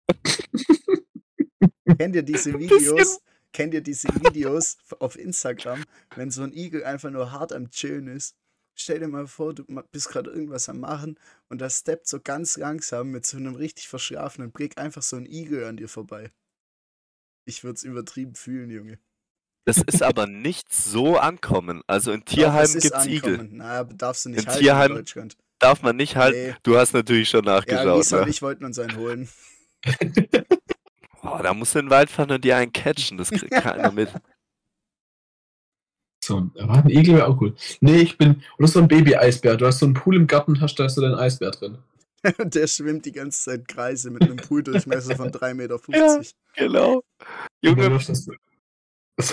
Kennt 1.98 2.16
ihr 2.16 2.24
diese 2.24 2.58
Videos? 2.60 3.20
Kennt 3.54 3.74
ihr 3.74 3.82
diese 3.82 4.10
Videos 4.10 4.78
auf 5.00 5.18
Instagram, 5.18 5.84
wenn 6.16 6.30
so 6.30 6.44
ein 6.44 6.52
Igel 6.52 6.84
einfach 6.84 7.10
nur 7.10 7.32
hart 7.32 7.54
am 7.54 7.70
Chillen 7.70 8.08
ist? 8.08 8.36
Stell 8.78 9.00
dir 9.00 9.08
mal 9.08 9.26
vor, 9.28 9.54
du 9.54 9.64
bist 9.92 10.10
gerade 10.10 10.30
irgendwas 10.30 10.68
am 10.68 10.82
Machen 10.82 11.18
und 11.50 11.60
da 11.62 11.70
steppt 11.70 12.08
so 12.08 12.20
ganz 12.20 12.58
langsam 12.58 13.10
mit 13.10 13.26
so 13.26 13.38
einem 13.38 13.56
richtig 13.56 13.88
verschlafenen 13.88 14.52
Blick 14.52 14.78
einfach 14.78 15.02
so 15.02 15.16
ein 15.16 15.26
Igel 15.26 15.64
an 15.64 15.78
dir 15.78 15.88
vorbei. 15.88 16.32
Ich 17.46 17.64
würde 17.64 17.76
es 17.78 17.84
übertrieben 17.84 18.36
fühlen, 18.36 18.70
Junge. 18.70 19.00
Das 19.66 19.78
ist 19.78 20.04
aber 20.04 20.28
nicht 20.28 20.74
so 20.74 21.18
ankommen. 21.18 21.84
Also 21.88 22.12
in 22.12 22.20
es 22.20 22.26
Tierheimen 22.34 22.76
ist 22.76 22.82
gibt's 22.84 23.06
Igel. 23.06 23.34
ankommen. 23.40 23.50
Na, 23.58 23.80
aber 23.80 23.94
darfst 23.94 24.26
du 24.26 24.30
nicht 24.30 24.42
In 24.42 24.48
halten 24.48 24.60
Tierheim- 24.64 24.92
in 24.92 24.98
Deutschland. 24.98 25.38
Darf 25.60 25.82
man 25.82 25.96
nicht 25.96 26.18
halten. 26.18 26.48
Nee. 26.50 26.56
Du 26.64 26.78
hast 26.78 26.94
natürlich 26.94 27.30
schon 27.30 27.46
Ja, 27.46 27.54
nachgeschaut. 27.56 28.12
Und 28.12 28.26
ne? 28.26 28.30
ich 28.30 28.42
wollten 28.42 28.66
uns 28.66 28.78
einen 28.78 28.98
holen. 28.98 29.30
Boah, 31.22 31.42
da 31.42 31.54
musst 31.54 31.74
du 31.76 31.80
in 31.80 31.86
den 31.86 31.92
Wald 31.92 32.10
fahren 32.10 32.30
und 32.32 32.44
dir 32.44 32.58
einen 32.58 32.74
catchen. 32.74 33.18
Das 33.18 33.32
kriegt 33.32 33.52
keiner 33.52 33.92
mit. 33.92 34.10
So, 36.26 36.38
ein- 36.38 36.52
aber 36.60 36.74
ein 36.76 36.90
Igel 36.90 37.16
wäre 37.18 37.28
auch 37.28 37.40
cool. 37.40 37.54
Nee, 37.82 37.98
ich 38.02 38.18
bin. 38.18 38.42
Oder 38.58 38.68
so 38.68 38.80
ein 38.80 38.88
Baby-Eisbär. 38.88 39.58
Du 39.58 39.68
hast 39.68 39.78
so 39.80 39.86
einen 39.86 39.94
Pool 39.94 40.16
im 40.16 40.26
Garten, 40.26 40.60
hast 40.60 40.76
da 40.80 40.90
so 40.90 41.02
deinen 41.02 41.14
Eisbär 41.16 41.52
drin. 41.52 41.78
Und 42.40 42.56
der 42.56 42.66
schwimmt 42.68 43.06
die 43.06 43.12
ganze 43.12 43.40
Zeit 43.44 43.68
Kreise 43.68 44.10
mit 44.10 44.24
einem 44.24 44.38
Pooldurchmesser 44.38 45.16
von 45.16 45.30
3,50 45.30 45.54
Meter. 45.54 45.80
Ja. 45.90 46.20
Genau. 46.56 47.04
Junge, 47.62 48.00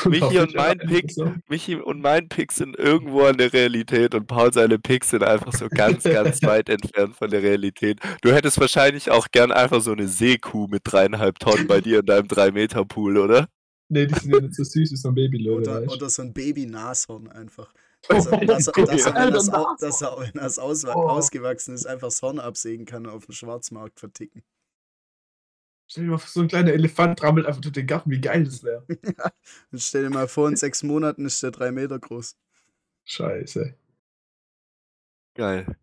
Michi 0.06 0.38
und 0.38 0.54
mein 0.54 0.78
Pick- 0.78 1.10
so. 1.12 1.32
Michi 1.48 1.74
und 1.76 2.00
mein 2.02 2.28
Pick 2.28 2.52
sind 2.52 2.76
irgendwo 2.78 3.22
an 3.24 3.36
der 3.36 3.52
Realität 3.52 4.14
und 4.14 4.26
Paul 4.26 4.52
seine 4.52 4.78
Picks 4.78 5.10
sind 5.10 5.24
einfach 5.24 5.52
so 5.52 5.68
ganz, 5.68 6.04
ganz 6.04 6.40
weit 6.42 6.68
entfernt 6.68 7.16
von 7.16 7.30
der 7.30 7.42
Realität. 7.42 7.98
Du 8.22 8.32
hättest 8.32 8.60
wahrscheinlich 8.60 9.10
auch 9.10 9.26
gern 9.32 9.50
einfach 9.50 9.80
so 9.80 9.90
eine 9.92 10.06
Seekuh 10.06 10.68
mit 10.68 10.82
dreieinhalb 10.84 11.38
Tonnen 11.40 11.66
bei 11.66 11.80
dir 11.80 12.00
in 12.00 12.06
deinem 12.06 12.26
3-Meter-Pool, 12.28 13.16
oder? 13.18 13.48
Nee, 13.92 14.06
die 14.06 14.14
sind 14.18 14.32
ja 14.34 14.40
nicht 14.40 14.54
so 14.54 14.64
süß 14.64 14.90
wie 14.90 14.96
so 14.96 15.08
ein 15.08 15.14
Babylöwe. 15.14 15.56
Oder, 15.60 15.82
weißt 15.82 15.92
oder 15.94 16.08
so 16.08 16.22
ein 16.22 16.32
Baby-Nashorn 16.32 17.28
einfach. 17.28 17.72
du? 18.08 18.14
Dass 18.14 18.26
er, 18.26 18.40
dass 18.46 18.66
er, 18.68 18.72
dass 18.86 19.06
er, 19.06 19.14
wenn, 19.14 19.32
das, 19.34 19.48
au- 19.50 19.52
Nashorn. 19.58 19.76
dass 19.80 20.00
er, 20.02 20.18
wenn 20.20 20.32
das 20.32 20.58
auswa- 20.58 20.94
Oh. 20.94 21.08
ausgewachsen 21.08 21.74
ist, 21.74 21.84
einfach 21.86 22.06
das 22.08 22.22
Horn 22.22 22.38
absägen 22.38 22.86
kann 22.86 23.06
und 23.06 23.12
auf 23.12 23.26
dem 23.26 23.34
Schwarzmarkt 23.34 24.00
verticken. 24.00 24.42
Stell 25.88 26.04
dir 26.04 26.10
mal 26.12 26.18
vor, 26.18 26.28
so 26.30 26.40
ein 26.40 26.48
kleiner 26.48 26.72
Elefant 26.72 27.18
trampelt 27.18 27.44
einfach 27.46 27.60
durch 27.60 27.74
den 27.74 27.86
Garten, 27.86 28.10
wie 28.10 28.20
geil 28.20 28.44
das 28.44 28.64
wäre. 28.64 28.86
Stell 29.74 30.04
dir 30.04 30.10
mal 30.10 30.26
vor, 30.26 30.48
in 30.48 30.56
sechs 30.56 30.82
Monaten 30.82 31.26
ist 31.26 31.42
der 31.42 31.50
drei 31.50 31.70
Meter 31.70 31.98
groß. 31.98 32.34
Scheiße. 33.04 33.74
Geil. 35.34 35.76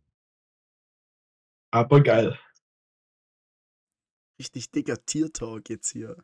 Aber 1.72 2.02
geil. 2.02 2.40
Richtig 4.40 4.72
dicker 4.72 5.06
Tiertalk 5.06 5.70
jetzt 5.70 5.92
hier. 5.92 6.18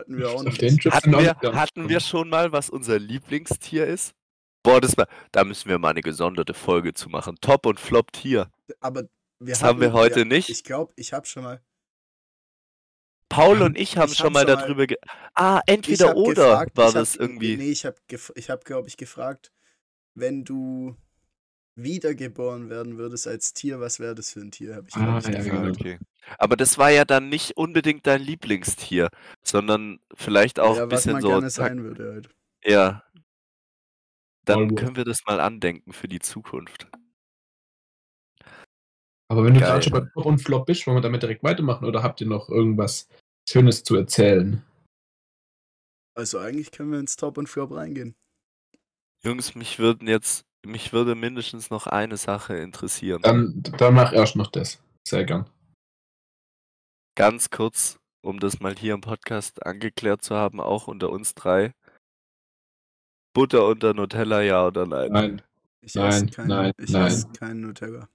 Hatten 0.00 0.18
wir 0.18 0.28
auch 0.30 0.34
Auf 0.36 0.44
noch 0.44 0.56
den 0.58 0.74
nicht. 0.74 0.86
Hatten 0.90 1.12
wir, 1.12 1.36
hatten 1.54 1.88
wir 1.88 2.00
schon 2.00 2.28
mal, 2.28 2.52
was 2.52 2.70
unser 2.70 2.98
Lieblingstier 2.98 3.86
ist? 3.86 4.14
Boah, 4.62 4.80
das 4.80 4.96
war, 4.96 5.06
da 5.32 5.44
müssen 5.44 5.68
wir 5.68 5.78
mal 5.78 5.90
eine 5.90 6.00
gesonderte 6.02 6.54
Folge 6.54 6.92
zu 6.92 7.08
machen. 7.08 7.36
Top 7.40 7.64
und 7.66 7.78
Flop 7.80 8.12
Tier. 8.12 8.50
Aber 8.80 9.04
wir 9.38 9.54
Das 9.54 9.62
haben 9.62 9.80
wir 9.80 9.92
heute 9.92 10.20
ja, 10.20 10.24
nicht. 10.26 10.48
Ich 10.50 10.64
glaube, 10.64 10.92
ich 10.96 11.12
habe 11.12 11.26
schon 11.26 11.44
mal. 11.44 11.62
Paul 13.28 13.62
und 13.62 13.78
ich 13.78 13.96
haben 13.96 14.10
Ich 14.10 14.18
schon 14.18 14.26
hab 14.26 14.32
mal 14.32 14.40
schon 14.46 14.50
mal- 14.54 14.56
darüber 14.62 14.86
ge 14.86 14.98
Ah, 15.34 15.60
entweder 15.66 16.16
oder 16.16 16.34
gefragt, 16.34 16.76
war 16.76 16.88
ich 16.88 16.94
hab, 16.94 17.00
das 17.00 17.16
irgendwie. 17.16 17.56
Nee, 17.56 17.70
ich 17.70 17.86
habe, 17.86 17.96
ich 18.34 18.50
hab, 18.50 18.64
glaube 18.64 18.88
ich, 18.88 18.96
gefragt, 18.96 19.52
wenn 20.14 20.44
du 20.44 20.96
wiedergeboren 21.76 22.68
werden 22.70 22.98
würdest 22.98 23.26
als 23.26 23.52
Tier, 23.54 23.80
was 23.80 24.00
wäre 24.00 24.14
das 24.14 24.30
für 24.32 24.40
ein 24.40 24.50
Tier? 24.50 24.76
Habe 24.76 24.88
ich, 24.88 24.96
Ah, 24.96 25.20
ja, 25.20 25.42
gefragt. 25.42 25.44
genau. 25.44 25.68
Okay. 25.70 25.98
Aber 26.38 26.56
das 26.56 26.78
war 26.78 26.90
ja 26.90 27.04
dann 27.04 27.28
nicht 27.28 27.56
unbedingt 27.56 28.06
dein 28.06 28.20
Lieblingstier, 28.22 29.08
sondern 29.42 30.00
vielleicht 30.14 30.60
auch 30.60 30.76
ja, 30.76 30.82
ein 30.84 30.90
was 30.90 31.02
bisschen 31.04 31.12
man 31.12 31.22
so. 31.22 31.28
gerne 31.28 31.50
sein 31.50 31.82
würde 31.82 32.12
halt. 32.12 32.28
Ja. 32.64 33.02
Dann 34.44 34.60
Maulwurf. 34.60 34.80
können 34.80 34.96
wir 34.96 35.04
das 35.04 35.24
mal 35.26 35.40
andenken 35.40 35.92
für 35.92 36.08
die 36.08 36.18
Zukunft. 36.20 36.88
Aber 39.28 39.44
wenn 39.44 39.54
du 39.54 39.60
gerade 39.60 39.82
schon 39.82 39.92
bei 39.92 40.00
Top 40.00 40.26
und 40.26 40.38
Flop 40.38 40.66
bist, 40.66 40.86
wollen 40.86 40.96
wir 40.96 41.02
damit 41.02 41.22
direkt 41.22 41.42
weitermachen 41.44 41.84
oder 41.84 42.02
habt 42.02 42.20
ihr 42.20 42.26
noch 42.26 42.48
irgendwas 42.48 43.08
Schönes 43.48 43.84
zu 43.84 43.94
erzählen? 43.96 44.62
Also 46.16 46.38
eigentlich 46.38 46.72
können 46.72 46.90
wir 46.90 46.98
ins 46.98 47.16
Top 47.16 47.38
und 47.38 47.48
Flop 47.48 47.70
reingehen. 47.72 48.16
Jungs, 49.22 49.54
mich 49.54 49.78
würden 49.78 50.08
jetzt, 50.08 50.44
mich 50.66 50.92
würde 50.92 51.14
mindestens 51.14 51.70
noch 51.70 51.86
eine 51.86 52.16
Sache 52.16 52.56
interessieren. 52.56 53.22
Dann, 53.22 53.62
dann 53.78 53.94
mach 53.94 54.12
erst 54.12 54.36
noch 54.36 54.50
das. 54.50 54.82
Sehr 55.06 55.24
gern. 55.24 55.48
Ganz 57.16 57.50
kurz, 57.50 57.98
um 58.22 58.40
das 58.40 58.60
mal 58.60 58.74
hier 58.76 58.94
im 58.94 59.00
Podcast 59.00 59.64
angeklärt 59.66 60.22
zu 60.22 60.36
haben, 60.36 60.60
auch 60.60 60.86
unter 60.86 61.10
uns 61.10 61.34
drei. 61.34 61.74
Butter 63.34 63.66
unter 63.66 63.94
Nutella, 63.94 64.42
ja 64.42 64.66
oder 64.66 64.86
nein? 64.86 65.12
Nein. 65.12 65.42
Ich 65.82 65.94
Nein, 65.94 66.08
esse 66.10 66.26
keinen, 66.26 66.48
nein, 66.48 66.72
ich 66.78 66.90
nein. 66.90 67.06
esse 67.06 67.28
keinen 67.30 67.60
Nutella. 67.62 68.08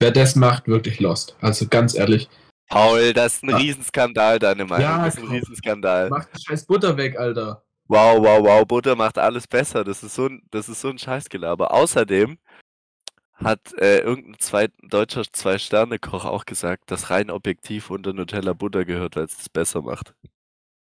Wer 0.00 0.10
das 0.10 0.34
macht, 0.34 0.66
wirklich 0.66 0.98
lost. 0.98 1.36
Also 1.40 1.68
ganz 1.68 1.94
ehrlich, 1.94 2.28
Paul, 2.68 3.12
das 3.12 3.34
ist 3.34 3.44
ein 3.44 3.50
Ja. 3.50 3.56
Riesenskandal, 3.58 4.38
deine 4.40 4.64
Meinung. 4.64 4.82
Ja, 4.82 5.04
das 5.04 5.14
ist 5.16 5.22
ein. 5.22 5.28
Riesenskandal. 5.28 6.08
mach 6.10 6.24
die 6.24 6.42
scheiß 6.42 6.66
Butter 6.66 6.96
weg, 6.96 7.16
Alter. 7.16 7.64
Wow, 7.92 8.22
wow, 8.22 8.42
wow, 8.42 8.64
Butter 8.66 8.96
macht 8.96 9.18
alles 9.18 9.46
besser. 9.46 9.84
Das 9.84 10.02
ist 10.02 10.14
so 10.14 10.24
ein, 10.24 10.40
das 10.50 10.70
ist 10.70 10.80
so 10.80 10.88
ein 10.88 10.96
Scheißgelaber. 10.96 11.74
Außerdem 11.74 12.38
hat 13.34 13.74
äh, 13.74 13.98
irgendein 13.98 14.38
zwei, 14.38 14.68
deutscher 14.82 15.24
Zwei-Sterne-Koch 15.30 16.24
auch 16.24 16.46
gesagt, 16.46 16.90
dass 16.90 17.10
rein 17.10 17.30
objektiv 17.30 17.90
unter 17.90 18.14
Nutella 18.14 18.54
Butter 18.54 18.86
gehört, 18.86 19.16
weil 19.16 19.24
es 19.24 19.36
das 19.36 19.50
besser 19.50 19.82
macht. 19.82 20.14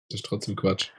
Das 0.09 0.21
ist 0.21 0.25
trotzdem 0.25 0.55
Quatsch. 0.55 0.93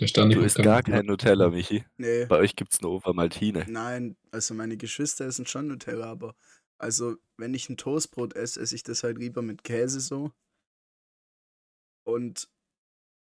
Der 0.00 0.08
Stand 0.08 0.34
Du 0.34 0.40
isst 0.40 0.56
gar 0.56 0.82
kein 0.82 1.06
Nutella, 1.06 1.50
Michi. 1.50 1.84
Nee, 1.96 2.26
Bei 2.26 2.38
euch 2.38 2.56
gibt's 2.56 2.80
nur 2.80 2.90
Obermaltine. 2.90 3.66
nein, 3.68 4.16
also 4.32 4.52
meine 4.52 4.76
Geschwister 4.76 5.26
essen 5.26 5.46
schon 5.46 5.68
Nutella, 5.68 6.06
aber 6.06 6.34
also 6.78 7.14
wenn 7.36 7.54
ich 7.54 7.68
ein 7.68 7.76
Toastbrot 7.76 8.34
esse, 8.34 8.60
esse 8.60 8.74
ich 8.74 8.82
das 8.82 9.04
halt 9.04 9.18
lieber 9.18 9.42
mit 9.42 9.62
Käse 9.62 10.00
so. 10.00 10.32
Und 12.04 12.48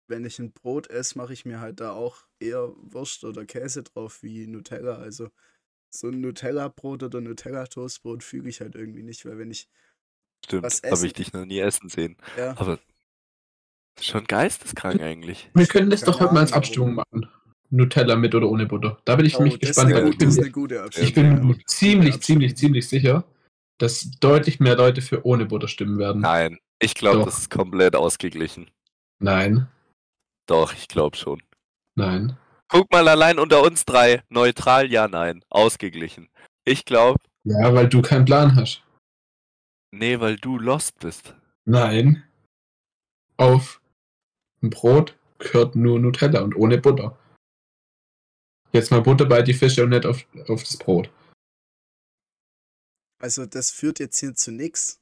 wenn 0.08 0.26
ich 0.26 0.40
ein 0.40 0.52
Brot 0.52 0.90
esse, 0.90 1.18
mache 1.18 1.34
ich 1.34 1.46
mir 1.46 1.60
halt 1.60 1.80
da 1.80 1.92
auch 1.92 2.18
eher 2.40 2.72
Wurst 2.78 3.24
oder 3.24 3.46
Käse 3.46 3.84
drauf 3.84 4.24
wie 4.24 4.48
Nutella. 4.48 4.96
Also 4.96 5.30
so 5.90 6.08
ein 6.08 6.22
Nutella-Brot 6.22 7.04
oder 7.04 7.22
Nutella-Toastbrot 7.22 8.24
füge 8.24 8.50
ich 8.50 8.62
halt 8.62 8.76
irgendwie 8.76 9.04
nicht, 9.04 9.26
weil 9.26 9.38
wenn 9.38 9.52
ich, 9.52 9.70
Stimmt, 10.46 10.64
Was 10.64 10.82
habe 10.84 10.94
essen- 10.94 11.06
ich 11.08 11.14
dich 11.14 11.34
noch 11.34 11.46
nie 11.46 11.60
essen 11.60 11.90
sehen. 11.90 12.16
ja, 12.38 12.56
Aber 12.58 12.80
schon 14.00 14.26
geisteskrank 14.26 15.02
eigentlich. 15.02 15.50
Wir 15.56 15.66
können 15.66 15.90
das 15.90 16.02
Keine 16.02 16.12
doch 16.12 16.20
heute 16.22 16.34
mal 16.34 16.40
als 16.42 16.54
Abstimmung 16.54 16.94
machen. 16.96 17.28
Nutella 17.70 18.16
mit 18.16 18.34
oder 18.36 18.50
ohne 18.50 18.66
Butter. 18.66 19.02
Da 19.04 19.16
bin 19.16 19.26
ich 19.26 19.36
oh, 19.36 19.40
nämlich 19.44 19.60
das, 19.60 19.72
ist 19.72 19.76
gespannt. 19.76 19.94
eine, 19.96 20.04
weil 20.06 20.12
gut, 20.12 20.22
das 20.22 20.30
ist 20.30 20.36
ich 20.36 20.40
eine 20.40 20.46
bin, 20.46 20.54
gute 20.54 20.76
ich 20.76 20.82
Abstimmung. 20.82 21.14
bin 21.42 21.50
ja. 21.50 21.66
ziemlich, 21.66 22.12
Gute 22.14 22.26
ziemlich, 22.26 22.58
ziemlich 22.58 22.88
sicher, 22.88 23.26
dass 23.78 24.10
deutlich 24.20 24.60
mehr 24.60 24.76
Leute 24.78 25.02
für 25.02 25.26
ohne 25.26 25.46
Butter 25.46 25.68
stimmen 25.68 25.98
werden. 25.98 26.22
Nein, 26.22 26.60
ich 26.80 26.96
glaube, 26.96 27.26
das 27.26 27.40
ist 27.40 27.50
komplett 27.50 27.96
ausgeglichen. 27.96 28.70
Nein, 29.20 29.68
Doch, 30.48 30.74
ich 30.74 30.88
glaube 30.88 31.16
schon. 31.18 31.42
nein. 31.96 32.38
Guck 32.70 32.92
mal 32.92 33.08
allein 33.08 33.40
unter 33.40 33.62
uns 33.64 33.86
drei. 33.86 34.24
Neutral, 34.28 34.92
ja, 34.92 35.08
nein. 35.08 35.42
Ausgeglichen. 35.50 36.28
Ich 36.66 36.84
glaube, 36.84 37.20
Ja, 37.46 37.74
weil 37.74 37.88
du 37.88 38.02
keinen 38.02 38.26
Plan 38.26 38.58
hast. 38.58 38.84
nee, 39.92 40.20
weil 40.20 40.36
du 40.36 40.58
lost 40.60 41.00
bist. 41.00 41.34
Nein. 41.64 42.24
Auf 43.38 43.80
ein 44.62 44.70
Brot 44.70 45.18
gehört 45.40 45.76
nur 45.78 45.98
Nutella 46.00 46.42
und 46.42 46.56
ohne 46.58 46.78
Butter. 46.78 47.18
Jetzt 48.74 48.92
mal 48.92 49.02
Butter 49.02 49.26
bei 49.26 49.42
die 49.42 49.54
Fische 49.54 49.84
und 49.84 49.90
nicht 49.92 50.06
auf, 50.06 50.26
auf 50.50 50.62
das 50.64 50.76
Brot. 50.78 51.10
Also 53.20 53.46
das 53.46 53.72
führt 53.72 54.00
jetzt 54.00 54.20
hier 54.20 54.36
zu 54.36 54.52
nichts, 54.52 55.00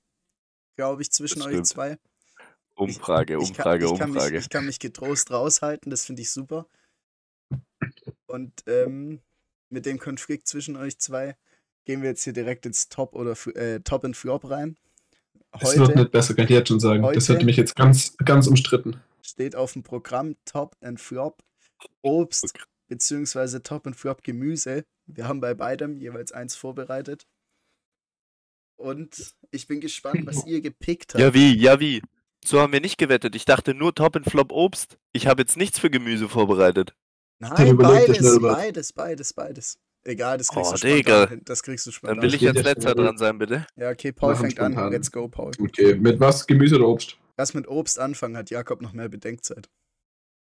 glaube 0.77 1.01
ich, 1.01 1.11
zwischen 1.11 1.39
Das 1.39 1.47
euch 1.47 1.53
stimmt. 1.53 1.67
zwei. 1.67 1.97
Umfrage, 2.75 3.33
Ich 3.41 3.53
kann, 3.53 3.77
Umfrage, 3.77 3.85
ich, 3.85 3.97
kann 3.99 4.09
mich, 4.11 4.15
Umfrage. 4.17 4.37
ich 4.37 4.49
kann 4.49 4.65
mich 4.65 4.79
getrost 4.79 5.31
raushalten, 5.31 5.89
das 5.89 6.05
finde 6.05 6.21
ich 6.21 6.31
super. 6.31 6.67
Und 8.27 8.51
ähm, 8.67 9.21
mit 9.69 9.85
dem 9.85 9.97
Konflikt 9.99 10.47
zwischen 10.47 10.75
euch 10.75 10.99
zwei 10.99 11.35
gehen 11.85 12.01
wir 12.01 12.09
jetzt 12.09 12.23
hier 12.23 12.33
direkt 12.33 12.65
ins 12.65 12.89
Top 12.89 13.15
oder 13.15 13.35
äh, 13.55 13.79
Top 13.81 14.03
und 14.03 14.15
Flop 14.17 14.49
rein. 14.49 14.77
Es 15.51 15.75
wird 15.77 15.87
Heute 15.89 15.99
nicht 15.99 16.11
besser, 16.11 16.33
kann 16.33 16.45
ich 16.45 16.49
jetzt 16.51 16.67
schon 16.67 16.79
sagen. 16.79 17.01
das 17.03 17.11
heute- 17.15 17.27
wird 17.29 17.37
nämlich 17.39 17.57
jetzt 17.57 17.75
ganz, 17.75 18.15
ganz 18.17 18.47
umstritten. 18.47 18.99
steht 19.21 19.55
auf 19.55 19.73
dem 19.73 19.83
Programm 19.83 20.35
Top 20.45 20.75
and 20.81 20.99
Flop 20.99 21.41
Obst 22.01 22.53
beziehungsweise 22.87 23.63
Top 23.63 23.87
and 23.87 23.95
Flop 23.95 24.21
Gemüse. 24.23 24.85
Wir 25.05 25.27
haben 25.27 25.39
bei 25.39 25.53
beidem 25.53 25.97
jeweils 25.97 26.31
eins 26.31 26.55
vorbereitet. 26.55 27.25
Und 28.77 29.33
ich 29.51 29.67
bin 29.67 29.79
gespannt, 29.79 30.25
was 30.25 30.45
ihr 30.45 30.59
gepickt 30.61 31.13
habt. 31.13 31.21
Ja, 31.21 31.33
wie? 31.33 31.55
Ja, 31.55 31.79
wie? 31.79 32.01
So 32.43 32.59
haben 32.61 32.73
wir 32.73 32.81
nicht 32.81 32.97
gewettet. 32.97 33.35
Ich 33.35 33.45
dachte 33.45 33.73
nur 33.73 33.93
Top 33.95 34.15
and 34.15 34.29
Flop 34.29 34.51
Obst. 34.51 34.97
Ich 35.13 35.27
habe 35.27 35.41
jetzt 35.41 35.57
nichts 35.57 35.79
für 35.79 35.89
Gemüse 35.89 36.29
vorbereitet. 36.29 36.93
Nein, 37.39 37.75
beides, 37.77 38.39
beides, 38.41 38.93
beides, 38.93 39.33
beides. 39.33 39.79
Egal, 40.03 40.37
das 40.37 40.47
kriegst 40.49 40.69
Oh, 40.69 40.71
du 40.73 40.77
spontan 40.77 40.95
Digga. 40.97 41.29
Das 41.45 41.63
kriegst 41.63 41.85
du 41.85 41.89
Dann 41.89 41.95
spontan 41.95 42.21
will 42.21 42.33
ich 42.35 42.41
ja 42.41 42.51
letzter 42.51 42.93
dran 42.93 43.17
sein, 43.17 43.39
bitte. 43.39 43.65
Ja, 43.75 43.89
okay, 43.89 44.11
Paul 44.11 44.33
Machen 44.33 44.45
fängt 44.45 44.59
an. 44.59 44.73
spontan. 44.73 44.91
Let's 44.91 45.11
go, 45.11 45.27
Paul. 45.27 45.51
Okay, 45.59 45.95
mit 45.95 46.19
was? 46.19 46.45
Gemüse 46.45 46.75
oder 46.75 46.87
Obst? 46.87 47.17
Lass 47.37 47.53
mit 47.55 47.67
Obst 47.67 47.99
anfangen, 47.99 48.37
hat 48.37 48.51
Jakob 48.51 48.81
noch 48.81 48.93
mehr 48.93 49.09
Bedenkzeit. 49.09 49.67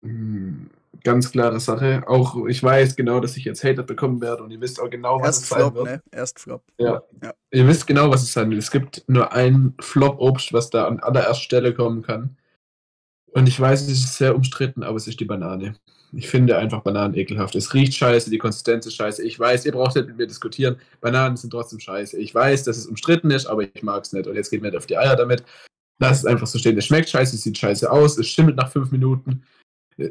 Hm, 0.02 0.70
ganz 1.04 1.30
klare 1.30 1.60
Sache. 1.60 2.02
Auch 2.06 2.46
ich 2.46 2.62
weiß 2.62 2.96
genau, 2.96 3.20
dass 3.20 3.36
ich 3.36 3.44
jetzt 3.44 3.64
Hater 3.64 3.82
bekommen 3.82 4.20
werde 4.20 4.42
und 4.42 4.50
ihr 4.50 4.60
wisst 4.60 4.80
auch 4.80 4.90
genau, 4.90 5.20
was 5.20 5.26
Erst 5.26 5.42
es 5.42 5.48
sein 5.48 5.58
Flop, 5.60 5.74
wird. 5.74 5.84
ne? 5.86 6.02
Erst 6.10 6.38
Flop. 6.40 6.62
Ja. 6.78 7.02
Ja. 7.22 7.32
Ihr 7.50 7.66
wisst 7.66 7.86
genau, 7.86 8.10
was 8.10 8.22
es 8.22 8.32
sein 8.32 8.50
wird. 8.50 8.62
Es 8.62 8.70
gibt 8.70 9.04
nur 9.06 9.32
ein 9.32 9.74
Flop-Obst, 9.80 10.52
was 10.52 10.70
da 10.70 10.86
an 10.86 11.00
allererster 11.00 11.44
Stelle 11.44 11.74
kommen 11.74 12.02
kann. 12.02 12.36
Und 13.32 13.48
ich 13.48 13.58
weiß, 13.58 13.82
es 13.82 13.88
ist 13.88 14.16
sehr 14.16 14.34
umstritten, 14.34 14.82
aber 14.82 14.96
es 14.96 15.06
ist 15.06 15.18
die 15.20 15.24
Banane. 15.24 15.74
Ich 16.14 16.28
finde 16.28 16.58
einfach 16.58 16.82
Bananen 16.82 17.14
ekelhaft. 17.14 17.54
Es 17.54 17.72
riecht 17.72 17.94
scheiße, 17.94 18.28
die 18.28 18.36
Konsistenz 18.36 18.84
ist 18.84 18.96
scheiße. 18.96 19.22
Ich 19.22 19.40
weiß, 19.40 19.64
ihr 19.64 19.72
braucht 19.72 19.96
nicht 19.96 20.08
mit 20.08 20.18
mir 20.18 20.26
diskutieren. 20.26 20.76
Bananen 21.00 21.38
sind 21.38 21.50
trotzdem 21.50 21.80
scheiße. 21.80 22.18
Ich 22.18 22.34
weiß, 22.34 22.64
dass 22.64 22.76
es 22.76 22.86
umstritten 22.86 23.30
ist, 23.30 23.46
aber 23.46 23.62
ich 23.62 23.82
mag 23.82 24.02
es 24.04 24.12
nicht. 24.12 24.26
Und 24.26 24.34
jetzt 24.34 24.50
geht 24.50 24.60
mir 24.60 24.68
nicht 24.68 24.76
auf 24.76 24.84
die 24.84 24.98
Eier 24.98 25.16
damit. 25.16 25.42
Lass 25.98 26.18
es 26.18 26.26
einfach 26.26 26.46
so 26.46 26.58
stehen. 26.58 26.76
Es 26.76 26.84
schmeckt 26.84 27.08
scheiße, 27.08 27.36
es 27.36 27.42
sieht 27.42 27.56
scheiße 27.56 27.90
aus, 27.90 28.18
es 28.18 28.26
schimmelt 28.26 28.56
nach 28.56 28.70
fünf 28.70 28.90
Minuten. 28.90 29.44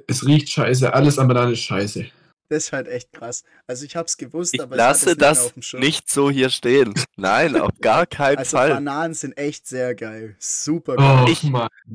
Es 0.08 0.26
riecht 0.26 0.50
scheiße, 0.50 0.94
alles 0.94 1.20
an 1.20 1.28
Bananen 1.28 1.54
ist 1.54 1.62
scheiße. 1.62 2.06
Das 2.50 2.66
ist 2.66 2.74
halt 2.74 2.90
echt 2.90 3.14
krass. 3.14 3.46
Also 3.66 3.86
ich 3.86 3.96
hab's 3.96 4.18
gewusst, 4.18 4.54
Ich 4.54 4.62
aber 4.62 4.76
ich 4.76 4.78
lasse 4.78 5.10
nicht 5.12 5.20
mehr 5.22 5.30
das 5.30 5.54
Schirm. 5.62 5.80
nicht 5.80 6.10
so 6.10 6.30
hier 6.30 6.50
stehen. 6.50 6.94
Nein, 7.16 7.56
auf 7.56 7.70
gar 7.80 8.06
keinen 8.06 8.40
Also 8.40 8.58
Fall. 8.58 8.72
Bananen 8.72 9.14
sind 9.14 9.38
echt 9.38 9.68
sehr 9.68 9.96
geil. 9.96 10.36
Super 10.38 10.98
geil. 10.98 11.24
Oh, 11.26 11.30
Ich-. 11.32 11.50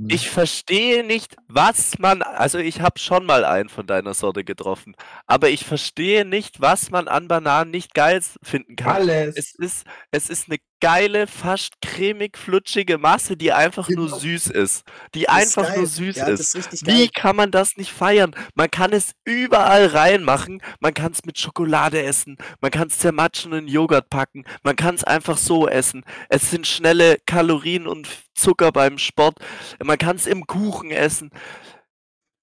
Ich 0.08 0.30
verstehe 0.30 1.04
nicht, 1.04 1.36
was 1.46 1.98
man. 1.98 2.22
Also, 2.22 2.56
ich 2.56 2.80
habe 2.80 2.98
schon 2.98 3.26
mal 3.26 3.44
einen 3.44 3.68
von 3.68 3.86
deiner 3.86 4.14
Sorte 4.14 4.44
getroffen. 4.44 4.94
Aber 5.26 5.50
ich 5.50 5.66
verstehe 5.66 6.24
nicht, 6.24 6.58
was 6.58 6.90
man 6.90 7.06
an 7.06 7.28
Bananen 7.28 7.70
nicht 7.70 7.92
geil 7.92 8.22
finden 8.42 8.76
kann. 8.76 8.96
alles. 8.96 9.36
Es 9.36 9.54
ist, 9.56 9.84
es 10.10 10.30
ist 10.30 10.48
eine 10.48 10.56
geile, 10.80 11.26
fast 11.26 11.80
cremig 11.80 12.36
flutschige 12.36 12.98
Masse, 12.98 13.36
die 13.36 13.52
einfach 13.52 13.88
nur 13.88 14.06
Genau. 14.06 14.18
süß 14.18 14.48
ist. 14.48 14.82
Die 15.14 15.24
Das 15.24 15.34
ist 15.36 15.58
einfach 15.58 15.68
geil. 15.70 15.78
nur 15.78 15.86
süß 15.86 16.16
ja, 16.16 16.26
ist. 16.28 16.54
Ist 16.54 16.86
Wie 16.86 17.08
kann 17.08 17.36
man 17.36 17.50
das 17.50 17.76
nicht 17.76 17.92
feiern? 17.92 18.34
Man 18.54 18.70
kann 18.70 18.92
es 18.92 19.12
überall 19.24 19.86
reinmachen. 19.86 20.62
Man 20.80 20.94
kann 20.94 21.12
es 21.12 21.24
mit 21.24 21.38
Schokolade 21.38 22.02
essen. 22.02 22.36
Man 22.60 22.70
kann 22.70 22.88
es 22.88 22.98
zermatschen 22.98 23.52
und 23.52 23.58
in 23.60 23.68
Joghurt 23.68 24.10
packen. 24.10 24.44
Man 24.62 24.76
kann 24.76 24.94
es 24.94 25.04
einfach 25.04 25.38
so 25.38 25.68
essen. 25.68 26.04
Es 26.28 26.50
sind 26.50 26.66
schnelle 26.66 27.18
Kalorien 27.26 27.86
und 27.86 28.08
Zucker 28.34 28.72
beim 28.72 28.98
Sport. 28.98 29.38
Man 29.82 29.98
kann 29.98 30.16
es 30.16 30.26
im 30.26 30.46
Kuchen 30.46 30.90
essen. 30.90 31.30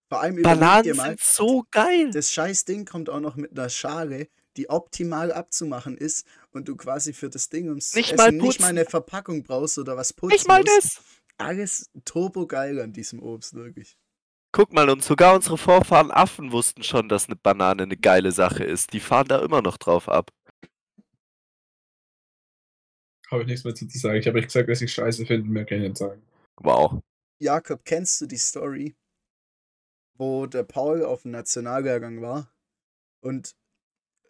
Vor 0.10 0.22
allem 0.22 0.42
Bananen 0.42 0.96
mal, 0.96 1.08
sind 1.10 1.22
so 1.22 1.64
geil. 1.72 2.12
das 2.12 2.32
scheiß 2.32 2.66
Ding 2.66 2.86
kommt 2.86 3.10
auch 3.10 3.20
noch 3.20 3.36
mit 3.36 3.52
einer 3.52 3.70
Schale, 3.70 4.28
die 4.58 4.70
optimal 4.70 5.32
abzumachen 5.32 5.98
ist 5.98 6.28
und 6.52 6.68
du 6.68 6.76
quasi 6.76 7.14
für 7.14 7.30
das 7.30 7.50
Ding 7.50 7.68
ums 7.70 7.94
Nicht 7.96 8.14
Essen 8.14 8.18
mal 8.18 8.32
nicht 8.32 8.60
mal 8.60 8.68
eine 8.68 8.86
Verpackung 8.86 9.44
brauchst 9.44 9.78
oder 9.78 9.98
was 9.98 10.14
putzen 10.14 10.34
Nicht 10.34 10.48
mal 10.48 10.62
musst. 10.62 10.98
das. 10.98 11.04
Alles 11.38 11.90
turbo 12.06 12.46
geil 12.48 12.80
an 12.80 12.94
diesem 12.94 13.22
Obst, 13.22 13.56
wirklich. 13.56 13.98
Guck 14.52 14.72
mal, 14.72 14.88
und 14.90 15.04
sogar 15.04 15.34
unsere 15.34 15.58
Vorfahren 15.58 16.12
Affen 16.12 16.52
wussten 16.52 16.84
schon, 16.84 17.10
dass 17.10 17.26
eine 17.26 17.36
Banane 17.36 17.84
eine 17.84 17.98
geile 17.98 18.32
Sache 18.32 18.64
ist. 18.64 18.94
Die 18.94 19.00
fahren 19.00 19.28
da 19.28 19.40
immer 19.44 19.64
noch 19.64 19.78
drauf 19.78 20.08
ab. 20.08 20.30
Habe 23.32 23.42
ich 23.42 23.48
nichts 23.48 23.64
mehr 23.64 23.74
zu 23.74 23.88
sagen. 23.90 24.20
Ich 24.20 24.28
habe 24.28 24.38
euch 24.38 24.46
gesagt, 24.46 24.70
dass 24.70 24.82
ich 24.82 24.94
scheiße 24.94 25.26
finde, 25.26 25.50
mehr 25.50 25.66
kann 25.66 25.80
ich 25.80 25.90
nicht 25.90 25.98
sagen. 25.98 26.22
Wow. 26.58 27.02
Jakob, 27.40 27.84
kennst 27.84 28.22
du 28.22 28.28
die 28.28 28.38
Story, 28.38 28.96
wo 30.14 30.46
der 30.46 30.64
Paul 30.64 31.04
auf 31.04 31.24
dem 31.24 31.32
Nationallehrgang 31.32 32.22
war 32.22 32.54
und 33.22 33.56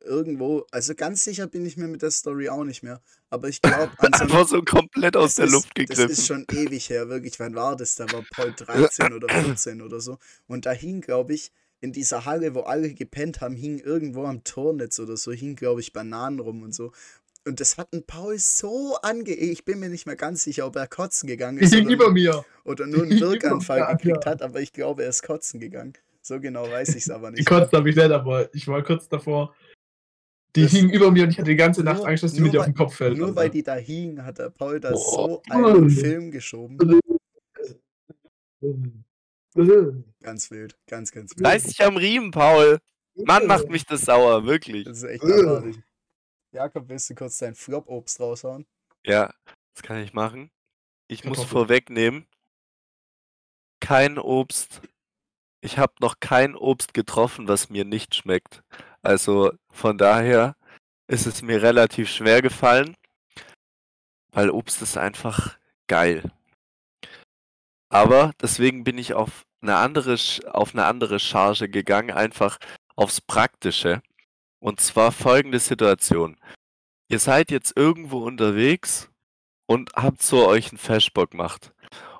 irgendwo, 0.03 0.65
also 0.71 0.93
ganz 0.95 1.23
sicher 1.23 1.47
bin 1.47 1.65
ich 1.65 1.77
mir 1.77 1.87
mit 1.87 2.01
der 2.01 2.11
Story 2.11 2.49
auch 2.49 2.63
nicht 2.63 2.83
mehr, 2.83 3.01
aber 3.29 3.49
ich 3.49 3.61
glaube, 3.61 3.91
Einfach 3.99 4.47
so 4.47 4.61
komplett 4.61 5.15
aus 5.17 5.35
Das 5.35 5.35
der 5.35 5.45
ist, 5.45 5.51
Luft 5.51 5.69
Das 5.75 5.85
gegriffen. 5.87 6.11
ist 6.11 6.27
schon 6.27 6.45
ewig 6.51 6.89
her, 6.89 7.09
wirklich. 7.09 7.39
Wann 7.39 7.55
war 7.55 7.75
das? 7.75 7.95
Da 7.95 8.11
war 8.11 8.23
Paul 8.31 8.53
13 8.57 9.13
oder 9.13 9.27
14 9.29 9.81
oder 9.81 9.99
so. 9.99 10.17
Und 10.47 10.65
da 10.65 10.71
hing, 10.71 11.01
glaube 11.01 11.33
ich, 11.33 11.51
in 11.79 11.91
dieser 11.91 12.25
Halle, 12.25 12.55
wo 12.55 12.61
alle 12.61 12.93
gepennt 12.93 13.41
haben, 13.41 13.55
hing 13.55 13.79
irgendwo 13.79 14.25
am 14.25 14.43
Tornetz 14.43 14.99
oder 14.99 15.17
so, 15.17 15.31
hing, 15.31 15.55
glaube 15.55 15.81
ich, 15.81 15.91
Bananen 15.91 16.39
rum 16.39 16.61
und 16.63 16.73
so. 16.73 16.91
Und 17.45 17.59
das 17.59 17.77
hat 17.77 17.91
ein 17.93 18.05
Paul 18.05 18.37
so 18.39 18.95
ange... 19.01 19.31
Ich 19.31 19.65
bin 19.65 19.79
mir 19.79 19.89
nicht 19.89 20.05
mehr 20.05 20.15
ganz 20.15 20.43
sicher, 20.43 20.65
ob 20.65 20.77
er 20.77 20.87
kotzen 20.87 21.27
gegangen 21.27 21.57
ist 21.57 21.75
oder, 21.75 22.09
mir. 22.09 22.45
oder 22.63 22.85
nur 22.85 23.03
einen 23.03 23.17
über 23.17 23.31
Wirkanfall 23.31 23.97
gekriegt 23.97 24.23
ja. 24.23 24.31
hat, 24.31 24.41
aber 24.41 24.61
ich 24.61 24.71
glaube, 24.71 25.03
er 25.03 25.09
ist 25.09 25.23
kotzen 25.23 25.59
gegangen. 25.59 25.93
So 26.21 26.39
genau 26.39 26.69
weiß 26.69 26.89
ich 26.95 27.03
es 27.03 27.09
aber 27.09 27.31
nicht. 27.31 27.45
Gekotzt 27.45 27.73
habe 27.73 27.89
ich 27.89 27.97
nicht, 27.97 28.11
aber 28.11 28.53
ich 28.55 28.65
war 28.69 28.81
kurz 28.81 29.09
davor. 29.09 29.53
Die 30.55 30.63
Das- 30.63 30.71
hingen 30.71 30.91
über 30.91 31.09
mir 31.11 31.23
und 31.23 31.29
ich 31.31 31.37
hatte 31.39 31.49
die 31.49 31.55
ganze 31.55 31.83
Nacht 31.83 31.97
Nur- 31.99 32.07
Angst, 32.07 32.23
dass 32.23 32.33
die 32.33 32.41
mir 32.41 32.51
die 32.51 32.57
auf 32.59 32.65
weil- 32.65 32.71
den 32.73 32.77
Kopf 32.77 32.95
fällt. 32.95 33.17
Nur 33.17 33.27
Alter. 33.27 33.35
weil 33.37 33.49
die 33.49 33.63
da 33.63 33.75
hingen, 33.75 34.23
hat 34.23 34.37
der 34.37 34.49
Paul 34.51 34.79
da 34.79 34.95
so 34.95 35.41
Boah. 35.47 35.65
einen 35.67 35.89
Film 35.89 36.29
geschoben. 36.31 36.77
Ganz 40.21 40.49
wild. 40.51 40.77
Ganz, 40.87 41.11
ganz 41.11 41.35
wild. 41.35 41.45
Reiß 41.45 41.63
dich 41.63 41.81
am 41.83 41.97
Riemen, 41.97 42.31
Paul. 42.31 42.79
Mann, 43.15 43.45
macht 43.47 43.69
mich 43.69 43.85
das 43.85 44.01
sauer, 44.01 44.45
wirklich. 44.45 44.85
Das 44.85 44.97
ist 44.97 45.03
echt 45.03 45.23
abartig. 45.23 45.77
Jakob, 46.51 46.87
willst 46.89 47.09
du 47.09 47.15
kurz 47.15 47.37
dein 47.39 47.55
Flop-Obst 47.55 48.19
raushauen? 48.19 48.65
Ja, 49.05 49.33
das 49.73 49.83
kann 49.83 49.97
ich 50.03 50.13
machen. 50.13 50.49
Ich 51.07 51.23
muss 51.25 51.43
vorwegnehmen, 51.43 52.25
kein 53.79 54.17
Obst. 54.17 54.81
Ich 55.61 55.77
habe 55.77 55.93
noch 55.99 56.19
kein 56.19 56.55
Obst 56.55 56.93
getroffen, 56.93 57.47
was 57.47 57.69
mir 57.69 57.85
nicht 57.85 58.15
schmeckt. 58.15 58.63
Also 59.03 59.51
von 59.69 59.97
daher 59.97 60.55
ist 61.07 61.27
es 61.27 61.41
mir 61.41 61.61
relativ 61.61 62.09
schwer 62.09 62.41
gefallen, 62.41 62.95
weil 64.31 64.49
Obst 64.49 64.81
ist 64.81 64.97
einfach 64.97 65.57
geil. 65.87 66.31
Aber 67.89 68.31
deswegen 68.41 68.83
bin 68.83 68.97
ich 68.97 69.13
auf 69.13 69.45
eine 69.61 69.75
andere, 69.75 70.17
auf 70.51 70.73
eine 70.73 70.85
andere 70.85 71.19
Charge 71.19 71.69
gegangen, 71.69 72.11
einfach 72.11 72.57
aufs 72.95 73.21
Praktische. 73.21 74.01
Und 74.59 74.79
zwar 74.79 75.11
folgende 75.11 75.59
Situation. 75.59 76.37
Ihr 77.09 77.19
seid 77.19 77.51
jetzt 77.51 77.77
irgendwo 77.77 78.25
unterwegs 78.25 79.09
und 79.67 79.93
habt 79.93 80.23
so 80.23 80.47
euch 80.47 80.71
einen 80.71 80.79
Feschbock 80.79 81.31
gemacht. 81.31 81.73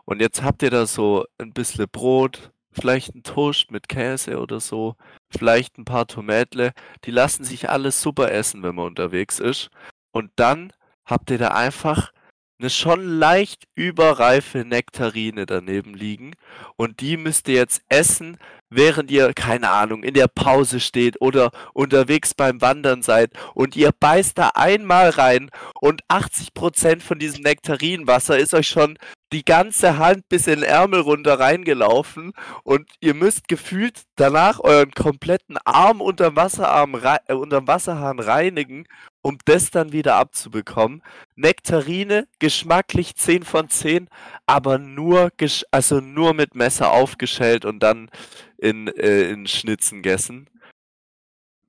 Und 0.06 0.22
jetzt 0.22 0.44
habt 0.44 0.62
ihr 0.62 0.70
da 0.70 0.86
so 0.86 1.26
ein 1.38 1.54
bisschen 1.54 1.88
Brot, 1.90 2.52
vielleicht 2.74 3.16
ein 3.16 3.24
Toast 3.24 3.72
mit 3.72 3.88
Käse 3.90 4.40
oder 4.40 4.60
so, 4.60 4.96
vielleicht 5.30 5.78
ein 5.78 5.86
paar 5.86 6.08
Tomätle. 6.08 6.74
Die 7.06 7.12
lassen 7.12 7.44
sich 7.44 7.70
alles 7.70 8.02
super 8.02 8.32
essen, 8.32 8.64
wenn 8.64 8.76
man 8.76 8.88
unterwegs 8.88 9.40
ist. 9.40 9.70
Und 10.12 10.32
dann 10.36 10.74
habt 11.06 11.32
ihr 11.32 11.38
da 11.38 11.50
einfach 11.50 12.12
eine 12.60 12.70
schon 12.70 13.06
leicht 13.06 13.66
überreife 13.76 14.60
Nektarine 14.60 15.46
daneben 15.46 15.94
liegen. 15.94 16.34
Und 16.76 17.02
die 17.02 17.18
müsst 17.18 17.48
ihr 17.48 17.56
jetzt 17.56 17.82
essen, 17.90 18.38
während 18.70 19.12
ihr, 19.12 19.34
keine 19.34 19.70
Ahnung, 19.70 20.04
in 20.04 20.14
der 20.14 20.28
Pause 20.28 20.80
steht 20.80 21.20
oder 21.22 21.52
unterwegs 21.74 22.34
beim 22.34 22.62
Wandern 22.62 23.02
seid. 23.02 23.32
Und 23.54 23.76
ihr 23.76 23.92
beißt 23.92 24.38
da 24.38 24.52
einmal 24.56 25.10
rein 25.10 25.50
und 25.80 26.04
80% 26.08 27.02
von 27.02 27.20
diesem 27.20 27.44
Nektarinenwasser 27.44 28.38
ist 28.38 28.54
euch 28.54 28.68
schon 28.68 28.98
die 29.34 29.44
ganze 29.44 29.98
Hand 29.98 30.30
bis 30.30 30.46
in 30.46 30.60
den 30.60 30.64
Ärmel 30.64 31.02
runter 31.02 31.40
reingelaufen 31.40 32.34
und 32.64 32.88
ihr 33.00 33.16
müsst 33.16 33.48
gefühlt 33.48 34.04
danach 34.16 34.60
euren 34.60 34.92
kompletten 34.92 35.58
Arm 35.66 36.02
unterm 36.02 36.36
Wasserarm 36.36 36.96
äh, 37.28 37.34
unterm 37.34 37.68
Wasserhahn 37.68 38.20
reinigen 38.20 38.86
um 39.24 39.38
das 39.46 39.72
dann 39.72 39.94
wieder 39.94 40.16
abzubekommen. 40.18 41.02
Nektarine, 41.36 42.28
geschmacklich 42.40 43.16
10 43.16 43.44
von 43.44 43.70
10, 43.70 44.10
aber 44.46 44.78
nur, 44.78 45.32
also 45.72 46.02
nur 46.02 46.34
mit 46.34 46.56
Messer 46.56 46.92
aufgeschält 46.92 47.66
und 47.66 47.80
dann 47.80 48.12
in, 48.58 48.88
äh, 48.88 49.30
in 49.32 49.48
Schnitzen 49.48 50.04
gegessen. 50.04 50.50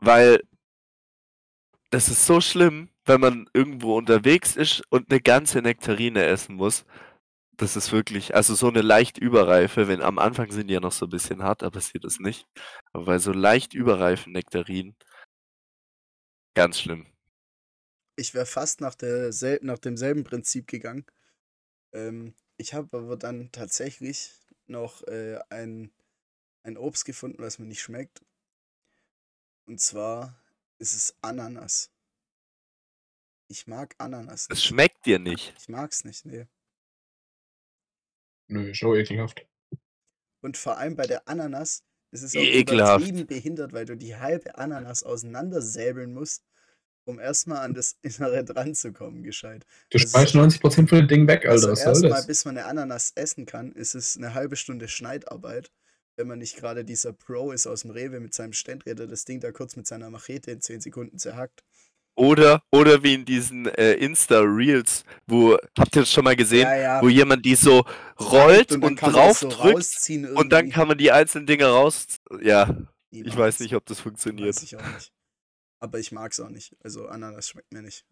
Weil 0.00 0.40
das 1.90 2.08
ist 2.08 2.26
so 2.26 2.40
schlimm, 2.40 2.90
wenn 3.04 3.20
man 3.20 3.48
irgendwo 3.54 3.96
unterwegs 3.96 4.56
ist 4.56 4.82
und 4.90 5.10
eine 5.10 5.20
ganze 5.20 5.60
Nektarine 5.62 6.24
essen 6.24 6.56
muss. 6.56 6.84
Das 7.56 7.76
ist 7.76 7.92
wirklich, 7.92 8.34
also 8.34 8.54
so 8.56 8.68
eine 8.68 8.82
leicht 8.82 9.18
überreife, 9.18 9.86
wenn 9.88 10.02
am 10.02 10.18
Anfang 10.18 10.50
sind 10.50 10.68
die 10.68 10.74
ja 10.74 10.80
noch 10.80 10.92
so 10.92 11.06
ein 11.06 11.10
bisschen 11.10 11.42
hart, 11.44 11.62
da 11.62 11.70
passiert 11.70 12.04
das 12.04 12.18
nicht. 12.18 12.46
Aber 12.92 13.04
bei 13.06 13.18
so 13.18 13.32
leicht 13.32 13.74
überreifen 13.74 14.32
Nektarinen, 14.32 14.96
ganz 16.54 16.80
schlimm. 16.80 17.13
Ich 18.16 18.34
wäre 18.34 18.46
fast 18.46 18.80
nach, 18.80 18.94
der, 18.94 19.32
nach 19.62 19.78
demselben 19.78 20.24
Prinzip 20.24 20.66
gegangen. 20.66 21.04
Ähm, 21.92 22.34
ich 22.56 22.74
habe 22.74 22.96
aber 22.96 23.16
dann 23.16 23.50
tatsächlich 23.50 24.32
noch 24.66 25.02
äh, 25.08 25.40
ein, 25.50 25.92
ein 26.62 26.76
Obst 26.76 27.04
gefunden, 27.04 27.42
was 27.42 27.58
mir 27.58 27.66
nicht 27.66 27.82
schmeckt. 27.82 28.22
Und 29.66 29.80
zwar 29.80 30.38
ist 30.78 30.94
es 30.94 31.16
Ananas. 31.22 31.90
Ich 33.48 33.66
mag 33.66 33.94
Ananas. 33.98 34.48
Es 34.50 34.64
schmeckt 34.64 35.06
dir 35.06 35.18
nicht. 35.18 35.54
Ich 35.58 35.68
mag's 35.68 36.04
nicht, 36.04 36.24
nee. 36.24 36.46
Nö, 38.48 38.74
schon 38.74 38.96
ekelhaft. 38.96 39.46
Und 40.40 40.56
vor 40.56 40.76
allem 40.76 40.96
bei 40.96 41.06
der 41.06 41.26
Ananas 41.28 41.82
ist 42.10 42.22
es 42.22 42.36
auch 42.36 42.40
Ekelhaft. 42.40 43.02
übertrieben 43.02 43.26
behindert, 43.26 43.72
weil 43.72 43.86
du 43.86 43.96
die 43.96 44.16
halbe 44.16 44.56
Ananas 44.56 45.02
auseinandersäbeln 45.02 46.12
musst, 46.12 46.44
um 47.04 47.18
erstmal 47.18 47.58
an 47.58 47.74
das 47.74 47.96
Innere 48.02 48.44
dran 48.44 48.74
zu 48.74 48.92
kommen, 48.92 49.22
gescheit. 49.22 49.64
Du 49.90 49.98
ist- 49.98 50.10
schmeißt 50.10 50.34
90% 50.34 50.88
von 50.88 50.98
dem 50.98 51.08
Ding 51.08 51.26
weg, 51.28 51.46
Also 51.46 51.68
Alter. 51.68 51.94
Soll 51.94 52.04
erstmal, 52.04 52.26
bis 52.26 52.44
man 52.44 52.58
eine 52.58 52.66
Ananas 52.66 53.12
essen 53.14 53.46
kann, 53.46 53.72
ist 53.72 53.94
es 53.94 54.16
eine 54.16 54.34
halbe 54.34 54.56
Stunde 54.56 54.88
Schneidarbeit. 54.88 55.70
Wenn 56.16 56.28
man 56.28 56.38
nicht 56.38 56.56
gerade 56.56 56.84
dieser 56.84 57.12
Pro 57.12 57.50
ist 57.50 57.66
aus 57.66 57.82
dem 57.82 57.90
Rewe 57.90 58.20
mit 58.20 58.34
seinem 58.34 58.52
Ständräder, 58.52 59.06
das 59.08 59.24
Ding 59.24 59.40
da 59.40 59.50
kurz 59.50 59.74
mit 59.74 59.86
seiner 59.86 60.10
Machete 60.10 60.52
in 60.52 60.60
10 60.60 60.80
Sekunden 60.80 61.18
zerhackt. 61.18 61.64
Oder, 62.16 62.62
oder 62.70 63.02
wie 63.02 63.14
in 63.14 63.24
diesen 63.24 63.66
äh, 63.66 63.94
Insta-Reels, 63.94 65.02
wo, 65.26 65.58
habt 65.76 65.96
ihr 65.96 66.02
das 66.02 66.12
schon 66.12 66.22
mal 66.22 66.36
gesehen, 66.36 66.62
ja, 66.62 66.76
ja. 66.76 67.02
wo 67.02 67.08
jemand 67.08 67.44
die 67.44 67.56
so 67.56 67.84
rollt 68.20 68.70
und 68.70 68.84
und, 68.84 69.02
das 69.02 69.40
so 69.40 69.48
draufdrückt 69.48 69.74
rausziehen 69.78 70.32
und 70.36 70.52
dann 70.52 70.70
kann 70.70 70.86
man 70.86 70.96
die 70.96 71.10
einzelnen 71.10 71.46
Dinge 71.48 71.64
raus. 71.66 72.06
Ja, 72.40 72.68
ich 73.10 73.22
Niemals. 73.22 73.36
weiß 73.36 73.60
nicht, 73.60 73.74
ob 73.74 73.84
das 73.86 73.98
Weiß 73.98 74.02
funktioniert. 74.04 74.62
ich 74.62 74.76
auch 74.76 74.86
nicht. 74.94 75.12
Aber 75.84 75.98
ich 75.98 76.12
mag's 76.12 76.40
auch 76.40 76.48
nicht. 76.48 76.74
Also 76.82 77.08
Ananas 77.08 77.50
schmeckt 77.50 77.70
mir 77.70 77.82
nicht. 77.82 78.06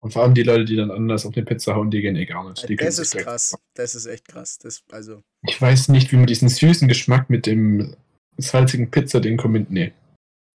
Und 0.00 0.12
vor 0.12 0.22
allem 0.22 0.34
die 0.34 0.42
Leute, 0.42 0.66
die 0.66 0.76
dann 0.76 0.90
anders 0.90 1.24
auf 1.24 1.34
eine 1.34 1.46
Pizza 1.46 1.74
hauen, 1.74 1.90
die 1.90 2.02
gehen 2.02 2.16
eh 2.16 2.26
gar 2.26 2.46
nicht. 2.46 2.68
Die 2.68 2.76
können 2.76 2.86
das 2.86 2.98
ist 2.98 3.16
krass. 3.16 3.56
Das 3.72 3.94
ist 3.94 4.04
echt 4.04 4.28
krass. 4.28 4.58
Das, 4.58 4.84
also, 4.90 5.22
Ich 5.46 5.58
weiß 5.58 5.88
nicht, 5.88 6.12
wie 6.12 6.16
man 6.16 6.26
diesen 6.26 6.50
süßen 6.50 6.86
Geschmack 6.86 7.30
mit 7.30 7.46
dem 7.46 7.96
salzigen 8.36 8.90
Pizzading 8.90 9.38
kombiniert. 9.38 9.70
Nee. 9.70 9.92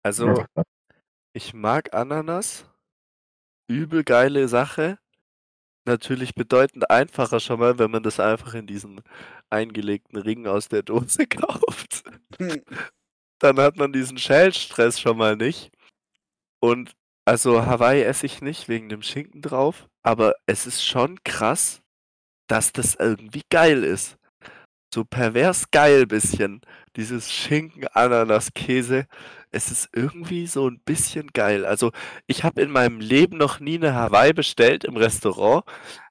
Also, 0.04 0.46
ich 1.32 1.54
mag 1.54 1.92
Ananas. 1.92 2.64
Übel 3.66 4.04
geile 4.04 4.46
Sache. 4.46 4.98
Natürlich 5.86 6.36
bedeutend 6.36 6.88
einfacher 6.88 7.40
schon 7.40 7.58
mal, 7.58 7.80
wenn 7.80 7.90
man 7.90 8.04
das 8.04 8.20
einfach 8.20 8.54
in 8.54 8.68
diesen 8.68 9.00
eingelegten 9.50 10.18
Ring 10.18 10.46
aus 10.46 10.68
der 10.68 10.84
Dose 10.84 11.26
kauft. 11.26 12.04
Dann 13.40 13.58
hat 13.58 13.76
man 13.76 13.92
diesen 13.92 14.18
Schälstress 14.18 15.00
schon 15.00 15.18
mal 15.18 15.34
nicht. 15.34 15.73
Und 16.64 16.96
also 17.26 17.66
Hawaii 17.66 18.00
esse 18.02 18.24
ich 18.24 18.40
nicht 18.40 18.68
wegen 18.70 18.88
dem 18.88 19.02
Schinken 19.02 19.42
drauf, 19.42 19.86
aber 20.02 20.34
es 20.46 20.66
ist 20.66 20.82
schon 20.82 21.22
krass, 21.22 21.82
dass 22.48 22.72
das 22.72 22.94
irgendwie 22.94 23.42
geil 23.50 23.84
ist. 23.84 24.16
So 24.94 25.04
pervers 25.04 25.70
geil 25.72 26.06
bisschen. 26.06 26.62
Dieses 26.96 27.30
Schinken, 27.30 27.86
Ananas, 27.88 28.54
Käse. 28.54 29.06
Es 29.50 29.70
ist 29.70 29.90
irgendwie 29.92 30.46
so 30.46 30.66
ein 30.70 30.80
bisschen 30.80 31.28
geil. 31.34 31.66
Also 31.66 31.92
ich 32.26 32.44
habe 32.44 32.62
in 32.62 32.70
meinem 32.70 33.00
Leben 33.00 33.36
noch 33.36 33.60
nie 33.60 33.76
eine 33.76 33.94
Hawaii 33.94 34.32
bestellt 34.32 34.84
im 34.84 34.96
Restaurant, 34.96 35.64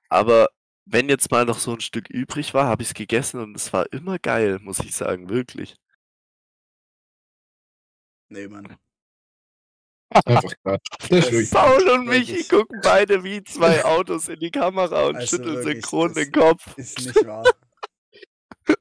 aber 0.10 0.50
wenn 0.86 1.10
jetzt 1.10 1.32
mal 1.32 1.46
noch 1.46 1.58
so 1.60 1.74
ein 1.74 1.82
Stück 1.82 2.12
übrig 2.12 2.54
war, 2.54 2.68
habe 2.68 2.84
ich 2.84 2.90
es 2.90 2.94
gegessen 2.94 3.42
und 3.42 3.56
es 3.58 3.74
war 3.74 3.92
immer 3.92 4.20
geil, 4.20 4.60
muss 4.62 4.80
ich 4.82 4.96
sagen, 4.96 5.30
wirklich. 5.30 5.78
nee, 8.30 8.48
Mann. 8.48 8.78
Einfach 10.26 10.54
Quatsch. 10.64 11.52
Paul 11.52 11.90
und 11.90 12.06
Michi 12.08 12.44
gucken 12.44 12.80
beide 12.84 13.24
wie 13.24 13.44
zwei 13.44 13.84
Autos 13.84 14.28
in 14.30 14.40
die 14.40 14.52
Kamera 14.52 15.06
und 15.08 15.16
Also 15.18 15.38
schütteln 15.38 15.56
wirklich, 15.58 15.76
synchron 15.86 16.14
den 16.14 16.32
Kopf. 16.32 16.78
Ist 16.78 17.00
nicht 17.00 17.26
wahr. 17.26 17.44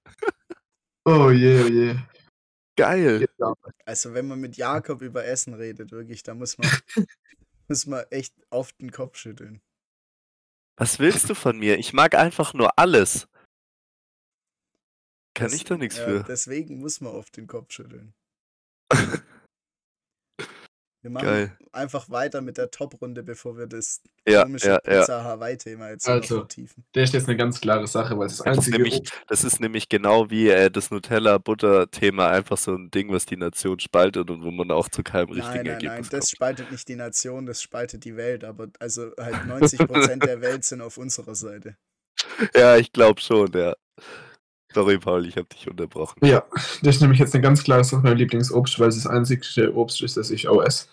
Oh 1.05 1.31
je, 1.33 1.63
oh 1.65 1.67
je. 1.67 1.97
Geil. 2.77 3.27
Also, 3.85 4.15
wenn 4.15 4.29
man 4.29 4.41
mit 4.41 4.57
Jakob 4.57 5.03
über 5.03 5.25
Essen 5.25 5.53
redet, 5.55 5.91
wirklich, 5.91 6.23
da 6.23 6.33
muss 6.33 6.57
man, 6.59 6.71
muss 7.69 7.87
man 7.87 8.05
echt 8.11 8.33
auf 8.51 8.73
den 8.75 8.93
Kopf 8.93 9.17
schütteln. 9.17 9.61
Was 10.79 11.01
willst 11.01 11.29
du 11.29 11.35
von 11.35 11.59
mir? 11.59 11.77
Ich 11.79 11.93
mag 11.93 12.15
einfach 12.15 12.55
nur 12.55 12.79
alles. 12.79 13.27
Kann 15.35 15.47
Das- 15.49 15.55
ich 15.55 15.65
doch 15.65 15.77
nichts 15.77 15.99
ja, 15.99 16.05
für. 16.05 16.23
Deswegen 16.23 16.79
muss 16.79 17.01
man 17.01 17.13
auf 17.13 17.31
den 17.31 17.49
Kopf 17.49 17.73
schütteln. 17.73 18.15
Wir 21.03 21.11
machen 21.11 21.27
Geil. 21.27 21.59
einfach 21.73 22.11
weiter 22.11 22.41
mit 22.43 22.59
der 22.59 22.71
Top-Runde, 22.71 23.23
bevor 23.23 23.57
wir 23.59 23.67
das 23.67 24.03
Ja, 24.27 24.45
komische 24.45 24.67
ja, 24.69 24.81
ja. 24.87 25.07
Pizza-Hawaii-Thema 25.07 25.91
jetzt 25.91 26.09
Also, 26.09 26.37
vertiefen. 26.37 26.85
Der 26.95 27.05
ist 27.05 27.15
jetzt 27.15 27.29
eine 27.29 27.37
ganz 27.37 27.61
klare 27.61 27.87
Sache, 27.87 28.19
weil 28.19 28.27
es 28.27 28.39
das 28.39 28.45
Das 28.45 28.59
ist, 28.59 28.71
einzige 28.71 28.71
nämlich, 28.71 29.03
das 29.29 29.45
ist 29.45 29.61
nämlich 29.61 29.89
genau 29.89 30.31
wie 30.31 30.49
äh, 30.49 30.71
das 30.71 30.91
Nutella-Butter-Thema 30.91 32.29
einfach 32.31 32.59
so 32.59 32.75
ein 32.75 32.91
Ding, 32.91 33.11
was 33.13 33.27
die 33.27 33.37
Nation 33.37 33.79
spaltet 33.81 34.31
und 34.31 34.43
wo 34.45 34.51
man 34.51 34.71
auch 34.71 34.89
zu 34.89 35.03
keinem 35.03 35.31
richtigen 35.33 35.65
Nein, 35.65 35.67
nein, 35.67 35.83
nein, 35.85 35.85
Ergebnis 35.85 36.09
das 36.09 36.29
kommt. 36.29 36.31
spaltet 36.31 36.71
nicht 36.71 36.87
die 36.89 36.95
Nation, 36.97 37.47
das 37.47 37.61
spaltet 37.63 38.05
die 38.05 38.17
Welt, 38.17 38.45
aber 38.45 38.69
also 38.79 39.13
halt 39.19 39.45
90% 39.45 40.23
der 40.25 40.41
Welt 40.43 40.65
sind 40.65 40.81
auf 40.83 40.97
unserer 40.99 41.35
Seite. 41.35 41.77
Ja, 42.55 42.77
ich 42.77 42.93
glaube 42.93 43.21
schon, 43.21 43.53
ja. 43.53 43.75
Sorry, 44.75 44.99
Paul, 44.99 45.27
ich 45.27 45.37
habe 45.37 45.47
dich 45.49 45.69
unterbrochen. 45.69 46.25
Ja, 46.25 46.45
das 46.83 46.97
ist 46.97 47.01
nämlich 47.01 47.19
jetzt 47.21 47.35
eine 47.35 47.43
ganz 47.43 47.63
klare 47.63 47.85
Sache, 47.85 48.03
mein 48.03 48.17
Lieblingsobst, 48.17 48.79
weil 48.81 48.89
es 48.89 48.97
das 48.97 49.07
einzige 49.07 49.75
Obst 49.75 50.03
ist, 50.03 50.17
das 50.17 50.31
ich 50.31 50.49
auch 50.49 50.63
esse. 50.63 50.87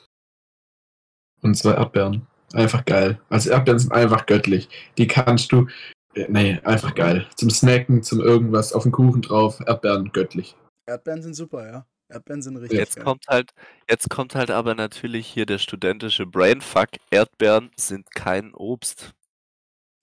Und 1.42 1.56
zwar 1.56 1.78
Erdbeeren. 1.78 2.28
Einfach 2.54 2.84
geil. 2.86 3.22
Also 3.30 3.52
Erdbeeren 3.52 3.80
sind 3.80 3.92
einfach 3.94 4.26
göttlich. 4.26 4.68
Die 4.98 5.08
kannst 5.08 5.52
du. 5.52 5.68
äh, 6.16 6.26
Nee, 6.30 6.60
einfach 6.64 6.96
geil. 6.96 7.28
Zum 7.36 7.50
Snacken, 7.50 8.04
zum 8.04 8.20
irgendwas, 8.20 8.74
auf 8.74 8.84
den 8.84 8.92
Kuchen 8.92 9.22
drauf. 9.22 9.60
Erdbeeren 9.66 10.12
göttlich. 10.12 10.56
Erdbeeren 10.88 11.22
sind 11.22 11.36
super, 11.36 11.66
ja. 11.72 11.88
Erdbeeren 12.12 12.42
sind 12.42 12.58
richtig 12.58 12.80
Jetzt 12.80 12.96
geil. 12.96 13.06
kommt 13.06 13.28
halt, 13.28 13.52
jetzt 13.88 14.10
kommt 14.10 14.34
halt 14.34 14.50
aber 14.50 14.74
natürlich 14.74 15.28
hier 15.28 15.46
der 15.46 15.60
studentische 15.60 16.26
Brainfuck. 16.26 16.90
Erdbeeren 17.12 17.70
sind 17.78 18.10
kein 18.16 18.54
Obst. 18.56 19.14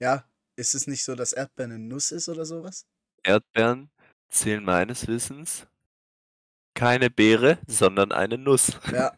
Ja, 0.01 0.25
ist 0.55 0.75
es 0.77 0.87
nicht 0.87 1.03
so, 1.05 1.17
dass 1.17 1.33
Erdbeeren 1.33 1.73
eine 1.73 1.81
Nuss 1.85 2.13
ist 2.13 2.29
oder 2.29 2.45
sowas? 2.47 2.87
Erdbeeren 3.27 3.91
zählen 4.29 4.65
meines 4.65 5.07
Wissens 5.07 5.67
keine 6.75 7.11
Beere, 7.11 7.59
sondern 7.67 8.13
eine 8.13 8.37
Nuss. 8.39 8.73
Ja, 8.93 9.13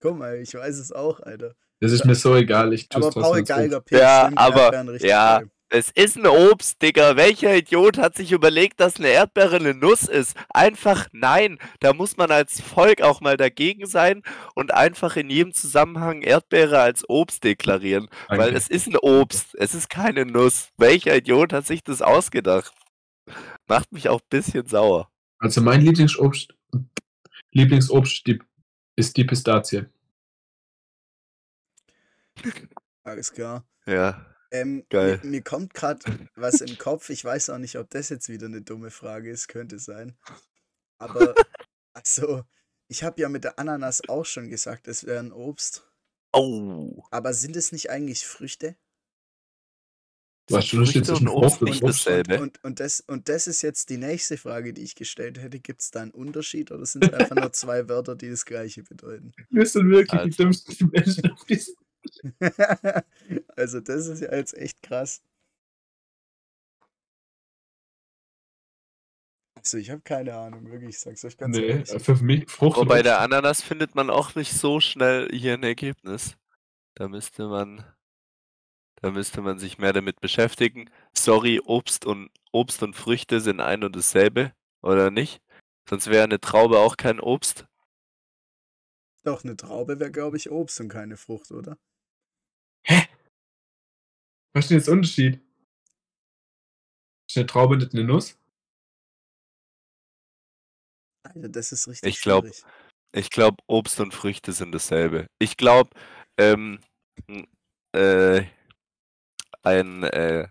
guck 0.00 0.16
mal, 0.18 0.36
ich 0.36 0.54
weiß 0.54 0.78
es 0.78 0.92
auch, 0.92 1.20
Alter. 1.20 1.54
Das 1.80 1.92
ist 1.92 2.04
mir 2.04 2.14
so 2.14 2.36
egal. 2.36 2.72
Ich 2.72 2.86
Aber 2.94 3.10
trotzdem 3.10 3.22
Paul. 3.22 3.42
Geiger 3.42 3.80
Pilz 3.80 4.00
Ja, 4.00 4.30
aber- 4.36 4.62
Erdbeeren 4.64 4.88
richtig 4.90 5.10
ja. 5.10 5.38
geil. 5.40 5.50
Es 5.72 5.88
ist 5.92 6.16
ein 6.16 6.26
Obst, 6.26 6.82
Digga. 6.82 7.14
Welcher 7.16 7.54
Idiot 7.54 7.96
hat 7.96 8.16
sich 8.16 8.32
überlegt, 8.32 8.80
dass 8.80 8.96
eine 8.96 9.06
Erdbeere 9.06 9.54
eine 9.56 9.72
Nuss 9.72 10.02
ist? 10.02 10.36
Einfach 10.52 11.06
nein. 11.12 11.58
Da 11.78 11.92
muss 11.92 12.16
man 12.16 12.32
als 12.32 12.60
Volk 12.60 13.02
auch 13.02 13.20
mal 13.20 13.36
dagegen 13.36 13.86
sein 13.86 14.24
und 14.56 14.74
einfach 14.74 15.16
in 15.16 15.30
jedem 15.30 15.54
Zusammenhang 15.54 16.22
Erdbeere 16.22 16.80
als 16.80 17.08
Obst 17.08 17.44
deklarieren. 17.44 18.08
Weil 18.26 18.38
Danke. 18.38 18.56
es 18.56 18.66
ist 18.68 18.88
ein 18.88 18.96
Obst. 18.96 19.54
Es 19.54 19.72
ist 19.74 19.88
keine 19.88 20.26
Nuss. 20.26 20.70
Welcher 20.76 21.16
Idiot 21.16 21.52
hat 21.52 21.66
sich 21.68 21.84
das 21.84 22.02
ausgedacht? 22.02 22.72
Macht 23.66 23.92
mich 23.92 24.08
auch 24.08 24.20
ein 24.20 24.28
bisschen 24.28 24.66
sauer. 24.66 25.10
Also 25.38 25.60
mein 25.60 25.80
Lieblingsobst, 25.80 26.54
Lieblingsobst 27.52 28.26
die, 28.26 28.38
ist 28.96 29.16
die 29.16 29.24
Pistazie. 29.24 29.86
Alles 33.02 33.32
klar. 33.32 33.66
Ja. 33.86 34.26
Ähm, 34.50 34.84
Geil. 34.90 35.20
Mir, 35.22 35.30
mir 35.30 35.42
kommt 35.42 35.74
gerade 35.74 36.28
was 36.34 36.60
im 36.60 36.76
Kopf. 36.78 37.10
Ich 37.10 37.24
weiß 37.24 37.50
auch 37.50 37.58
nicht, 37.58 37.76
ob 37.78 37.88
das 37.90 38.08
jetzt 38.08 38.28
wieder 38.28 38.46
eine 38.46 38.62
dumme 38.62 38.90
Frage 38.90 39.30
ist. 39.30 39.48
Könnte 39.48 39.78
sein. 39.78 40.16
Aber, 40.98 41.34
also, 41.94 42.42
ich 42.88 43.04
habe 43.04 43.20
ja 43.20 43.28
mit 43.28 43.44
der 43.44 43.58
Ananas 43.58 44.08
auch 44.08 44.24
schon 44.24 44.48
gesagt, 44.48 44.88
es 44.88 45.06
wäre 45.06 45.20
ein 45.20 45.32
Obst. 45.32 45.88
Oh. 46.32 47.04
Aber 47.10 47.32
sind 47.32 47.56
es 47.56 47.72
nicht 47.72 47.90
eigentlich 47.90 48.26
Früchte? 48.26 48.76
Was 50.48 50.68
Früchte 50.68 51.02
zwischen 51.02 51.28
und 51.28 51.34
Obst 51.34 51.62
nicht 51.62 51.82
dasselbe? 51.82 52.40
Und, 52.40 52.62
und, 52.64 52.80
das, 52.80 53.00
und 53.00 53.28
das 53.28 53.46
ist 53.46 53.62
jetzt 53.62 53.88
die 53.90 53.98
nächste 53.98 54.36
Frage, 54.36 54.72
die 54.72 54.82
ich 54.82 54.94
gestellt 54.96 55.38
hätte. 55.38 55.60
Gibt 55.60 55.82
es 55.82 55.90
da 55.90 56.02
einen 56.02 56.10
Unterschied 56.10 56.72
oder 56.72 56.84
sind 56.86 57.04
es 57.04 57.12
einfach 57.12 57.36
nur 57.36 57.52
zwei 57.52 57.88
Wörter, 57.88 58.16
die 58.16 58.30
das 58.30 58.44
gleiche 58.44 58.82
bedeuten? 58.82 59.32
Wir 59.50 59.66
sind 59.66 59.90
wirklich 59.90 60.12
Also. 60.12 60.28
die 60.28 60.36
dümmsten 60.36 60.90
Menschen 60.90 61.30
auf 61.30 61.44
diesem 61.44 61.74
also 63.56 63.80
das 63.80 64.06
ist 64.06 64.22
ja 64.22 64.34
jetzt 64.34 64.56
echt 64.56 64.82
krass. 64.82 65.22
Also 69.54 69.76
ich 69.76 69.90
habe 69.90 70.00
keine 70.00 70.34
Ahnung, 70.34 70.70
wirklich, 70.70 70.90
ich 70.90 70.98
sag's 70.98 71.24
euch 71.24 71.36
ganz 71.36 71.56
Nee, 71.56 71.66
ehrlich. 71.66 72.02
für 72.02 72.14
mich 72.16 72.50
Frucht. 72.50 72.78
Wobei 72.78 72.98
und 72.98 73.04
der 73.04 73.20
Ananas 73.20 73.62
findet 73.62 73.94
man 73.94 74.08
auch 74.08 74.34
nicht 74.34 74.52
so 74.52 74.80
schnell 74.80 75.28
hier 75.30 75.54
ein 75.54 75.62
Ergebnis. 75.62 76.36
Da 76.94 77.08
müsste 77.08 77.46
man, 77.48 77.84
da 79.00 79.10
müsste 79.10 79.40
man 79.40 79.58
sich 79.58 79.78
mehr 79.78 79.92
damit 79.92 80.20
beschäftigen. 80.20 80.90
Sorry, 81.16 81.60
Obst 81.64 82.04
und 82.06 82.30
Obst 82.52 82.82
und 82.82 82.94
Früchte 82.94 83.40
sind 83.40 83.60
ein 83.60 83.84
und 83.84 83.96
dasselbe, 83.96 84.52
oder 84.82 85.10
nicht? 85.10 85.40
Sonst 85.88 86.08
wäre 86.08 86.24
eine 86.24 86.40
Traube 86.40 86.78
auch 86.78 86.96
kein 86.96 87.20
Obst. 87.20 87.66
Doch, 89.24 89.44
eine 89.44 89.56
Traube 89.56 89.98
wäre, 90.00 90.10
glaube 90.10 90.36
ich, 90.36 90.50
Obst 90.50 90.80
und 90.80 90.88
keine 90.88 91.16
Frucht, 91.16 91.50
oder? 91.50 91.76
Was 94.52 94.64
ist 94.64 94.70
denn 94.70 94.78
jetzt 94.78 94.86
der 94.86 94.94
Unterschied? 94.94 95.40
Ist 97.28 97.36
eine 97.36 97.46
Traube 97.46 97.76
nicht 97.76 97.92
eine 97.94 98.04
Nuss? 98.04 98.36
Also 101.22 101.48
das 101.48 101.72
ist 101.72 101.86
richtig 101.86 102.14
Ich 102.16 102.20
glaub- 102.22 102.44
schwierig. 102.44 102.64
Ich 103.12 103.30
glaube, 103.30 103.56
Obst 103.66 103.98
und 104.00 104.14
Früchte 104.14 104.52
sind 104.52 104.72
dasselbe. 104.72 105.26
Ich 105.40 105.56
glaube, 105.56 105.90
ähm, 106.38 106.80
äh, 107.92 108.44
ein 109.62 110.02
äh, 110.04 110.48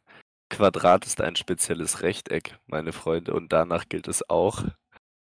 Quadrat 0.50 1.06
ist 1.06 1.22
ein 1.22 1.36
spezielles 1.36 2.02
Rechteck, 2.02 2.58
meine 2.66 2.92
Freunde, 2.92 3.34
und 3.34 3.54
danach 3.54 3.88
gilt 3.88 4.08
es 4.08 4.28
auch. 4.30 4.64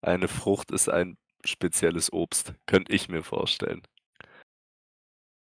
Eine 0.01 0.27
Frucht 0.27 0.71
ist 0.71 0.89
ein 0.89 1.17
spezielles 1.45 2.11
Obst, 2.11 2.53
könnte 2.65 2.91
ich 2.93 3.07
mir 3.09 3.23
vorstellen. 3.23 3.81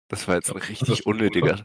Das 0.09 0.29
war 0.29 0.35
jetzt 0.35 0.51
ein 0.51 0.59
richtig 0.59 1.07
unnötiger, 1.07 1.65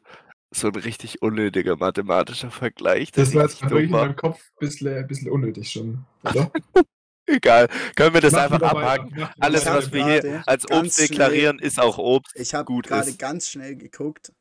so 0.51 0.67
ein 0.67 0.76
richtig 0.76 1.21
unnötiger 1.21 1.76
mathematischer 1.76 2.51
Vergleich, 2.51 3.11
Das 3.11 3.34
war 3.34 3.43
jetzt 3.43 3.53
richtig 3.53 3.69
wirklich 3.71 3.86
in 3.86 3.91
meinem 3.91 4.15
Kopf 4.15 4.39
ein 4.39 4.59
bisschen, 4.59 4.95
ein 4.95 5.07
bisschen 5.07 5.32
unnötig 5.32 5.71
schon. 5.71 6.05
Oder? 6.23 6.51
Egal, 7.28 7.67
können 7.95 8.13
wir 8.13 8.21
das 8.21 8.34
Machen 8.34 8.53
einfach 8.53 8.76
weiter, 8.76 9.03
abhaken. 9.03 9.30
Alles, 9.39 9.65
was 9.65 9.91
wir 9.91 10.05
hier 10.05 10.43
als 10.45 10.69
Obst 10.69 10.95
schnell- 10.95 11.07
deklarieren, 11.07 11.59
ist 11.59 11.80
auch 11.80 11.97
Obst. 11.97 12.36
Ich 12.36 12.53
habe 12.53 12.71
gerade 12.82 13.13
ganz 13.15 13.49
schnell 13.49 13.76
geguckt. 13.76 14.32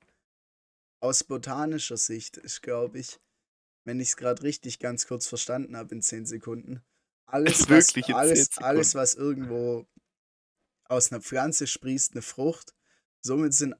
Aus 1.04 1.22
botanischer 1.22 1.98
Sicht 1.98 2.38
ist, 2.38 2.62
glaube 2.62 2.98
ich, 2.98 3.20
wenn 3.84 4.00
ich 4.00 4.08
es 4.08 4.16
gerade 4.16 4.42
richtig 4.42 4.78
ganz 4.78 5.06
kurz 5.06 5.26
verstanden 5.26 5.76
habe 5.76 5.94
in 5.94 6.00
10 6.00 6.24
Sekunden, 6.24 6.82
alles, 7.26 7.68
was, 7.68 7.94
Wirklich 7.94 8.08
in 8.08 8.14
10 8.14 8.14
alles, 8.14 8.44
Sekunden. 8.44 8.64
alles, 8.64 8.94
was 8.94 9.14
irgendwo 9.14 9.86
aus 10.86 11.12
einer 11.12 11.20
Pflanze 11.20 11.66
sprießt, 11.66 12.12
eine 12.12 12.22
Frucht. 12.22 12.74
Somit 13.20 13.52
sind, 13.52 13.74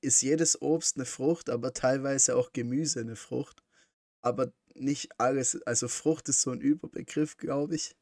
ist 0.00 0.22
jedes 0.22 0.62
Obst 0.62 0.96
eine 0.96 1.04
Frucht, 1.04 1.50
aber 1.50 1.74
teilweise 1.74 2.36
auch 2.36 2.54
Gemüse 2.54 3.00
eine 3.00 3.16
Frucht. 3.16 3.62
Aber 4.22 4.50
nicht 4.72 5.20
alles, 5.20 5.60
also 5.66 5.88
Frucht 5.88 6.30
ist 6.30 6.40
so 6.40 6.52
ein 6.52 6.62
Überbegriff, 6.62 7.36
glaube 7.36 7.74
ich, 7.74 7.98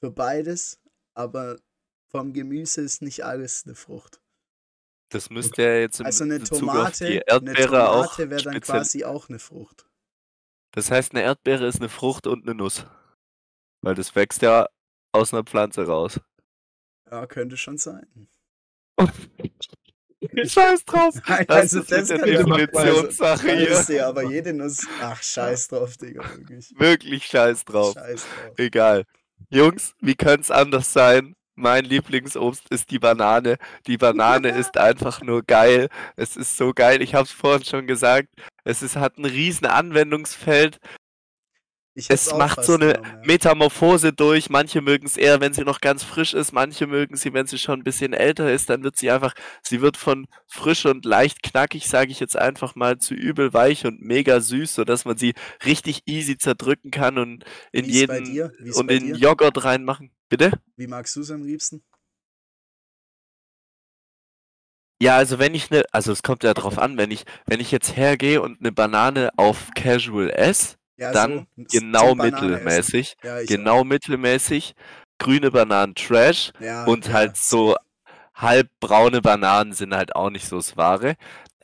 für 0.00 0.10
beides. 0.10 0.80
Aber 1.14 1.60
vom 2.08 2.32
Gemüse 2.32 2.80
ist 2.80 3.02
nicht 3.02 3.24
alles 3.24 3.66
eine 3.66 3.76
Frucht. 3.76 4.20
Das 5.10 5.30
müsste 5.30 5.62
ja 5.62 5.74
jetzt 5.76 6.00
im 6.00 6.06
Also 6.06 6.24
eine 6.24 6.38
Bezug 6.38 6.54
auf 6.54 6.60
Tomate, 6.60 7.06
die 7.06 7.28
eine 7.28 7.50
Erdbeere 7.50 7.88
auch 7.90 8.14
Tomate 8.16 8.30
wäre 8.30 8.42
dann 8.42 8.60
quasi 8.60 9.04
auch 9.04 9.28
eine 9.28 9.38
Frucht. 9.38 9.86
Das 10.72 10.90
heißt, 10.90 11.12
eine 11.14 11.22
Erdbeere 11.22 11.66
ist 11.66 11.78
eine 11.78 11.88
Frucht 11.88 12.26
und 12.26 12.44
eine 12.46 12.54
Nuss. 12.54 12.86
Weil 13.82 13.94
das 13.94 14.14
wächst 14.14 14.42
ja 14.42 14.68
aus 15.12 15.32
einer 15.32 15.44
Pflanze 15.44 15.86
raus. 15.86 16.20
Ja, 17.10 17.26
könnte 17.26 17.56
schon 17.56 17.78
sein. 17.78 18.28
Scheiß 20.44 20.84
drauf. 20.84 21.14
Nein, 21.28 21.46
Das 21.46 21.56
also 21.56 21.80
ist 21.80 21.92
das 21.92 22.10
eine. 22.10 22.24
Definitionssache 22.24 23.56
hier. 23.56 23.68
ist 23.70 23.88
ja, 23.88 24.08
aber 24.08 24.24
jede 24.24 24.52
Nuss. 24.52 24.86
Ach, 25.00 25.22
scheiß 25.22 25.68
drauf, 25.68 25.96
Digga, 25.96 26.28
wirklich. 26.36 26.74
Wirklich 26.76 27.24
scheiß 27.24 27.64
drauf. 27.64 27.94
Scheiß 27.94 28.22
drauf. 28.22 28.58
Egal. 28.58 29.04
Jungs, 29.48 29.94
wie 30.00 30.16
könnte 30.16 30.42
es 30.42 30.50
anders 30.50 30.92
sein? 30.92 31.36
Mein 31.58 31.84
Lieblingsobst 31.84 32.70
ist 32.70 32.90
die 32.92 33.00
Banane. 33.00 33.58
Die 33.86 33.98
Banane 33.98 34.50
ist 34.50 34.78
einfach 34.78 35.22
nur 35.22 35.42
geil. 35.42 35.88
Es 36.14 36.36
ist 36.36 36.56
so 36.56 36.72
geil. 36.72 37.02
Ich 37.02 37.14
habe 37.14 37.24
es 37.24 37.32
vorhin 37.32 37.64
schon 37.64 37.86
gesagt. 37.88 38.28
Es 38.64 38.80
ist, 38.80 38.94
hat 38.96 39.18
ein 39.18 39.24
riesen 39.24 39.66
Anwendungsfeld. 39.66 40.78
Es 42.08 42.32
macht 42.32 42.64
so 42.64 42.74
eine 42.74 42.92
genommen, 42.92 43.10
ja. 43.12 43.26
Metamorphose 43.26 44.12
durch. 44.12 44.50
Manche 44.50 44.80
mögen 44.80 45.06
es 45.06 45.16
eher, 45.16 45.40
wenn 45.40 45.52
sie 45.52 45.64
noch 45.64 45.80
ganz 45.80 46.04
frisch 46.04 46.32
ist. 46.32 46.52
Manche 46.52 46.86
mögen 46.86 47.16
sie, 47.16 47.32
wenn 47.32 47.48
sie 47.48 47.58
schon 47.58 47.80
ein 47.80 47.84
bisschen 47.84 48.12
älter 48.12 48.52
ist. 48.52 48.70
Dann 48.70 48.84
wird 48.84 48.96
sie 48.96 49.10
einfach, 49.10 49.34
sie 49.62 49.80
wird 49.80 49.96
von 49.96 50.28
frisch 50.46 50.86
und 50.86 51.04
leicht 51.04 51.42
knackig, 51.42 51.88
sage 51.88 52.12
ich 52.12 52.20
jetzt 52.20 52.36
einfach 52.36 52.76
mal, 52.76 52.98
zu 52.98 53.14
übel 53.14 53.52
weich 53.52 53.84
und 53.84 54.00
mega 54.00 54.40
süß, 54.40 54.76
sodass 54.76 55.06
man 55.06 55.16
sie 55.16 55.34
richtig 55.64 56.02
easy 56.06 56.38
zerdrücken 56.38 56.92
kann 56.92 57.18
und 57.18 57.44
in 57.72 57.86
jeden 57.86 58.52
und 58.74 58.90
in 58.92 59.06
dir? 59.06 59.16
Joghurt 59.16 59.64
reinmachen. 59.64 60.12
Bitte? 60.28 60.50
Wie 60.76 60.86
magst 60.86 61.16
du 61.16 61.20
es 61.20 61.30
am 61.30 61.42
liebsten? 61.42 61.82
Ja, 65.00 65.16
also 65.16 65.38
wenn 65.38 65.54
ich 65.54 65.70
ne, 65.70 65.84
also 65.92 66.10
es 66.10 66.22
kommt 66.22 66.42
ja 66.42 66.54
drauf 66.54 66.76
an, 66.78 66.98
wenn 66.98 67.10
ich, 67.10 67.24
wenn 67.46 67.60
ich 67.60 67.70
jetzt 67.70 67.96
hergehe 67.96 68.42
und 68.42 68.58
eine 68.60 68.72
Banane 68.72 69.30
auf 69.36 69.70
Casual 69.74 70.30
esse, 70.30 70.76
Ja, 70.96 71.12
dann 71.12 71.46
so, 71.56 71.78
genau 71.80 72.14
mittelmäßig, 72.16 73.16
Ja, 73.22 73.40
genau 73.44 73.84
mittelmäßig, 73.84 74.74
grüne 75.18 75.50
Bananen 75.52 75.94
Trash 75.94 76.50
auch. 76.56 76.60
Ja, 76.60 76.84
und 76.86 77.12
halt 77.12 77.36
so 77.36 77.76
halb 78.34 78.68
braune 78.80 79.22
Bananen 79.22 79.72
sind 79.72 79.94
halt 79.94 80.16
auch 80.16 80.30
nicht 80.30 80.48
so 80.48 80.56
das 80.56 80.76
Wahre. 80.76 81.14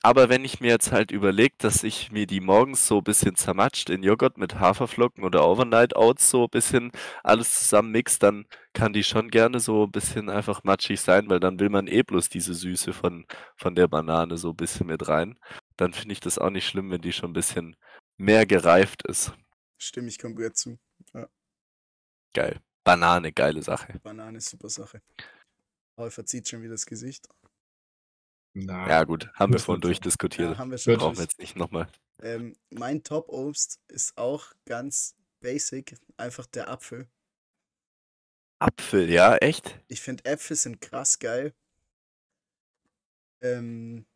Aber 0.04 0.28
wenn 0.28 0.44
ich 0.44 0.60
mir 0.60 0.68
jetzt 0.68 0.92
halt 0.92 1.10
überlege, 1.10 1.54
dass 1.56 1.82
ich 1.82 2.12
mir 2.12 2.26
die 2.26 2.40
morgens 2.40 2.86
so 2.86 2.98
ein 2.98 3.04
bisschen 3.04 3.36
zermatscht 3.36 3.88
in 3.88 4.02
Joghurt 4.02 4.36
mit 4.36 4.60
Haferflocken 4.60 5.24
oder 5.24 5.48
Overnight 5.48 5.96
Oats 5.96 6.28
so 6.28 6.44
ein 6.44 6.50
bisschen 6.50 6.92
alles 7.22 7.54
zusammen 7.54 7.90
mixt, 7.90 8.22
dann 8.22 8.44
kann 8.74 8.92
die 8.92 9.02
schon 9.02 9.30
gerne 9.30 9.60
so 9.60 9.84
ein 9.84 9.90
bisschen 9.90 10.28
einfach 10.28 10.62
matschig 10.62 11.00
sein, 11.00 11.30
weil 11.30 11.40
dann 11.40 11.58
will 11.58 11.70
man 11.70 11.86
eh 11.86 12.02
bloß 12.02 12.28
diese 12.28 12.52
Süße 12.52 12.92
von, 12.92 13.24
von 13.56 13.74
der 13.74 13.88
Banane 13.88 14.36
so 14.36 14.50
ein 14.50 14.56
bisschen 14.56 14.88
mit 14.88 15.08
rein. 15.08 15.38
Dann 15.78 15.94
finde 15.94 16.12
ich 16.12 16.20
das 16.20 16.38
auch 16.38 16.50
nicht 16.50 16.68
schlimm, 16.68 16.90
wenn 16.90 17.00
die 17.00 17.14
schon 17.14 17.30
ein 17.30 17.34
bisschen 17.34 17.74
mehr 18.18 18.44
gereift 18.44 19.06
ist. 19.06 19.32
Stimme 19.78 20.08
ich 20.08 20.18
komplett 20.18 20.58
zu. 20.58 20.78
Geil. 22.34 22.60
Banane, 22.84 23.32
geile 23.32 23.62
Sache. 23.62 24.00
Banane 24.02 24.42
super 24.42 24.68
Sache. 24.68 25.00
Paul 25.96 26.10
verzieht 26.10 26.46
schon 26.46 26.60
wieder 26.60 26.72
das 26.72 26.84
Gesicht. 26.84 27.26
Na, 28.54 28.88
Ja, 28.88 29.04
gut, 29.04 29.30
haben 29.34 29.52
wir 29.52 29.58
vorhin 29.60 29.80
durchdiskutiert. 29.82 30.52
Ja, 30.52 30.58
haben 30.58 30.70
wir 30.70 30.78
schon. 30.78 30.92
Wird- 30.92 31.00
Brauchen 31.00 31.16
wir 31.16 31.22
jetzt 31.22 31.38
nicht 31.38 31.56
nochmal. 31.56 31.88
Ähm, 32.22 32.54
mein 32.70 33.02
Top-Obst 33.02 33.80
ist 33.88 34.16
auch 34.16 34.52
ganz 34.64 35.16
basic, 35.40 35.96
einfach 36.16 36.46
der 36.46 36.68
Apfel. 36.68 37.08
Apfel, 38.60 39.10
ja, 39.10 39.36
echt? 39.36 39.78
Ich 39.88 40.00
finde 40.00 40.24
Äpfel 40.24 40.56
sind 40.56 40.80
krass 40.80 41.18
geil. 41.18 41.52
Ähm, 43.42 44.06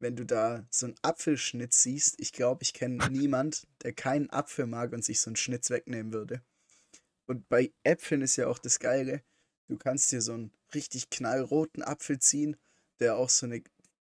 wenn 0.00 0.16
du 0.16 0.24
da 0.24 0.66
so 0.70 0.86
einen 0.86 0.96
Apfelschnitz 1.02 1.82
siehst, 1.82 2.20
ich 2.20 2.32
glaube, 2.32 2.62
ich 2.62 2.72
kenne 2.74 2.98
niemand, 3.10 3.66
der 3.82 3.92
keinen 3.92 4.30
Apfel 4.30 4.66
mag 4.66 4.92
und 4.92 5.04
sich 5.04 5.20
so 5.20 5.30
einen 5.30 5.36
Schnitz 5.36 5.70
wegnehmen 5.70 6.12
würde. 6.12 6.42
Und 7.26 7.48
bei 7.48 7.72
Äpfeln 7.84 8.22
ist 8.22 8.36
ja 8.36 8.46
auch 8.48 8.58
das 8.58 8.78
Geile, 8.78 9.22
du 9.68 9.76
kannst 9.78 10.12
dir 10.12 10.20
so 10.22 10.34
einen 10.34 10.52
richtig 10.74 11.10
knallroten 11.10 11.82
Apfel 11.82 12.18
ziehen, 12.18 12.56
der 13.02 13.16
auch 13.16 13.28
so 13.28 13.46
eine 13.46 13.62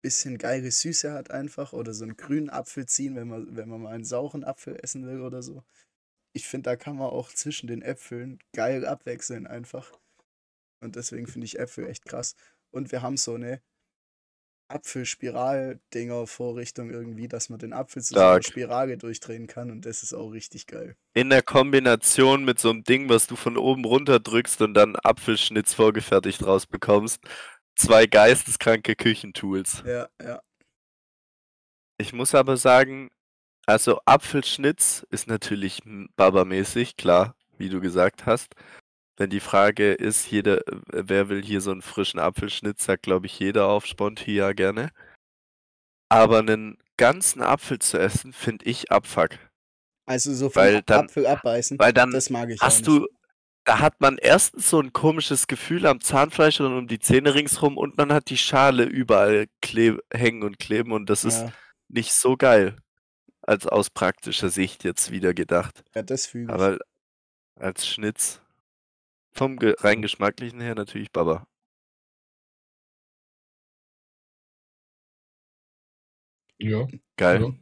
bisschen 0.03 0.37
geile 0.37 0.71
Süße 0.71 1.13
hat 1.13 1.31
einfach, 1.31 1.73
oder 1.73 1.95
so 1.95 2.05
einen 2.05 2.17
grünen 2.17 2.51
Apfel 2.51 2.87
ziehen, 2.87 3.17
wenn 3.17 3.29
man, 3.29 3.57
wenn 3.57 3.69
man 3.69 3.83
mal 3.83 3.95
einen 3.95 4.05
sauren 4.05 4.45
Apfel 4.45 4.79
essen 4.83 5.07
will 5.07 5.23
oder 5.23 5.43
so. 5.43 5.65
Ich 6.35 6.47
finde, 6.47 6.71
da 6.71 6.77
kann 6.77 6.97
man 6.97 7.09
auch 7.09 7.31
zwischen 7.31 7.69
den 7.69 7.81
Äpfeln 7.81 8.39
geil 8.53 8.85
abwechseln 8.85 9.47
einfach. 9.47 9.93
Und 10.81 10.97
deswegen 10.97 11.27
finde 11.27 11.47
ich 11.47 11.59
Äpfel 11.59 11.89
echt 11.89 12.05
krass. 12.05 12.35
Und 12.71 12.93
wir 12.93 13.01
haben 13.01 13.17
so 13.17 13.35
eine 13.35 13.63
Apfelspiral-Dinger-Vorrichtung 14.69 16.91
irgendwie, 16.91 17.29
dass 17.29 17.49
man 17.49 17.59
den 17.59 17.73
Apfel 17.73 18.03
zu 18.03 18.15
so 18.15 18.21
einer 18.21 18.33
Stark. 18.33 18.45
Spirale 18.45 18.99
durchdrehen 18.99 19.47
kann 19.47 19.71
und 19.71 19.87
das 19.87 20.03
ist 20.03 20.15
auch 20.15 20.31
richtig 20.31 20.67
geil. 20.67 20.97
In 21.15 21.31
der 21.31 21.43
Kombination 21.43 22.45
mit 22.45 22.59
so 22.59 22.71
einem 22.71 22.83
Ding, 22.83 23.09
was 23.09 23.27
du 23.27 23.37
von 23.37 23.57
oben 23.57 23.85
runter 23.85 24.21
drückst 24.21 24.61
und 24.63 24.75
dann 24.75 24.97
Apfelschnitz 24.97 25.75
vorgefertigt 25.75 26.45
rausbekommst. 26.45 27.21
Zwei 27.77 28.07
geisteskranke 28.07 28.95
Küchentools. 28.97 29.83
Ja, 29.87 30.09
ja. 30.23 30.41
Ich 31.99 32.13
muss 32.13 32.35
aber 32.35 32.57
sagen, 32.57 33.11
also 33.67 34.01
Apfelschnitz 34.05 35.07
ist 35.11 35.27
natürlich 35.27 35.81
babamäßig, 36.17 36.97
klar, 36.97 37.37
wie 37.57 37.69
du 37.69 37.81
gesagt 37.81 38.27
hast. 38.27 38.55
Wenn 39.17 39.31
die 39.31 39.41
Frage 39.41 39.93
ist, 39.93 40.29
jeder, 40.31 40.61
wer 40.91 41.29
will 41.29 41.43
hier 41.43 41.61
so 41.61 41.71
einen 41.71 41.83
frischen 41.83 42.19
Apfelschnitz, 42.19 42.85
sagt 42.85 43.05
glaube 43.05 43.27
ich 43.27 43.39
jeder 43.39 43.67
auf 43.69 43.87
Sponti 43.87 44.35
ja 44.35 44.53
gerne. 44.53 44.91
Aber 46.09 46.41
einen 46.41 46.79
ganzen 46.97 47.43
Apfel 47.43 47.79
zu 47.79 47.99
essen, 47.99 48.33
finde 48.33 48.65
ich 48.67 48.91
Abfuck. 48.91 49.31
Also 50.07 50.35
so 50.35 50.49
dann- 50.49 51.07
Apfel 51.07 51.27
abbeißen, 51.27 51.79
Weil 51.79 51.93
dann 51.93 52.11
das 52.11 52.29
mag 52.29 52.51
ich 52.51 52.61
hast 52.61 52.87
du, 52.87 53.07
da 53.65 53.81
hat 53.81 54.01
man 54.01 54.19
erstens 54.19 54.69
so 54.71 54.81
ein 54.81 54.93
komisches 54.93 55.47
Gefühl 55.47 55.87
am 55.87 56.01
Zahnfleisch 56.01 56.61
und 56.61 56.77
um 56.77 56.87
die 56.87 56.99
Zähne 56.99 57.35
ringsrum 57.35 57.79
und 57.79 57.97
man 57.97 58.13
hat 58.13 58.29
die 58.29 58.37
Schale 58.37 58.85
überall 58.85 59.47
hängen 60.13 60.43
und 60.43 60.59
kleben 60.59 60.93
und 60.93 61.09
das 61.09 61.25
ist 61.25 61.41
Ja, 61.41 61.53
nicht 61.89 62.13
so 62.13 62.37
geil. 62.37 62.77
Als 63.43 63.67
aus 63.67 63.91
praktischer 63.91 64.49
Sicht 64.49 64.85
jetzt 64.85 65.11
wieder 65.11 65.35
gedacht. 65.35 65.83
ja 65.95 66.03
das 66.03 66.27
fühle 66.27 66.45
ich. 66.45 66.51
Aber 66.51 66.79
als 67.57 67.87
Schnitz 67.87 68.41
vom 69.33 69.59
Ge 69.59 69.75
rein 69.79 70.03
geschmacklichen 70.03 70.61
her 70.61 70.75
natürlich 70.75 71.11
Baba. 71.11 71.47
Ja. 76.59 76.87
Geil. 77.17 77.43
Ja. 77.43 77.53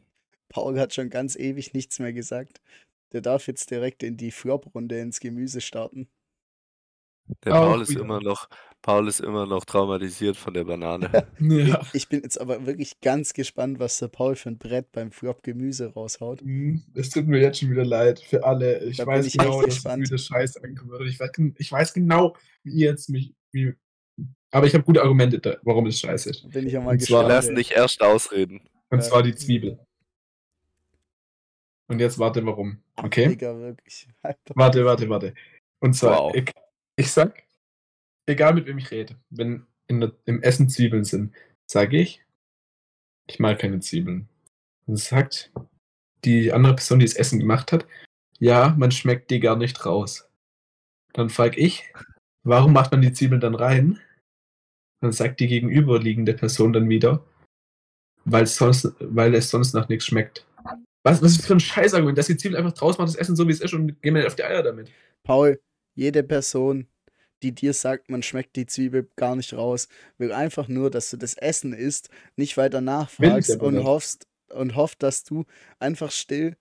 Paul 0.49 0.79
hat 0.79 0.93
schon 0.93 1.09
ganz 1.09 1.35
ewig 1.35 1.73
nichts 1.73 1.99
mehr 1.99 2.13
gesagt. 2.13 2.61
Der 3.13 3.21
darf 3.21 3.47
jetzt 3.47 3.69
direkt 3.71 4.03
in 4.03 4.17
die 4.17 4.31
Flop-Runde 4.31 4.99
ins 4.99 5.19
Gemüse 5.19 5.61
starten. 5.61 6.09
Der 7.45 7.51
Paul 7.51 7.81
ist 7.81 7.91
immer 7.95 8.19
noch, 8.19 8.49
Paul 8.81 9.07
ist 9.07 9.21
immer 9.21 9.45
noch 9.45 9.63
traumatisiert 9.63 10.35
von 10.35 10.53
der 10.53 10.65
Banane. 10.65 11.09
Ja. 11.39 11.79
Ich, 11.81 11.93
ich 11.93 12.09
bin 12.09 12.21
jetzt 12.21 12.39
aber 12.41 12.65
wirklich 12.65 12.99
ganz 12.99 13.33
gespannt, 13.33 13.79
was 13.79 13.97
der 13.99 14.09
Paul 14.09 14.35
für 14.35 14.49
ein 14.49 14.57
Brett 14.57 14.91
beim 14.91 15.11
Flop 15.11 15.41
Gemüse 15.41 15.93
raushaut. 15.93 16.41
Hm, 16.41 16.83
Es 16.95 17.11
tut 17.11 17.27
mir 17.27 17.39
jetzt 17.39 17.59
schon 17.59 17.71
wieder 17.71 17.85
leid 17.85 18.19
für 18.19 18.43
alle. 18.43 18.83
Ich 18.83 18.97
Da 18.97 19.05
weiß 19.07 19.25
ich 19.25 19.37
genau, 19.37 19.61
dass 19.61 19.69
es 19.69 19.75
gespannt. 19.75 20.03
wieder 20.05 20.17
scheiße 20.17 20.61
ankommen. 20.63 21.07
Ich 21.07 21.19
ich 21.59 21.71
weiß 21.71 21.93
genau, 21.93 22.35
wie 22.63 22.71
ihr 22.73 22.89
jetzt 22.89 23.09
mich. 23.09 23.33
Wie, 23.53 23.73
aber 24.51 24.67
ich 24.67 24.73
habe 24.73 24.83
gute 24.83 25.01
Argumente, 25.01 25.39
da, 25.39 25.55
warum 25.63 25.85
es 25.87 25.99
scheiße 25.99 26.29
ist. 26.31 26.49
Bin 26.49 26.67
ich 26.67 26.77
auch 26.77 26.83
mal 26.83 26.91
Und 26.91 27.01
zwar- 27.01 27.21
Wir 27.21 27.27
gespannt. 27.27 27.29
lassen 27.29 27.49
ey. 27.51 27.55
dich 27.55 27.71
erst 27.71 28.01
ausreden. 28.01 28.59
Und 28.89 28.97
Ja. 28.99 29.03
zwar 29.05 29.23
die 29.23 29.33
Zwiebel. 29.33 29.79
Und 31.87 31.99
jetzt 31.99 32.17
warte, 32.19 32.45
warum. 32.45 32.81
Okay? 32.95 33.27
Digga, 33.29 33.57
wirklich. 33.57 34.07
Alter. 34.21 34.53
Warte, 34.55 34.85
warte, 34.85 35.09
warte. 35.09 35.33
Und 35.79 35.93
zwar, 35.93 36.19
Wow. 36.19 36.35
ich, 36.35 36.51
ich 36.95 37.11
sag, 37.11 37.43
egal 38.25 38.53
mit 38.53 38.65
wem 38.65 38.77
ich 38.77 38.89
rede, 38.91 39.17
wenn 39.29 39.65
in 39.87 39.99
der, 39.99 40.13
im 40.25 40.41
Essen 40.41 40.69
Zwiebeln 40.69 41.03
sind, 41.03 41.35
sage 41.69 41.97
ich, 41.99 42.23
ich 43.27 43.39
mag 43.39 43.59
keine 43.59 43.79
Zwiebeln. 43.79 44.29
Und 44.85 44.97
sagt 44.97 45.51
die 46.25 46.51
andere 46.51 46.75
Person, 46.75 46.99
die 46.99 47.05
das 47.05 47.15
Essen 47.15 47.39
gemacht 47.39 47.71
hat, 47.71 47.85
ja, 48.39 48.75
man 48.77 48.91
schmeckt 48.91 49.31
die 49.31 49.39
gar 49.39 49.55
nicht 49.55 49.85
raus. 49.85 50.29
Dann 51.13 51.29
frage 51.29 51.59
ich, 51.59 51.83
warum 52.43 52.73
macht 52.73 52.91
man 52.91 53.01
die 53.01 53.13
Zwiebeln 53.13 53.41
dann 53.41 53.55
rein? 53.55 53.99
Dann 55.01 55.11
sagt 55.11 55.39
die 55.39 55.47
gegenüberliegende 55.47 56.33
Person 56.33 56.73
dann 56.73 56.89
wieder, 56.89 57.25
weil 58.25 58.43
es 58.43 58.55
sonst, 58.55 58.93
weil 58.99 59.35
es 59.35 59.49
sonst 59.49 59.73
nach 59.73 59.89
nichts 59.89 60.05
schmeckt. 60.05 60.45
Was, 61.03 61.21
was 61.21 61.31
ist 61.31 61.39
das 61.39 61.45
für 61.47 61.53
ein 61.53 61.59
Scheißargument, 61.59 62.17
dass 62.17 62.27
die 62.27 62.37
Zwiebeln 62.37 62.63
einfach 62.63 62.77
draus 62.77 62.97
macht, 62.97 63.09
das 63.09 63.15
Essen 63.15 63.35
so 63.35 63.47
wie 63.47 63.51
es 63.51 63.59
ist 63.59 63.73
und 63.73 64.01
gehen 64.01 64.13
mir 64.13 64.25
auf 64.25 64.35
die 64.35 64.43
Eier 64.43 64.63
damit. 64.63 64.89
Paul, 65.23 65.59
jede 65.95 66.23
Person, 66.23 66.87
die 67.43 67.53
dir 67.53 67.73
sagt, 67.73 68.09
man 68.09 68.23
schmeckt 68.23 68.55
die 68.55 68.65
Zwiebel 68.65 69.09
gar 69.17 69.35
nicht 69.35 69.53
raus, 69.53 69.89
will 70.17 70.31
einfach 70.31 70.67
nur, 70.69 70.89
dass 70.89 71.09
du 71.09 71.17
das 71.17 71.33
Essen 71.35 71.73
isst, 71.73 72.09
nicht 72.37 72.55
weiter 72.55 72.79
nachfragst 72.81 73.57
und 73.59 73.83
hoffst 73.83 74.27
und 74.49 74.75
hofft, 74.75 75.03
dass 75.03 75.23
du 75.23 75.45
einfach 75.79 76.11
still 76.11 76.55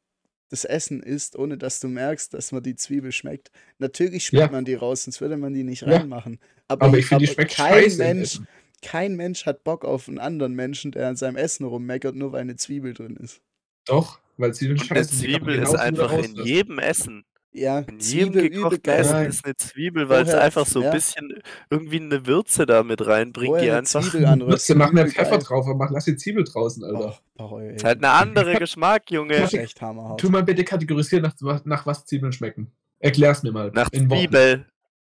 das 0.48 0.64
Essen 0.64 1.02
isst, 1.02 1.36
ohne 1.38 1.56
dass 1.56 1.80
du 1.80 1.88
merkst, 1.88 2.34
dass 2.34 2.52
man 2.52 2.62
die 2.62 2.74
Zwiebel 2.74 3.12
schmeckt. 3.12 3.50
Natürlich 3.78 4.26
schmeckt 4.26 4.46
Ja. 4.46 4.52
man 4.52 4.64
die 4.64 4.74
raus, 4.74 5.04
sonst 5.04 5.20
würde 5.20 5.36
man 5.36 5.54
die 5.54 5.62
nicht 5.64 5.82
Ja. 5.82 5.96
reinmachen. 5.96 6.40
Aber, 6.68 6.86
Aber 6.86 6.98
ich 6.98 7.06
finde, 7.06 7.26
die 7.26 7.32
schmeckt 7.32 7.54
kein 7.54 7.84
scheiße. 7.84 7.98
Mensch, 7.98 8.40
kein 8.82 9.14
Mensch 9.14 9.46
hat 9.46 9.64
Bock 9.64 9.84
auf 9.84 10.08
einen 10.08 10.18
anderen 10.18 10.54
Menschen, 10.54 10.90
der 10.92 11.08
an 11.08 11.16
seinem 11.16 11.36
Essen 11.36 11.64
rummeckert, 11.64 12.16
nur 12.16 12.32
weil 12.32 12.40
eine 12.42 12.56
Zwiebel 12.56 12.92
drin 12.92 13.16
ist. 13.16 13.40
Doch, 13.86 14.20
weil 14.42 14.54
Zwiebeln 14.54 14.80
Und 14.80 14.90
eine 14.92 15.06
die 15.06 15.08
Zwiebel 15.08 15.58
ist 15.58 15.74
einfach 15.74 16.12
in 16.12 16.18
rauslassen. 16.18 16.46
jedem 16.46 16.78
Essen. 16.80 17.24
Ja, 17.54 17.80
In 17.80 17.98
jedem 18.00 18.00
Zwiebel 18.00 18.44
übel 18.46 18.78
gekochten. 18.80 18.92
Essen 18.94 19.26
ist 19.26 19.44
eine 19.44 19.56
Zwiebel, 19.56 20.08
weil 20.08 20.22
es 20.24 20.34
einfach 20.34 20.66
so 20.66 20.80
ein 20.80 20.86
ja. 20.86 20.90
bisschen 20.90 21.42
irgendwie 21.70 22.00
eine 22.00 22.26
Würze 22.26 22.64
da 22.66 22.82
mit 22.82 23.06
reinbringt, 23.06 23.60
die 23.60 23.66
Woher 23.66 23.72
eine 23.78 23.78
einfach. 23.80 24.02
Zwiebel 24.02 24.26
anrüsten, 24.26 24.78
mach 24.78 24.92
mehr 24.92 25.06
Pfeffer 25.06 25.30
geil. 25.32 25.38
drauf, 25.40 25.66
aber 25.66 25.76
mach, 25.76 25.90
lass 25.90 26.06
die 26.06 26.16
Zwiebel 26.16 26.44
draußen, 26.44 26.82
Alter. 26.84 27.08
Och, 27.08 27.22
Paul, 27.36 27.62
ey. 27.62 27.76
Ist 27.76 27.84
halt 27.84 28.00
ein 28.00 28.04
anderer 28.06 28.54
Geschmack, 28.58 29.10
Junge. 29.10 29.34
Das 29.38 29.52
ist 29.52 29.58
echt 29.60 29.80
hammerhart. 29.82 30.20
Tu 30.20 30.30
mal 30.30 30.42
bitte 30.42 30.64
kategorisieren, 30.64 31.22
nach, 31.24 31.64
nach 31.66 31.86
was 31.86 32.04
Zwiebeln 32.06 32.32
schmecken. 32.32 32.72
Erklär's 33.00 33.42
mir 33.42 33.52
mal. 33.52 33.70
Nach 33.74 33.88
in 33.92 34.08
Worten. 34.08 34.20
Zwiebel. 34.22 34.66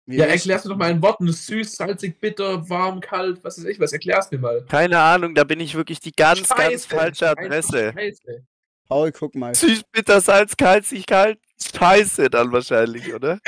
Wie 0.06 0.16
Ja, 0.16 0.24
erklär's 0.24 0.64
mir 0.64 0.70
doch 0.70 0.78
mal 0.78 0.90
in 0.90 1.00
Worten. 1.00 1.30
Süß, 1.30 1.76
salzig, 1.76 2.18
bitter, 2.20 2.68
warm, 2.68 3.00
kalt, 3.00 3.44
was 3.44 3.56
weiß 3.58 3.66
ich 3.66 3.78
was. 3.78 3.92
Erklär's 3.92 4.32
mir 4.32 4.38
mal. 4.38 4.64
Keine 4.68 4.98
Ahnung, 4.98 5.36
da 5.36 5.44
bin 5.44 5.60
ich 5.60 5.76
wirklich 5.76 6.00
die 6.00 6.10
ganz, 6.10 6.48
ganz 6.48 6.60
Scheiße, 6.60 6.88
falsche 6.88 7.24
Scheiße, 7.26 7.38
Adresse. 7.38 7.92
Scheiße. 7.94 8.44
Paul, 8.92 9.10
guck 9.12 9.34
mal. 9.34 9.54
Süß, 9.54 9.84
bitter, 9.90 10.20
Salz, 10.20 10.54
kalzig, 10.56 11.06
kalt. 11.06 11.38
Scheiße 11.74 12.28
dann 12.28 12.52
wahrscheinlich, 12.52 13.14
oder? 13.14 13.38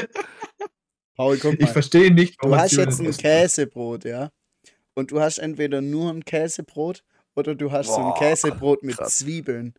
Paul, 1.16 1.36
guck 1.36 1.54
Ich 1.54 1.60
mal. 1.60 1.66
verstehe 1.66 2.10
nicht, 2.12 2.42
Du 2.42 2.48
man 2.48 2.60
hast 2.60 2.72
jetzt 2.72 2.98
ein. 2.98 3.10
Käsebrot, 3.12 4.04
ja? 4.04 4.30
Und 4.94 5.10
du 5.10 5.20
hast 5.20 5.36
entweder 5.38 5.82
nur 5.82 6.10
ein 6.10 6.24
Käsebrot 6.24 7.04
oder 7.36 7.54
du 7.54 7.70
hast 7.72 7.88
so 7.88 7.96
ein 7.96 8.02
Boah, 8.04 8.18
Käsebrot 8.18 8.82
mit 8.84 8.96
krass. 8.96 9.18
Zwiebeln. 9.18 9.74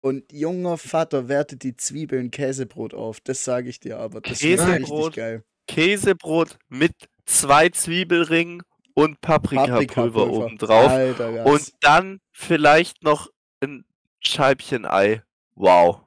Und 0.00 0.30
junger 0.32 0.78
Vater 0.78 1.28
wertet 1.28 1.64
die 1.64 1.76
Zwiebeln 1.76 2.30
Käsebrot 2.30 2.94
auf. 2.94 3.20
Das 3.20 3.42
sage 3.44 3.68
ich 3.68 3.80
dir 3.80 3.98
aber. 3.98 4.20
Das 4.20 4.38
Käsebrot 4.38 5.16
geil. 5.16 5.42
Käsebrot 5.66 6.56
mit 6.68 6.92
zwei 7.26 7.68
Zwiebelringen 7.68 8.62
und 8.94 9.20
Paprikapulver 9.20 9.72
Paprikapulver. 9.86 10.30
obendrauf. 10.30 10.88
Alter. 10.88 11.46
Und 11.46 11.72
dann 11.80 12.20
vielleicht 12.32 13.02
noch 13.02 13.28
ein 13.60 13.84
Scheibchen 14.20 14.86
Ei. 14.86 15.22
Wow. 15.54 16.02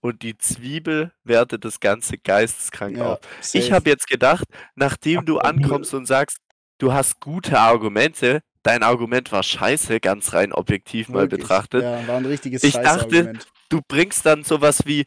Und 0.00 0.22
die 0.22 0.38
Zwiebel 0.38 1.12
wertet 1.24 1.64
das 1.64 1.78
Ganze 1.78 2.16
geisteskrank 2.16 2.96
ja, 2.96 3.14
auf. 3.14 3.20
Ich 3.40 3.64
safe. 3.64 3.72
habe 3.74 3.90
jetzt 3.90 4.06
gedacht, 4.06 4.44
nachdem 4.74 5.26
du 5.26 5.38
ankommst 5.38 5.92
und 5.92 6.06
sagst, 6.06 6.38
du 6.78 6.92
hast 6.92 7.20
gute 7.20 7.58
Argumente, 7.58 8.40
dein 8.62 8.82
Argument 8.82 9.30
war 9.30 9.42
scheiße, 9.42 10.00
ganz 10.00 10.32
rein 10.32 10.52
objektiv 10.52 11.08
mal 11.10 11.22
Wirklich. 11.22 11.42
betrachtet. 11.42 11.82
Ja, 11.82 12.06
war 12.08 12.16
ein 12.16 12.26
richtiges 12.26 12.62
Ich 12.64 12.74
dachte. 12.74 13.34
Du 13.68 13.80
bringst 13.86 14.26
dann 14.26 14.42
sowas 14.42 14.84
wie 14.86 15.04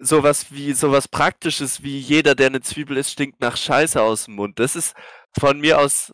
sowas 0.00 0.46
wie 0.50 0.72
sowas 0.72 1.06
Praktisches 1.06 1.82
wie 1.82 1.98
jeder, 1.98 2.34
der 2.34 2.48
eine 2.48 2.60
Zwiebel 2.60 2.96
isst, 2.96 3.12
stinkt 3.12 3.40
nach 3.40 3.56
Scheiße 3.56 4.00
aus 4.00 4.24
dem 4.24 4.34
Mund. 4.34 4.58
Das 4.58 4.74
ist 4.74 4.94
von 5.38 5.60
mir 5.60 5.78
aus 5.78 6.12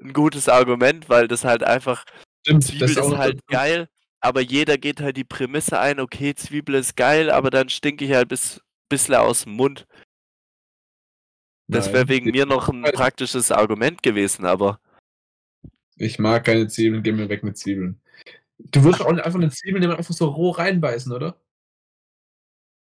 ein 0.00 0.12
gutes 0.12 0.48
Argument, 0.48 1.08
weil 1.08 1.28
das 1.28 1.44
halt 1.44 1.64
einfach 1.64 2.04
Stimmt, 2.42 2.64
Zwiebel 2.64 2.94
das 2.94 3.04
ist, 3.04 3.10
noch 3.10 3.18
halt 3.18 3.44
geil, 3.48 3.88
aber 4.20 4.40
jeder 4.40 4.78
geht 4.78 5.00
halt 5.00 5.16
die 5.16 5.24
Prämisse 5.24 5.78
ein, 5.78 6.00
okay, 6.00 6.34
Zwiebel 6.34 6.74
ist 6.76 6.96
geil, 6.96 7.30
aber 7.30 7.50
dann 7.50 7.68
stinke 7.68 8.04
ich 8.04 8.12
halt 8.12 8.28
bis 8.28 8.60
bisschen 8.88 9.14
aus 9.16 9.44
dem 9.44 9.52
Mund. 9.52 9.86
Das 11.70 11.92
wäre 11.92 12.08
wegen 12.08 12.30
mir 12.30 12.46
noch 12.46 12.68
ein 12.70 12.82
praktisches 12.82 13.52
Argument 13.52 14.02
gewesen, 14.02 14.46
aber 14.46 14.80
Ich 15.96 16.18
mag 16.18 16.44
keine 16.44 16.68
Zwiebeln, 16.68 17.02
geh 17.02 17.12
mir 17.12 17.28
weg 17.28 17.42
mit 17.42 17.58
Zwiebeln. 17.58 18.00
Du 18.58 18.82
würdest 18.82 19.02
auch 19.02 19.12
nicht 19.12 19.24
einfach 19.24 19.38
eine 19.38 19.50
Zwiebel 19.50 19.80
nehmen 19.80 19.94
einfach 19.94 20.14
so 20.14 20.26
roh 20.28 20.50
reinbeißen, 20.50 21.12
oder? 21.12 21.40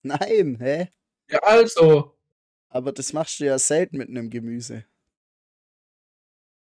Nein, 0.02 0.58
hä? 0.60 0.88
Ja, 1.30 1.38
also. 1.42 2.16
Aber 2.68 2.92
das 2.92 3.12
machst 3.12 3.40
du 3.40 3.44
ja 3.44 3.58
selten 3.58 3.96
mit 3.96 4.08
einem 4.08 4.30
Gemüse. 4.30 4.84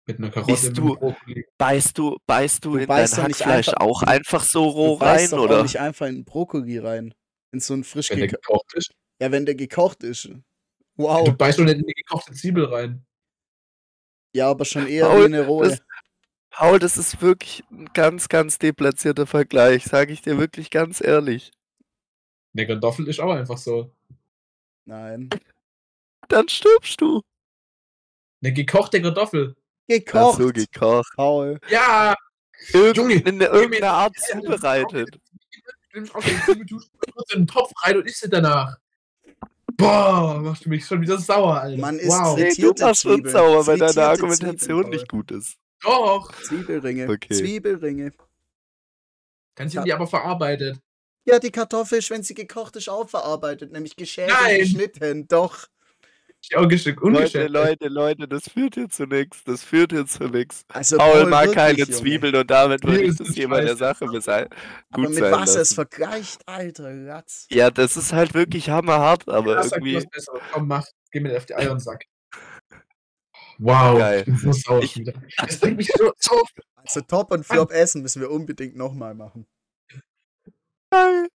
Mit 0.07 0.17
einer 0.17 0.31
Karotte, 0.31 0.51
Bist 0.53 0.77
du- 0.77 1.15
beißt 1.57 1.97
du, 1.97 2.17
beißt 2.25 2.65
du, 2.65 2.71
Du 2.71 2.75
in 2.77 2.79
dein 2.81 2.87
beißt 2.87 3.17
nicht 3.17 3.39
Hackfleisch 3.39 3.67
einfach- 3.69 3.81
auch 3.81 4.01
du- 4.01 4.07
einfach 4.07 4.43
so 4.43 4.67
roh 4.67 4.93
du 4.93 4.99
beißt 4.99 5.33
rein, 5.33 5.37
doch 5.39 5.45
oder? 5.45 5.59
auch 5.59 5.63
nicht 5.63 5.79
einfach 5.79 6.07
in 6.07 6.25
Brokkoli 6.25 6.77
rein. 6.79 7.13
In 7.53 7.59
so 7.59 7.73
einen 7.73 7.83
frisch 7.83 8.09
Wenn 8.09 8.27
gekocht 8.27 8.73
ist. 8.73 8.91
Ja, 9.21 9.31
wenn 9.31 9.45
der 9.45 9.55
gekocht 9.55 10.03
ist. 10.03 10.25
Du 10.25 10.41
Wow. 10.97 11.35
beißt 11.37 11.59
doch 11.59 11.63
nicht 11.65 11.77
in 11.79 11.85
die 11.85 11.93
gekochte 11.93 12.33
Zwiebel 12.33 12.65
rein. 12.65 13.05
Ja, 14.35 14.49
aber 14.49 14.65
schon 14.65 14.87
eher 14.87 15.07
Paul, 15.07 15.21
wie 15.21 15.25
eine 15.25 15.45
rohe. 15.45 15.69
das- 15.69 15.81
Paul, 16.49 16.79
das 16.79 16.97
ist 16.97 17.21
wirklich 17.21 17.63
ein 17.71 17.85
ganz, 17.93 18.27
ganz 18.27 18.57
deplatzierter 18.57 19.27
Vergleich, 19.27 19.85
sage 19.85 20.11
ich 20.13 20.21
dir 20.21 20.37
wirklich 20.37 20.69
ganz 20.69 21.01
ehrlich. 21.01 21.51
Eine 22.53 22.67
Kartoffel 22.67 23.07
ist 23.07 23.19
auch 23.19 23.31
einfach 23.31 23.57
so. 23.57 23.91
Nein. 24.85 25.29
Dann 26.27 26.49
stirbst 26.49 26.99
du. 26.99 27.21
Eine 28.43 28.53
gekochte 28.53 29.01
Kartoffel. 29.01 29.55
Ach 29.91 30.05
Gekocht. 30.05 30.37
so, 30.37 30.47
gekocht. 30.51 31.13
Ja! 31.69 32.15
Paul. 32.71 32.85
Irgend, 32.85 33.11
in 33.11 33.23
gib 33.23 33.35
mir- 33.39 33.47
irgendeiner 33.49 33.91
Art 33.93 34.13
Ja, 34.17 34.35
ja, 34.35 34.41
zubereitet. 34.41 35.19
Du 35.93 35.99
nimmst 35.99 36.13
Zwiebel, 36.45 36.65
tust 36.67 36.89
kurz 37.13 37.33
in 37.33 37.41
den 37.41 37.47
Topf 37.47 37.71
rein 37.83 37.97
und 37.97 38.05
isst 38.05 38.21
sie 38.21 38.29
danach. 38.29 38.77
Boah, 39.77 40.39
machst 40.41 40.65
du 40.65 40.69
mich 40.69 40.85
schon 40.85 41.01
wieder 41.01 41.17
sauer, 41.17 41.59
Alter. 41.61 41.79
Man 41.81 41.99
wow. 42.03 42.37
frittiert- 42.37 42.57
Nee, 42.59 42.73
du 42.79 42.85
machst 42.85 43.01
Zwiebeln. 43.01 43.33
sauer, 43.33 43.65
weil 43.67 43.77
deine 43.79 44.03
Argumentation 44.05 44.83
Zwiebeln, 44.83 44.89
nicht 44.89 45.07
gut 45.09 45.31
ist. 45.31 45.55
Doch. 45.81 46.31
Zwiebelringe. 46.43 47.09
Okay. 47.09 47.33
Zwiebelringe. 47.33 48.11
Dann 49.55 49.69
sind 49.69 49.85
die 49.85 49.93
aber 49.93 50.07
verarbeitet. 50.07 50.77
Ja, 51.25 51.39
die 51.39 51.51
Kartoffel 51.51 51.99
ist, 51.99 52.09
wenn 52.09 52.23
sie 52.23 52.33
gekocht 52.35 52.75
ist, 52.75 52.89
auch 52.89 53.09
verarbeitet, 53.09 53.71
nämlich 53.71 53.95
geschält 53.95 54.31
und 54.31 54.37
Nein. 54.43 54.59
geschnitten. 54.59 55.27
Doch. 55.27 55.67
Geschickt, 56.49 56.99
Leute. 57.01 57.47
Leute, 57.47 57.87
Leute, 57.87 58.27
das 58.27 58.49
führt 58.49 58.75
hier 58.75 58.89
zu 58.89 59.05
nichts. 59.05 59.43
Das 59.43 59.63
führt 59.63 59.91
hier 59.91 60.05
zu 60.05 60.23
nichts. 60.25 60.65
Also 60.69 60.97
Paul 60.97 61.27
mag 61.27 61.51
keine 61.53 61.77
Junge. 61.77 61.91
Zwiebeln 61.91 62.35
und 62.35 62.49
damit 62.49 62.83
würde 62.83 63.03
ich 63.03 63.15
das 63.17 63.29
Thema 63.33 63.61
der. 63.61 63.77
Sache 63.77 64.05
besei- 64.05 64.49
Aber 64.91 65.03
gut 65.03 65.09
mit 65.11 65.19
sein 65.19 65.31
was 65.31 65.55
es 65.55 65.73
vergleicht, 65.73 66.41
alter 66.47 67.07
Ratz. 67.07 67.47
Ja, 67.51 67.69
das 67.71 67.95
ist 67.95 68.11
halt 68.11 68.33
wirklich 68.33 68.69
hammerhart, 68.69 69.29
aber 69.29 69.55
Ja, 69.55 69.63
irgendwie. 69.63 69.95
was 69.97 70.05
Besseres. 70.07 70.41
Komm, 70.51 70.67
mach. 70.67 70.85
Geh 71.11 71.19
mir 71.19 71.37
auf 71.37 71.45
die 71.45 71.55
Eier 71.55 71.71
und 71.71 71.79
Sack. 71.79 72.03
Wow, 73.63 73.99
Geil. 73.99 74.19
ich 74.21 74.25
bin 74.25 74.37
so 74.37 74.51
sauer 74.53 74.81
Ich- 74.83 74.97
wieder. 74.97 75.13
Das 75.37 75.59
bringt 75.59 75.77
mich 75.77 75.91
so, 75.95 76.11
so 76.17 76.43
Also 76.75 77.01
Top 77.01 77.31
und 77.31 77.45
Flop 77.45 77.71
Essen 77.71 78.01
müssen 78.01 78.19
wir 78.19 78.31
unbedingt 78.31 78.75
nochmal 78.75 79.13
machen. 79.13 79.45
Geil. 80.89 81.27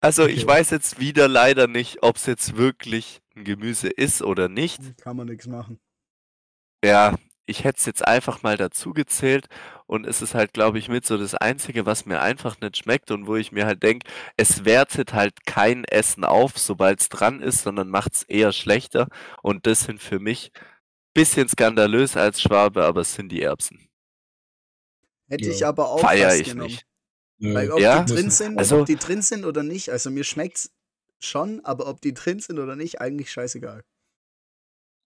Also 0.00 0.26
ich 0.26 0.44
Okay. 0.44 0.46
weiß 0.46 0.70
jetzt 0.70 0.98
wieder 0.98 1.28
leider 1.28 1.68
nicht, 1.68 2.02
ob 2.02 2.16
es 2.16 2.26
jetzt 2.26 2.56
wirklich 2.56 3.20
ein 3.36 3.44
Gemüse 3.44 3.88
ist 3.88 4.22
oder 4.22 4.48
nicht. 4.48 4.94
Kann 4.98 5.16
man 5.16 5.26
nichts 5.28 5.46
machen. 5.46 5.80
Ja, 6.84 7.16
ich 7.46 7.64
hätte 7.64 7.78
es 7.78 7.86
jetzt 7.86 8.06
einfach 8.06 8.42
mal 8.42 8.56
dazu 8.56 8.92
gezählt 8.92 9.46
und 9.86 10.06
es 10.06 10.22
ist 10.22 10.34
halt, 10.34 10.52
glaube 10.52 10.78
ich, 10.78 10.88
mit 10.88 11.06
so 11.06 11.16
das 11.16 11.34
Einzige, 11.34 11.86
was 11.86 12.04
mir 12.06 12.20
einfach 12.20 12.60
nicht 12.60 12.76
schmeckt 12.76 13.10
und 13.10 13.26
wo 13.26 13.36
ich 13.36 13.52
mir 13.52 13.66
halt 13.66 13.82
denke, 13.82 14.06
es 14.36 14.64
wertet 14.64 15.12
halt 15.14 15.44
kein 15.46 15.84
Essen 15.84 16.24
auf, 16.24 16.58
sobald 16.58 17.00
es 17.00 17.08
dran 17.08 17.40
ist, 17.40 17.62
sondern 17.62 17.88
macht 17.88 18.14
es 18.14 18.22
eher 18.24 18.52
schlechter 18.52 19.08
und 19.42 19.66
das 19.66 19.80
sind 19.80 20.00
für 20.02 20.18
mich 20.20 20.52
bisschen 21.14 21.48
skandalös 21.48 22.16
als 22.16 22.42
Schwabe, 22.42 22.84
aber 22.86 23.02
es 23.02 23.14
sind 23.14 23.30
die 23.30 23.42
Erbsen. 23.42 23.88
Hätte 25.28 25.48
Ja. 25.48 25.50
ich 25.50 25.64
aber 25.64 25.90
auch 25.90 26.00
Feier 26.00 26.34
ich 26.36 26.44
genommen. 26.44 26.56
nicht. 26.56 26.86
Weil 27.40 27.70
ob 27.70 27.80
Ja? 27.80 28.02
die 28.02 28.12
drin 28.14 28.30
sind, 28.30 28.58
Also- 28.58 28.80
ob 28.80 28.86
die 28.86 28.96
drin 28.96 29.22
sind 29.22 29.44
oder 29.44 29.62
nicht, 29.62 29.90
also 29.90 30.10
mir 30.10 30.24
schmeckt's 30.24 30.70
schon, 31.20 31.64
aber 31.64 31.86
ob 31.88 32.00
die 32.00 32.14
drin 32.14 32.40
sind 32.40 32.58
oder 32.58 32.76
nicht, 32.76 33.00
eigentlich 33.00 33.30
scheißegal. 33.32 33.84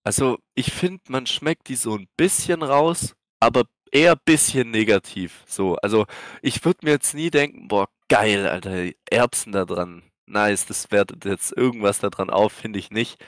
Also 0.05 0.39
ich 0.55 0.72
finde, 0.72 1.03
man 1.09 1.26
schmeckt 1.26 1.68
die 1.68 1.76
so 1.76 1.97
ein 1.97 2.09
bisschen 2.16 2.62
raus, 2.62 3.14
aber 3.41 3.64
eher 3.93 4.16
bisschen 4.16 4.70
negativ. 4.70 5.45
So, 5.47 5.76
also 5.76 6.07
ich 6.41 6.64
würde 6.64 6.80
mir 6.85 6.93
jetzt 6.93 7.14
nie 7.14 7.30
denken, 7.30 7.68
boah, 7.68 7.89
geil, 8.09 8.47
Alter, 8.47 8.91
Erbsen 9.11 9.53
da 9.53 9.64
dran. 9.64 10.03
Nice, 10.26 10.66
das 10.66 10.91
wertet 10.91 11.24
jetzt 11.24 11.53
irgendwas 11.57 11.99
da 12.01 12.09
dran 12.11 12.30
auf, 12.30 12.53
finde 12.53 12.78
ich 12.78 12.91
nicht. 12.91 13.22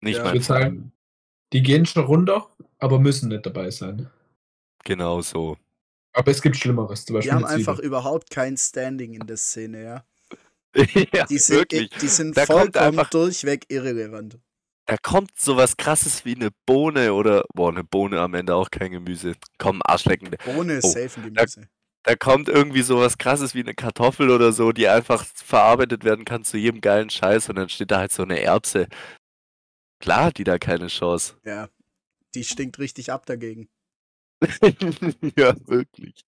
Nicht 0.00 0.16
Ja. 0.16 0.20
Ich 0.20 0.24
mein 0.24 0.34
würde 0.34 0.44
sagen, 0.44 0.92
die 1.52 1.62
gehen 1.62 1.84
schon 1.84 2.04
runter, 2.04 2.48
aber 2.78 2.98
müssen 3.00 3.28
nicht 3.28 3.44
dabei 3.44 3.70
sein. 3.70 4.08
Genau 4.84 5.20
so. 5.20 5.58
Aber 6.12 6.30
es 6.30 6.42
gibt 6.42 6.56
Schlimmeres, 6.56 7.04
zum 7.04 7.14
Die 7.14 7.18
Beispiel 7.18 7.32
haben 7.32 7.44
eine 7.44 7.56
Zwiebel. 7.56 7.70
einfach 7.72 7.82
überhaupt 7.84 8.30
kein 8.30 8.56
Standing 8.56 9.14
in 9.14 9.26
der 9.26 9.36
Szene, 9.36 9.82
ja. 9.84 10.04
ja, 11.12 11.26
Die 11.26 11.38
sind, 11.38 11.56
wirklich. 11.58 11.90
die 12.00 12.08
sind 12.08 12.36
Da 12.36 12.46
kommt 12.46 12.58
vollkommen 12.76 12.98
einfach- 12.98 13.10
durchweg 13.10 13.64
irrelevant. 13.68 14.38
Da 14.86 14.96
kommt 14.96 15.38
sowas 15.38 15.76
krasses 15.76 16.24
wie 16.24 16.34
eine 16.34 16.50
Bohne 16.66 17.14
oder, 17.14 17.44
boah, 17.54 17.68
eine 17.70 17.84
Bohne 17.84 18.20
am 18.20 18.34
Ende 18.34 18.56
auch 18.56 18.70
kein 18.70 18.90
Gemüse. 18.90 19.34
Komm, 19.58 19.82
Arschlecken. 19.84 20.30
Ohne 20.56 20.74
ist 20.74 20.84
Oh, 20.84 20.88
safe 20.88 21.20
ein 21.20 21.32
Gemüse. 21.34 21.68
Da 22.02 22.16
kommt 22.16 22.48
irgendwie 22.48 22.82
sowas 22.82 23.16
krasses 23.18 23.54
wie 23.54 23.60
eine 23.60 23.74
Kartoffel 23.74 24.30
oder 24.30 24.52
so, 24.52 24.72
die 24.72 24.88
einfach 24.88 25.24
verarbeitet 25.24 26.02
werden 26.02 26.24
kann 26.24 26.42
zu 26.44 26.56
jedem 26.56 26.80
geilen 26.80 27.10
Scheiß 27.10 27.48
und 27.50 27.56
dann 27.56 27.68
steht 27.68 27.90
da 27.92 27.98
halt 27.98 28.10
so 28.12 28.22
eine 28.24 28.40
Erbse. 28.40 28.88
Klar 30.00 30.24
hat 30.24 30.38
die 30.38 30.44
da 30.44 30.58
keine 30.58 30.86
Chance. 30.88 31.34
Ja. 31.44 31.68
Die 32.34 32.42
stinkt 32.42 32.78
richtig 32.78 33.12
ab 33.12 33.26
dagegen. 33.26 33.68
ja, 35.36 35.54
wirklich. 35.68 36.24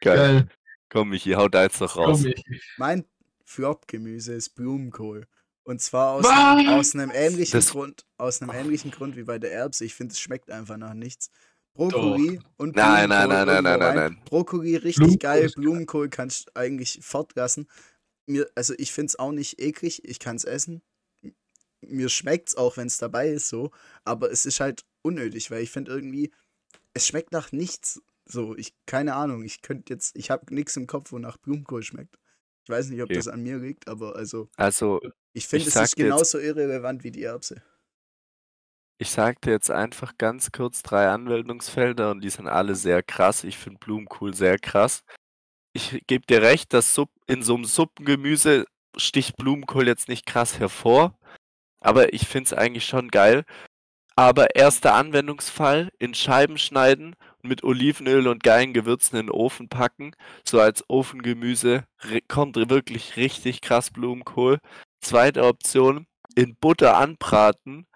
Geil. 0.00 0.16
Geil. 0.16 0.48
Komm, 0.88 1.08
Michi, 1.10 1.32
hau 1.32 1.48
da 1.48 1.64
jetzt 1.64 1.80
noch 1.80 1.96
raus. 1.96 2.22
Komm, 2.22 2.32
Mein 2.76 3.04
Flop-Gemüse 3.44 4.34
ist 4.34 4.50
Blumenkohl. 4.50 5.26
Und 5.64 5.80
zwar 5.82 6.12
aus, 6.12 6.24
Was? 6.24 6.68
aus 6.68 6.94
einem 6.94 7.10
ähnlichen 7.12 7.58
Das- 7.58 7.70
Grund, 7.70 8.06
aus 8.18 8.40
einem 8.40 8.52
ähnlichen 8.52 8.92
Grund 8.92 9.16
wie 9.16 9.24
bei 9.24 9.38
der 9.38 9.52
Erbse. 9.52 9.84
Ich 9.84 9.94
finde, 9.94 10.12
es 10.12 10.20
schmeckt 10.20 10.50
einfach 10.50 10.76
nach 10.76 10.94
nichts. 10.94 11.30
Brokkoli 11.74 12.40
und 12.56 12.74
Nein, 12.76 13.08
nein, 13.10 13.28
Blumenkohl 13.28 13.28
nein, 13.28 13.46
nein, 13.46 13.64
nein, 13.64 13.78
nein, 13.80 13.82
rein. 13.98 14.12
nein. 14.14 14.24
Brokkoli 14.24 14.76
richtig 14.76 14.96
Blumenkohl 14.96 15.18
geil. 15.18 15.50
Blumenkohl 15.56 16.08
kannst 16.08 16.46
du 16.46 16.50
eigentlich 16.56 17.00
fortlassen. 17.02 17.68
Mir, 18.26 18.48
also 18.54 18.74
ich 18.78 18.92
finde 18.92 19.08
es 19.10 19.18
auch 19.18 19.32
nicht 19.32 19.60
eklig, 19.60 20.02
ich 20.04 20.18
kann 20.18 20.36
es 20.36 20.44
essen. 20.44 20.82
Mir 21.82 22.08
schmeckt 22.08 22.48
es 22.50 22.56
auch, 22.56 22.76
wenn 22.76 22.86
es 22.86 22.96
dabei 22.98 23.28
ist, 23.28 23.48
so. 23.48 23.72
Aber 24.04 24.30
es 24.30 24.46
ist 24.46 24.60
halt 24.60 24.84
unnötig, 25.02 25.50
weil 25.50 25.62
ich 25.62 25.70
finde 25.70 25.92
irgendwie, 25.92 26.32
es 26.96 27.06
schmeckt 27.06 27.32
nach 27.32 27.52
nichts. 27.52 28.00
So, 28.24 28.56
ich, 28.56 28.74
keine 28.86 29.14
Ahnung, 29.14 29.44
ich 29.44 29.62
könnte 29.62 29.92
jetzt, 29.92 30.16
ich 30.16 30.30
habe 30.30 30.52
nichts 30.52 30.76
im 30.76 30.86
Kopf, 30.86 31.12
wonach 31.12 31.36
Blumenkohl 31.36 31.82
schmeckt. 31.82 32.18
Ich 32.64 32.70
weiß 32.70 32.88
nicht, 32.88 33.00
ob 33.00 33.06
Okay. 33.06 33.14
das 33.16 33.28
an 33.28 33.42
mir 33.42 33.58
liegt, 33.58 33.86
aber 33.86 34.16
also, 34.16 34.48
Also, 34.56 35.00
ich 35.32 35.46
finde, 35.46 35.62
es 35.62 35.68
ist 35.68 35.74
dir 35.76 35.80
jetzt- 35.82 35.96
genauso 35.96 36.38
irrelevant 36.40 37.04
wie 37.04 37.12
die 37.12 37.22
Erbse. 37.22 37.62
ich 38.98 39.10
sag 39.10 39.42
dir 39.42 39.50
jetzt 39.50 39.70
einfach 39.70 40.16
ganz 40.16 40.50
kurz 40.52 40.82
drei 40.82 41.08
Anwendungsfelder 41.08 42.10
und 42.12 42.22
die 42.22 42.30
sind 42.30 42.48
alle 42.48 42.74
sehr 42.74 43.02
krass. 43.02 43.44
Ich 43.44 43.58
finde 43.58 43.78
Blumenkohl 43.78 44.32
sehr 44.34 44.58
krass. 44.58 45.04
Ich 45.74 46.02
gebe 46.06 46.24
dir 46.26 46.40
recht, 46.40 46.72
dass 46.72 46.94
Supp 46.94 47.10
in 47.26 47.42
so 47.42 47.54
einem 47.54 47.66
Suppengemüse 47.66 48.64
sticht 48.96 49.36
Blumenkohl 49.36 49.86
jetzt 49.86 50.08
nicht 50.08 50.24
krass 50.24 50.58
hervor, 50.58 51.18
aber 51.80 52.14
ich 52.14 52.26
finde 52.26 52.46
es 52.46 52.52
eigentlich 52.54 52.86
schon 52.86 53.08
geil. 53.10 53.44
Aber 54.18 54.54
erster 54.56 54.94
Anwendungsfall, 54.94 55.90
in 55.98 56.14
Scheiben 56.14 56.56
schneiden 56.56 57.16
und 57.42 57.50
mit 57.50 57.62
Olivenöl 57.64 58.28
und 58.28 58.42
geilen 58.42 58.72
Gewürzen 58.72 59.18
in 59.18 59.26
den 59.26 59.30
Ofen 59.30 59.68
packen, 59.68 60.12
so 60.42 60.58
als 60.58 60.88
Ofengemüse, 60.88 61.84
kommt 62.26 62.56
wirklich 62.56 63.16
richtig 63.16 63.60
krass 63.60 63.90
Blumenkohl. 63.90 64.58
Zweite 65.02 65.44
Option, 65.44 66.06
in 66.34 66.56
Butter 66.56 66.96
anbraten, 66.96 67.86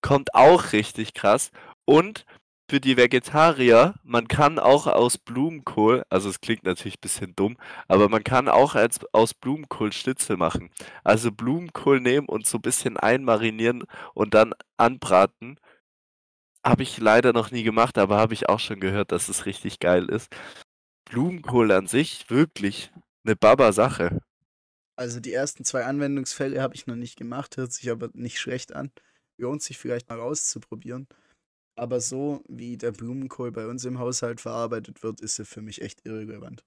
kommt 0.00 0.34
auch 0.34 0.72
richtig 0.72 1.12
krass. 1.12 1.50
Und 1.84 2.24
für 2.70 2.80
die 2.80 2.96
Vegetarier, 2.96 3.94
man 4.02 4.28
kann 4.28 4.58
auch 4.58 4.86
aus 4.88 5.18
Blumenkohl, 5.18 6.04
also 6.10 6.28
es 6.28 6.40
klingt 6.40 6.64
natürlich 6.64 6.96
ein 6.96 7.00
bisschen 7.02 7.36
dumm, 7.36 7.56
aber 7.86 8.08
man 8.08 8.24
kann 8.24 8.48
auch 8.48 8.74
als, 8.74 8.98
aus 9.12 9.34
Blumenkohl 9.34 9.92
Schnitzel 9.92 10.36
machen. 10.36 10.70
Also 11.04 11.30
Blumenkohl 11.30 12.00
nehmen 12.00 12.28
und 12.28 12.46
so 12.46 12.58
ein 12.58 12.62
bisschen 12.62 12.96
einmarinieren 12.96 13.84
und 14.14 14.34
dann 14.34 14.52
anbraten. 14.78 15.60
Habe 16.66 16.82
ich 16.82 16.98
leider 16.98 17.32
noch 17.32 17.52
nie 17.52 17.62
gemacht, 17.62 17.96
aber 17.96 18.16
habe 18.16 18.34
ich 18.34 18.48
auch 18.48 18.58
schon 18.58 18.80
gehört, 18.80 19.12
dass 19.12 19.28
es 19.28 19.46
richtig 19.46 19.78
geil 19.78 20.08
ist. 20.08 20.34
Blumenkohl 21.08 21.70
an 21.70 21.86
sich 21.86 22.28
wirklich 22.28 22.90
eine 23.24 23.36
Baba-Sache. 23.36 24.20
Also 24.96 25.20
die 25.20 25.32
ersten 25.32 25.64
zwei 25.64 25.84
Anwendungsfälle 25.84 26.60
habe 26.60 26.74
ich 26.74 26.88
noch 26.88 26.96
nicht 26.96 27.16
gemacht, 27.16 27.56
hört 27.56 27.72
sich 27.72 27.88
aber 27.88 28.10
nicht 28.14 28.40
schlecht 28.40 28.74
an. 28.74 28.90
Lohnt 29.38 29.62
sich 29.62 29.78
vielleicht 29.78 30.08
mal 30.08 30.18
auszuprobieren. 30.18 31.06
Aber 31.78 32.00
so 32.00 32.42
wie 32.48 32.76
der 32.76 32.90
Blumenkohl 32.90 33.52
bei 33.52 33.68
uns 33.68 33.84
im 33.84 34.00
Haushalt 34.00 34.40
verarbeitet 34.40 35.04
wird, 35.04 35.20
ist 35.20 35.38
er 35.38 35.44
für 35.44 35.62
mich 35.62 35.82
echt 35.82 36.04
irrelevant. 36.04 36.64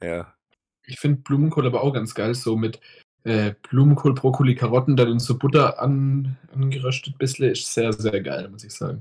Ja. 0.00 0.36
Ich 0.84 1.00
finde 1.00 1.22
Blumenkohl 1.22 1.66
aber 1.66 1.82
auch 1.82 1.92
ganz 1.92 2.14
geil, 2.14 2.36
so 2.36 2.56
mit 2.56 2.78
äh, 3.26 3.54
Blumenkohl, 3.68 4.14
Brokkoli, 4.14 4.54
Karotten, 4.54 4.96
dann 4.96 5.08
in 5.08 5.18
so 5.18 5.36
Butter 5.36 5.80
an, 5.80 6.38
angeröstet 6.54 7.18
bisschen, 7.18 7.50
ist 7.50 7.72
sehr, 7.72 7.92
sehr 7.92 8.20
geil, 8.20 8.48
muss 8.48 8.62
ich 8.62 8.72
sagen. 8.72 9.00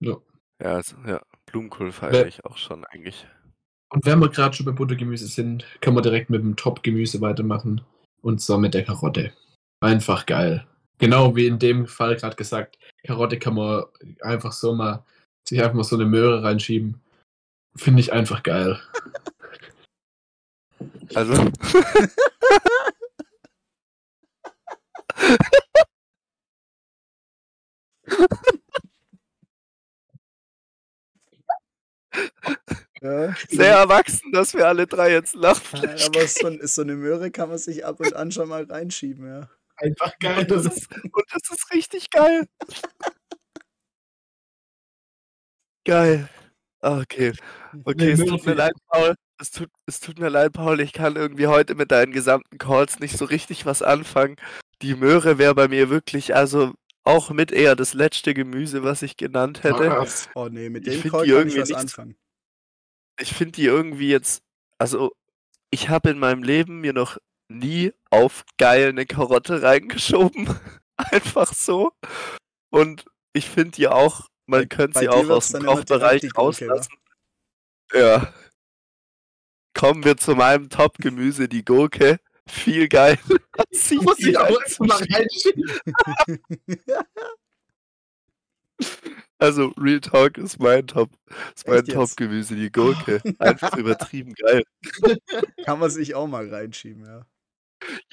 Ja. 0.00 0.16
Ja, 0.62 0.74
also, 0.74 0.96
ja. 1.06 1.22
Blumenkohl 1.46 1.86
Wer- 1.86 1.92
feiere 1.92 2.26
ich 2.26 2.44
auch 2.44 2.58
schon 2.58 2.84
eigentlich. 2.84 3.26
Und 3.90 4.04
wenn 4.04 4.18
wir 4.18 4.28
gerade 4.28 4.54
schon 4.54 4.66
bei 4.66 4.72
Buttergemüse 4.72 5.26
sind, 5.26 5.64
können 5.80 5.96
wir 5.96 6.02
direkt 6.02 6.28
mit 6.28 6.42
dem 6.42 6.56
Top-Gemüse 6.56 7.22
weitermachen. 7.22 7.80
Und 8.20 8.40
zwar 8.42 8.58
mit 8.58 8.74
der 8.74 8.84
Karotte. 8.84 9.32
Einfach 9.80 10.26
geil. 10.26 10.66
Genau 10.98 11.34
wie 11.34 11.46
in 11.46 11.58
dem 11.58 11.86
Fall 11.86 12.16
gerade 12.16 12.36
gesagt, 12.36 12.78
Karotte 13.06 13.38
kann 13.38 13.54
man 13.54 13.84
einfach 14.20 14.52
so 14.52 14.74
mal, 14.74 15.04
sich 15.48 15.62
einfach 15.62 15.74
mal 15.74 15.84
so 15.84 15.96
eine 15.96 16.04
Möhre 16.04 16.42
reinschieben. 16.42 17.00
Finde 17.76 18.00
ich 18.00 18.12
einfach 18.12 18.42
geil. 18.42 18.78
Also, 21.14 21.34
Ja, 33.00 33.32
sehr 33.48 33.74
erwachsen, 33.76 34.32
dass 34.32 34.54
wir 34.54 34.66
alle 34.66 34.86
drei 34.86 35.12
jetzt 35.12 35.34
lachen. 35.34 35.78
aber 35.88 36.26
so, 36.26 36.50
so 36.62 36.82
eine 36.82 36.96
Möhre 36.96 37.30
kann 37.30 37.48
man 37.48 37.58
sich 37.58 37.84
ab 37.84 38.00
und 38.00 38.14
an 38.14 38.32
schon 38.32 38.48
mal 38.48 38.64
reinschieben, 38.64 39.26
ja. 39.26 39.48
Einfach 39.76 40.18
geil. 40.18 40.38
Und 40.40 40.50
das 40.50 40.66
ist, 40.66 40.88
und 40.92 41.24
das 41.30 41.42
ist 41.50 41.72
richtig 41.72 42.10
geil. 42.10 42.46
Geil. 45.84 46.28
Ah, 46.80 47.00
Okay. 47.00 47.32
Okay, 47.84 47.94
Nee, 48.06 48.10
es 48.12 48.24
tut 48.24 48.46
mir 48.46 48.54
leid, 48.54 48.72
Paul. 48.88 49.14
Es 49.40 49.50
tut, 49.50 49.68
es 49.86 50.00
tut 50.00 50.18
mir 50.18 50.28
leid, 50.28 50.52
Paul. 50.52 50.80
Ich 50.80 50.92
kann 50.92 51.16
irgendwie 51.16 51.46
heute 51.46 51.74
mit 51.74 51.90
deinen 51.90 52.12
gesamten 52.12 52.58
Calls 52.58 52.98
nicht 53.00 53.16
so 53.16 53.24
richtig 53.24 53.66
was 53.66 53.82
anfangen. 53.82 54.36
Die 54.82 54.94
Möhre 54.94 55.38
wäre 55.38 55.54
bei 55.54 55.68
mir 55.68 55.90
wirklich, 55.90 56.34
also 56.34 56.72
auch 57.04 57.30
mit 57.30 57.52
eher 57.52 57.74
das 57.76 57.94
letzte 57.94 58.34
Gemüse, 58.34 58.82
was 58.84 59.02
ich 59.02 59.16
genannt 59.16 59.62
hätte. 59.64 59.90
Was? 59.90 60.28
Oh 60.34 60.48
nee, 60.50 60.68
mit 60.70 60.86
Ich 60.86 60.94
dem 60.94 61.02
find 61.02 61.14
Call 61.14 61.24
die 61.24 61.30
kann 61.32 61.38
ich 61.48 61.54
irgendwie 61.54 61.60
was 61.62 61.68
nicht- 61.68 61.78
anfangen. 61.78 62.16
Ich 63.20 63.32
finde 63.34 63.52
die 63.52 63.64
irgendwie 63.64 64.10
jetzt, 64.10 64.42
also 64.78 65.12
ich 65.70 65.88
habe 65.88 66.10
in 66.10 66.18
meinem 66.18 66.42
Leben 66.42 66.80
mir 66.80 66.92
noch 66.92 67.18
nie 67.48 67.92
auf 68.10 68.44
geil 68.58 68.88
eine 68.90 69.06
Karotte 69.06 69.62
reingeschoben. 69.62 70.48
Einfach 70.96 71.52
so. 71.52 71.92
Und 72.70 73.04
ich 73.32 73.48
finde 73.48 73.72
die 73.72 73.88
auch, 73.88 74.28
man 74.48 74.68
könnte 74.68 74.98
sie 75.00 75.08
auch 75.08 75.28
aus 75.28 75.48
dem 75.52 75.64
Kochbereich 75.64 76.22
rauslassen. 76.36 76.92
Ja. 77.92 78.32
Kommen 79.74 80.04
wir 80.04 80.16
zu 80.16 80.34
meinem 80.34 80.68
Top-Gemüse, 80.70 81.48
die 81.48 81.64
Gurke. 81.64 82.18
Viel 82.46 82.88
geil. 82.88 83.18
Zieh 83.72 83.98
Muss 83.98 84.18
ich 84.20 84.36
auch 84.36 84.44
rein. 84.44 84.56
einfach 84.56 84.86
mal 84.86 85.04
reinschieben. 85.10 85.70
Also, 89.38 89.72
Real 89.76 90.00
Talk 90.00 90.38
ist 90.38 90.58
mein 90.58 90.86
Top. 90.86 91.10
Ist 91.54 91.68
mein? 91.68 91.84
Top-Gemüse, 91.84 92.56
die 92.56 92.72
Gurke. 92.72 93.20
Einfach 93.38 93.76
übertrieben 93.76 94.34
geil. 94.34 94.64
Kann 95.64 95.78
man 95.78 95.90
sich 95.90 96.14
auch 96.14 96.26
mal 96.26 96.48
reinschieben, 96.48 97.04
ja. 97.04 97.26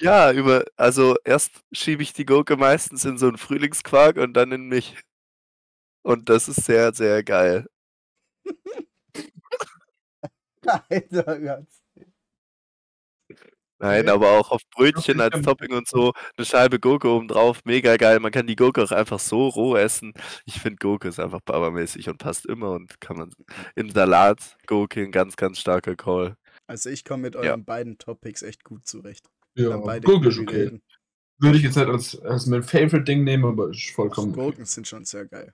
Ja, 0.00 0.32
über, 0.32 0.64
also 0.76 1.16
erst 1.24 1.50
schiebe 1.72 2.02
ich 2.02 2.12
die 2.12 2.24
Gurke 2.26 2.56
meistens 2.56 3.04
in 3.04 3.18
so 3.18 3.26
einen 3.26 3.38
Frühlingsquark 3.38 4.16
und 4.18 4.34
dann 4.34 4.52
in 4.52 4.68
mich. 4.68 4.96
Und 6.06 6.28
das 6.28 6.46
ist 6.48 6.64
sehr, 6.64 6.94
sehr 6.94 7.24
geil. 7.24 7.66
Alter, 10.66 11.40
ganz. 11.40 11.82
Nein, 13.78 14.02
Okay. 14.08 14.10
aber 14.10 14.30
auch 14.38 14.50
auf 14.52 14.62
Brötchen 14.70 15.20
als 15.20 15.42
Topping 15.42 15.72
und 15.72 15.88
so 15.88 16.12
eine 16.36 16.44
Scheibe 16.46 16.78
Gurke 16.80 17.08
oben 17.08 17.28
drauf, 17.28 17.60
mega 17.64 17.96
geil. 17.96 18.20
Man 18.20 18.30
kann 18.32 18.46
die 18.46 18.56
Gurke 18.56 18.82
auch 18.84 18.92
einfach 18.92 19.18
so 19.18 19.48
roh 19.48 19.76
essen. 19.76 20.12
Ich 20.44 20.60
finde 20.60 20.78
Gurke 20.78 21.08
ist 21.08 21.18
einfach 21.20 21.40
barbermäßig 21.40 22.08
und 22.08 22.18
passt 22.18 22.46
immer 22.46 22.70
und 22.70 23.00
kann 23.00 23.18
man 23.18 23.32
im 23.74 23.90
Salat 23.90 24.56
Gurke 24.66 25.02
ein 25.02 25.12
ganz, 25.12 25.36
ganz 25.36 25.58
starker 25.58 25.96
Call. 25.96 26.36
Also 26.68 26.88
ich 26.88 27.04
komme 27.04 27.22
mit 27.22 27.34
Ja. 27.34 27.40
euren 27.42 27.64
beiden 27.64 27.98
Topics 27.98 28.42
echt 28.42 28.64
gut 28.64 28.86
zurecht. 28.86 29.26
Ja, 29.56 29.76
Gurke 29.76 30.28
ist 30.28 30.38
okay. 30.38 30.56
reden. 30.56 30.82
Würde 31.38 31.58
ich 31.58 31.64
jetzt 31.64 31.76
nicht 31.76 31.88
als, 31.88 32.18
als 32.22 32.46
mein 32.46 32.62
Favorite-Ding 32.62 33.24
nehmen, 33.24 33.44
aber 33.44 33.70
ist 33.70 33.88
Ach, 33.90 33.94
vollkommen 33.96 34.32
okay. 34.32 34.40
Gurken 34.40 34.64
sind 34.64 34.88
schon 34.88 35.04
sehr 35.04 35.26
geil. 35.26 35.52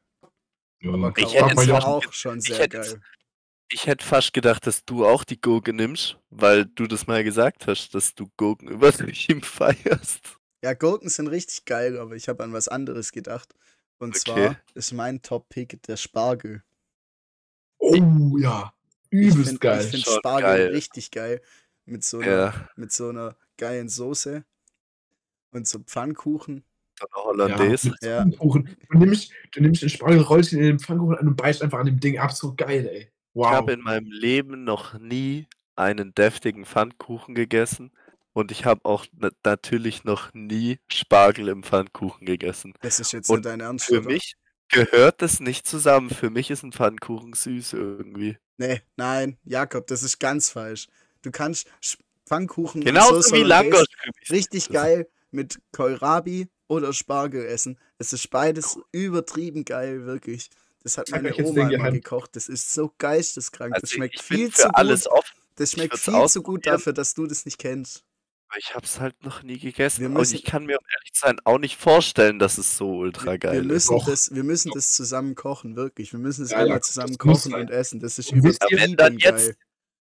Ja. 0.83 0.93
Aber 0.93 1.13
Ich 1.17 1.35
hätte 1.35 1.55
fast- 1.55 1.71
auch 1.87 2.13
schon 2.13 2.39
ich 2.39 2.45
sehr 2.47 2.59
hätte 2.59 2.77
jetzt- 2.79 2.93
geil. 2.93 3.03
Ich 3.75 3.87
hätte 3.87 4.05
fast 4.05 4.35
gedacht, 4.35 4.67
dass 4.67 4.85
du 4.85 5.07
auch 5.07 5.25
die 5.25 5.41
Gurke 5.41 5.73
nimmst, 5.73 6.19
weil 6.29 6.67
du 6.67 6.87
das 6.87 7.07
mal 7.07 7.25
gesagt 7.25 7.67
hast, 7.67 7.95
dass 7.95 8.15
du 8.15 8.29
Gurken 8.37 8.69
übertrieben 8.69 9.43
feierst. 9.43 10.37
Ja, 10.63 10.75
Gurken 10.75 11.09
sind 11.09 11.29
richtig 11.29 11.65
geil, 11.65 11.99
aber 11.99 12.15
ich 12.15 12.29
habe 12.29 12.45
an 12.45 12.53
was 12.53 12.69
anderes 12.69 13.13
gedacht. 13.13 13.55
Und 13.99 14.11
Okay. 14.11 14.19
zwar 14.21 14.57
ist 14.75 14.93
mein 14.93 15.23
Top-Pick 15.23 15.83
der 15.85 15.97
Spargel. 15.97 16.63
Oh 17.79 18.37
ja, 18.39 18.73
Ich 19.11 19.19
übelst 19.29 19.49
find- 19.51 19.61
geil. 19.61 19.85
Ich 19.85 19.91
finde 19.91 20.11
Spargel 20.19 20.43
geil. 20.43 20.67
richtig 20.69 21.11
geil. 21.11 21.41
Mit 21.85 22.05
so, 22.05 22.19
einer, 22.19 22.31
Ja, 22.33 22.69
mit 22.77 22.93
so 22.93 23.09
einer 23.09 23.37
geilen 23.57 23.89
Soße 23.89 24.45
und 25.51 25.67
so 25.67 25.79
Pfannkuchen. 25.81 26.63
So 26.99 27.07
eine 27.13 27.25
Hollandaise. 27.25 27.95
Ja. 28.03 28.19
Pfannkuchen. 28.19 28.77
Du 28.91 28.99
nimmst, 28.99 29.33
du 29.53 29.61
nimmst 29.63 29.83
den 29.83 29.89
Spargel, 29.89 30.21
rollst 30.21 30.53
ihn 30.53 30.59
in 30.59 30.65
den 30.65 30.79
Pfannkuchen 30.79 31.17
an 31.17 31.29
und 31.29 31.37
beißt 31.37 31.63
einfach 31.63 31.79
an 31.79 31.87
dem 31.87 32.01
Ding 32.01 32.19
ab. 32.19 32.33
So 32.33 32.55
geil, 32.55 32.87
ey. 32.87 33.01
Ich 33.03 33.09
Wow. 33.35 33.51
habe 33.51 33.73
in 33.73 33.81
meinem 33.81 34.11
Leben 34.11 34.65
noch 34.65 34.99
nie 34.99 35.47
einen 35.75 36.15
deftigen 36.15 36.67
Pfannkuchen 36.67 37.35
gegessen 37.35 37.91
und 38.35 38.51
ich 38.53 38.67
habe 38.67 38.85
auch 38.85 39.07
na 39.17 39.31
natürlich 39.45 40.05
noch 40.05 40.35
nie 40.35 40.79
Spargel 40.91 41.49
im 41.49 41.63
Pfannkuchen 41.63 42.27
gegessen. 42.27 42.75
Das 42.83 43.01
ist 43.01 43.13
jetzt 43.13 43.31
Und 43.31 43.37
nicht 43.39 43.47
dein 43.47 43.61
Ernst, 43.61 43.87
Für 43.87 44.01
oder? 44.01 44.11
mich 44.11 44.35
gehört 44.69 45.23
das 45.23 45.41
nicht 45.41 45.67
zusammen. 45.67 46.11
Für 46.11 46.29
mich 46.31 46.51
ist 46.51 46.63
ein 46.63 46.73
Pfannkuchen 46.73 47.33
süß 47.33 47.73
irgendwie. 47.73 48.37
Nee, 48.59 48.83
nein, 48.97 49.39
Jakob, 49.45 49.87
das 49.87 50.03
ist 50.03 50.19
ganz 50.19 50.51
falsch. 50.51 50.89
Du 51.23 51.31
kannst 51.31 51.69
Pfannkuchen 52.27 52.83
Genauso 52.83 53.17
Soße 53.17 53.37
wie 53.37 53.43
Langosch 53.43 53.87
richtig 54.31 54.69
geil 54.69 55.09
mit 55.31 55.59
Kohlrabi 55.73 56.49
oder 56.69 56.93
Spargel 56.93 57.45
essen. 57.47 57.79
Es 57.99 58.13
ist 58.13 58.31
beides 58.31 58.79
übertrieben 58.93 59.65
geil, 59.65 60.07
wirklich. 60.07 60.51
Das 60.83 60.99
hat 60.99 61.11
meine 61.11 61.35
Oma 61.37 61.61
immer 61.63 61.69
Geheim- 61.71 61.95
gekocht. 61.95 62.35
Das 62.37 62.49
ist 62.49 62.73
so 62.73 62.93
geisteskrank. 62.99 63.75
das 63.75 63.83
Also 63.85 63.95
schmeckt 63.95 64.17
ich 64.21 64.29
bin 64.29 64.37
viel 64.39 64.51
für 64.53 64.63
zu 64.63 64.75
alles 64.75 65.05
gut. 65.05 65.13
offen. 65.19 65.37
Das 65.57 65.71
schmeckt 65.73 65.99
viel 65.99 66.27
zu 66.29 66.43
gut 66.43 66.67
dafür, 66.67 66.93
dass 66.93 67.15
du 67.15 67.27
das 67.27 67.45
nicht 67.45 67.59
kennst. 67.59 68.05
Ich 68.59 68.75
habe 68.75 68.85
es 68.85 69.01
halt 69.01 69.23
noch 69.25 69.43
nie 69.43 69.59
gegessen. 69.59 70.01
Wir 70.03 70.11
und 70.11 70.33
ich 70.33 70.45
kann 70.45 70.67
mir, 70.67 70.77
um 70.79 70.85
ehrlich 70.95 71.13
zu 71.15 71.21
sein, 71.21 71.37
auch 71.45 71.59
nicht 71.59 71.77
vorstellen, 71.79 72.39
dass 72.39 72.59
es 72.59 72.77
so 72.77 72.97
ultra 72.99 73.33
Wir 73.33 73.39
geil 73.39 73.61
ist. 73.61 73.67
müssen, 73.67 73.97
Doch. 73.97 74.05
das, 74.07 74.35
wir 74.35 74.45
müssen 74.45 74.71
das 74.75 74.93
zusammen 74.93 75.35
kochen, 75.35 75.75
wirklich. 75.77 76.13
Wir 76.13 76.19
müssen 76.21 76.45
es 76.45 76.51
Ja, 76.51 76.67
das 76.67 76.87
zusammen 76.89 77.17
kochen 77.17 77.55
und 77.55 77.71
essen. 77.71 78.01
Das 78.01 78.19
ist 78.19 78.31
wisst 78.35 78.63
ihr, 78.69 78.79
wenn 78.79 78.95
dann 78.97 79.15
übertrieben 79.15 79.39
jetzt 79.39 79.57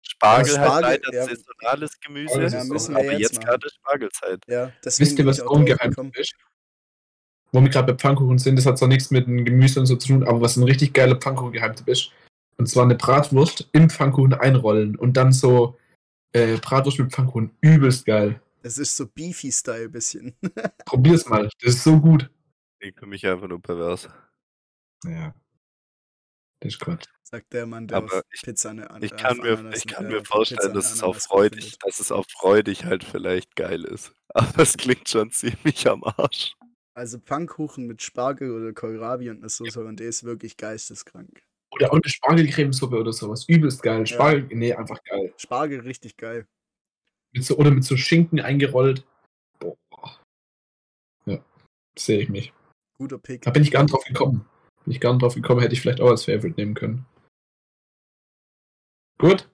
Spargel, 0.01 0.57
halt 0.57 0.67
Spargel, 0.67 0.89
leider 0.89 1.13
ja. 1.13 1.25
saisonales 1.25 1.99
Gemüse. 1.99 2.39
Ja, 2.39 2.45
ist 2.45 2.69
müssen 2.69 2.95
wir 2.95 3.01
aber 3.01 3.11
jetzt 3.11 3.21
jetzt 3.21 3.35
machen. 3.35 3.45
gerade 3.45 3.69
Spargelzeit. 3.69 4.43
Ja, 4.47 4.71
Wisst 4.83 5.19
ihr, 5.19 5.25
was 5.25 5.37
ich 5.37 5.43
auch 5.43 5.57
ein 5.57 5.65
gekommen. 5.65 6.11
ist? 6.15 6.33
Wo 7.51 7.61
wir 7.61 7.69
gerade 7.69 7.93
bei 7.93 7.97
Pfannkuchen 7.97 8.37
sind, 8.37 8.57
das 8.57 8.65
hat 8.65 8.77
zwar 8.77 8.87
nichts 8.87 9.11
mit 9.11 9.27
dem 9.27 9.43
Gemüse 9.43 9.79
und 9.79 9.87
so 9.87 9.95
zu 9.95 10.09
tun, 10.09 10.23
aber 10.23 10.41
was 10.41 10.55
ein 10.55 10.63
richtig 10.63 10.93
geiler 10.93 11.15
Pfannkuchen-Geheimtipp 11.15 11.87
ist, 11.87 12.11
und 12.57 12.67
zwar 12.67 12.83
eine 12.83 12.95
Bratwurst 12.95 13.69
im 13.71 13.89
Pfannkuchen 13.89 14.33
einrollen 14.33 14.95
und 14.95 15.17
dann 15.17 15.31
so 15.31 15.77
äh, 16.33 16.57
Bratwurst 16.57 16.99
mit 16.99 17.11
Pfannkuchen. 17.11 17.51
Übelst 17.61 18.05
geil. 18.05 18.41
Das 18.61 18.77
ist 18.77 18.95
so 18.95 19.07
Beefy-Style 19.07 19.89
bisschen. 19.89 20.35
Probier's 20.85 21.25
mal. 21.27 21.49
Das 21.61 21.75
ist 21.75 21.83
so 21.83 21.99
gut. 21.99 22.29
Klingt 22.79 22.99
für 22.99 23.05
mich 23.05 23.25
einfach 23.25 23.47
nur 23.47 23.61
pervers. 23.61 24.09
Ja. 25.05 25.33
Das 26.61 26.73
ist 26.73 26.79
Quatsch. 26.79 27.05
Sagt 27.23 27.53
der 27.53 27.65
Mann, 27.65 27.87
der 27.87 27.97
Aber 27.97 28.17
auf 28.17 28.23
ich- 28.33 28.41
Pizza 28.41 28.71
eine 28.71 28.89
An 28.89 29.01
Ich 29.03 29.15
kann 29.15 29.39
auf 29.39 29.45
mir, 29.45 29.57
Ananas- 29.57 29.77
ich 29.77 29.87
kann 29.87 30.05
äh, 30.05 30.09
mir 30.09 30.19
auf 30.21 30.27
vorstellen, 30.27 30.59
Pizza 30.59 30.73
dass 30.73 30.85
eine 30.87 30.93
es 30.95 31.03
auf 31.03 31.07
Ananas 31.15 31.27
gut 31.29 31.37
freudig, 31.37 31.63
findet. 31.63 31.85
dass 31.85 31.99
es 31.99 32.11
auf 32.11 32.25
freudig 32.29 32.85
halt 32.85 33.03
vielleicht 33.03 33.55
geil 33.55 33.83
ist. 33.85 34.13
Aber 34.33 34.61
es 34.63 34.75
klingt 34.77 35.07
schon 35.09 35.31
ziemlich 35.31 35.87
am 35.87 36.03
Arsch. 36.03 36.53
Also 36.95 37.17
Pfannkuchen 37.19 37.87
mit 37.87 38.01
Spargel 38.01 38.51
oder 38.51 38.73
Kohlrabi 38.73 39.29
und 39.29 39.37
einer 39.37 39.49
Soße 39.49 39.79
Hollandaise 39.79 40.25
wirklich 40.25 40.57
geisteskrank. 40.57 41.41
Oder 41.71 41.91
auch 41.91 41.97
eine 41.97 42.09
Spargelcremesuppe 42.09 42.97
oder 42.99 43.13
sowas. 43.13 43.45
Übelst 43.47 43.81
geil. 43.83 44.05
Spargel, 44.05 44.47
nee, 44.57 44.73
einfach 44.73 45.01
geil. 45.03 45.33
Spargel 45.37 45.79
richtig 45.81 46.17
geil. 46.17 46.45
Mit 47.31 47.45
so, 47.45 47.55
oder 47.57 47.69
mit 47.71 47.83
so 47.85 47.95
Schinken 47.95 48.39
eingerollt. 48.41 49.05
Boah. 49.59 49.77
Ja, 51.25 51.41
sehe 51.97 52.21
ich 52.21 52.29
mich. 52.29 52.51
Guter 52.97 53.19
Pick. 53.19 53.43
Da 53.43 53.51
bin 53.51 53.61
ich 53.61 53.71
gar 53.71 53.83
nicht 53.83 53.93
drauf 53.93 54.03
gekommen. 54.03 54.45
Bin 54.85 54.93
ich 54.93 54.99
gar 54.99 55.13
nicht 55.13 55.21
drauf 55.21 55.35
gekommen, 55.35 55.61
hätte 55.61 55.73
ich 55.73 55.81
vielleicht 55.81 56.01
auch 56.01 56.09
als 56.09 56.25
Favorite 56.25 56.55
nehmen 56.59 56.73
können. 56.73 57.05
Gut. 59.19 59.49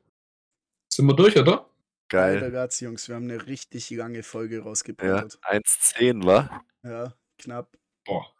Sind 0.92 1.08
wir 1.08 1.16
durch, 1.16 1.38
oder? 1.38 1.70
Geil. 2.10 2.36
Alter 2.36 2.52
Graz, 2.52 2.80
Jungs, 2.80 3.08
wir 3.08 3.16
haben 3.16 3.24
eine 3.30 3.48
richtig 3.48 3.90
lange 3.90 4.22
Folge 4.22 4.58
Ja, 4.58 4.64
rausgebracht. 4.64 5.40
1,10 5.42 6.24
war. 6.24 6.64
Ja. 6.84 7.14
knapp. 7.40 7.76
Boah. 8.06 8.32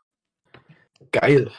Geil. 1.12 1.52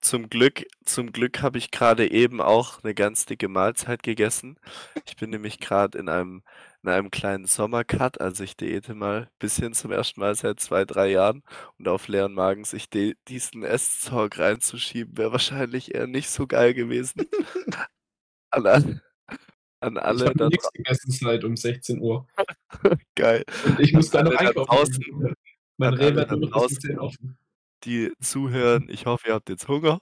Zum 0.00 0.30
Glück, 0.30 0.64
zum 0.84 1.12
Glück 1.12 1.42
habe 1.42 1.58
ich 1.58 1.70
gerade 1.70 2.10
eben 2.10 2.40
auch 2.40 2.82
eine 2.82 2.94
ganz 2.94 3.26
dicke 3.26 3.48
Mahlzeit 3.48 4.02
gegessen. 4.02 4.58
Ich 5.06 5.16
bin 5.16 5.30
nämlich 5.30 5.60
gerade 5.60 5.98
in 5.98 6.08
einem, 6.08 6.42
in 6.82 6.88
einem 6.88 7.10
kleinen 7.10 7.46
Sommercut, 7.46 8.20
also 8.20 8.42
ich 8.44 8.56
diete 8.56 8.94
mal 8.94 9.22
ein 9.22 9.28
bisschen 9.38 9.72
zum 9.72 9.92
ersten 9.92 10.20
Mal 10.20 10.34
seit 10.34 10.58
zwei, 10.60 10.84
drei 10.84 11.10
Jahren 11.10 11.42
und 11.78 11.86
auf 11.88 12.08
leeren 12.08 12.32
Magen 12.34 12.64
sich 12.64 12.88
de 12.90 13.14
diesen 13.28 13.62
Esszeug 13.62 14.38
reinzuschieben, 14.38 15.16
wäre 15.16 15.32
wahrscheinlich 15.32 15.94
eher 15.94 16.06
nicht 16.08 16.28
so 16.30 16.46
geil 16.46 16.74
gewesen. 16.74 17.26
An, 18.50 18.66
alle- 18.66 19.00
an 19.80 19.96
Ich 19.96 20.02
alle 20.02 20.24
habe 20.26 20.38
da 20.38 20.48
nichts 20.48 20.70
gegessen 20.72 21.10
seit 21.10 21.42
um 21.44 21.56
16 21.56 22.00
Uhr. 22.00 22.26
geil. 23.16 23.44
Und 23.64 23.80
ich 23.80 23.92
muss 23.92 24.10
da 24.10 24.22
noch 24.22 24.32
einkaufen. 24.36 24.66
draußen- 24.68 25.34
Mein 25.78 25.94
Rewe 25.94 26.20
hat 26.20 26.30
noch 26.38 26.50
draußen. 26.50 26.80
10 26.80 26.98
offen. 26.98 27.38
Die 27.84 28.12
zuhören, 28.20 28.88
ich 28.88 29.06
hoffe, 29.06 29.28
ihr 29.28 29.34
habt 29.34 29.48
jetzt 29.48 29.66
Hunger. 29.68 30.00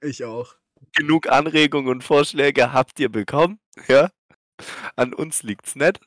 Ich 0.00 0.24
auch. 0.24 0.54
genug 0.94 1.28
Anregungen 1.28 1.88
und 1.90 2.04
Vorschläge 2.04 2.72
habt 2.72 2.98
ihr 3.00 3.08
bekommen. 3.10 3.58
Ja? 3.88 4.10
An 4.96 5.12
uns 5.14 5.42
liegt's 5.42 5.74
nicht. 5.76 6.00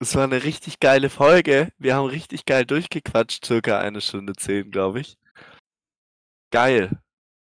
Es 0.00 0.14
war 0.14 0.24
eine 0.24 0.44
richtig 0.44 0.78
geile 0.80 1.10
Folge. 1.10 1.72
Wir 1.78 1.96
haben 1.96 2.06
richtig 2.06 2.44
geil 2.44 2.64
durchgequatscht, 2.64 3.44
circa 3.44 3.80
eine 3.80 4.00
Stunde 4.00 4.34
zehn, 4.34 4.70
glaube 4.70 5.00
ich. 5.00 5.18
Geil. 6.50 7.00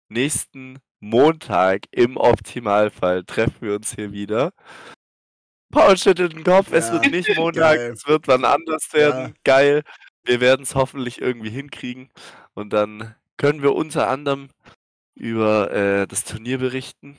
Nächsten 0.08 0.78
Montag 1.00 1.82
im 1.90 2.16
Optimalfall 2.16 3.24
treffen 3.24 3.60
wir 3.60 3.74
uns 3.76 3.94
hier 3.94 4.12
wieder. 4.12 4.52
Paul 5.70 5.98
schüttelt 5.98 6.32
den 6.32 6.44
Kopf, 6.44 6.72
es 6.72 6.88
Ja, 6.88 6.94
wird 6.94 7.12
nicht 7.12 7.28
Montag, 7.36 7.76
geil. 7.76 7.92
es 7.92 8.06
wird 8.06 8.26
wann 8.26 8.44
anders 8.44 8.92
werden. 8.92 9.28
Ja. 9.28 9.34
Geil. 9.44 9.82
Wir 10.24 10.40
werden 10.40 10.62
es 10.62 10.74
hoffentlich 10.74 11.20
irgendwie 11.20 11.50
hinkriegen. 11.50 12.10
Und 12.54 12.72
dann 12.72 13.14
können 13.36 13.62
wir 13.62 13.74
unter 13.74 14.08
anderem 14.08 14.48
über 15.14 15.70
äh, 15.70 16.06
das 16.06 16.24
Turnier 16.24 16.58
berichten. 16.58 17.18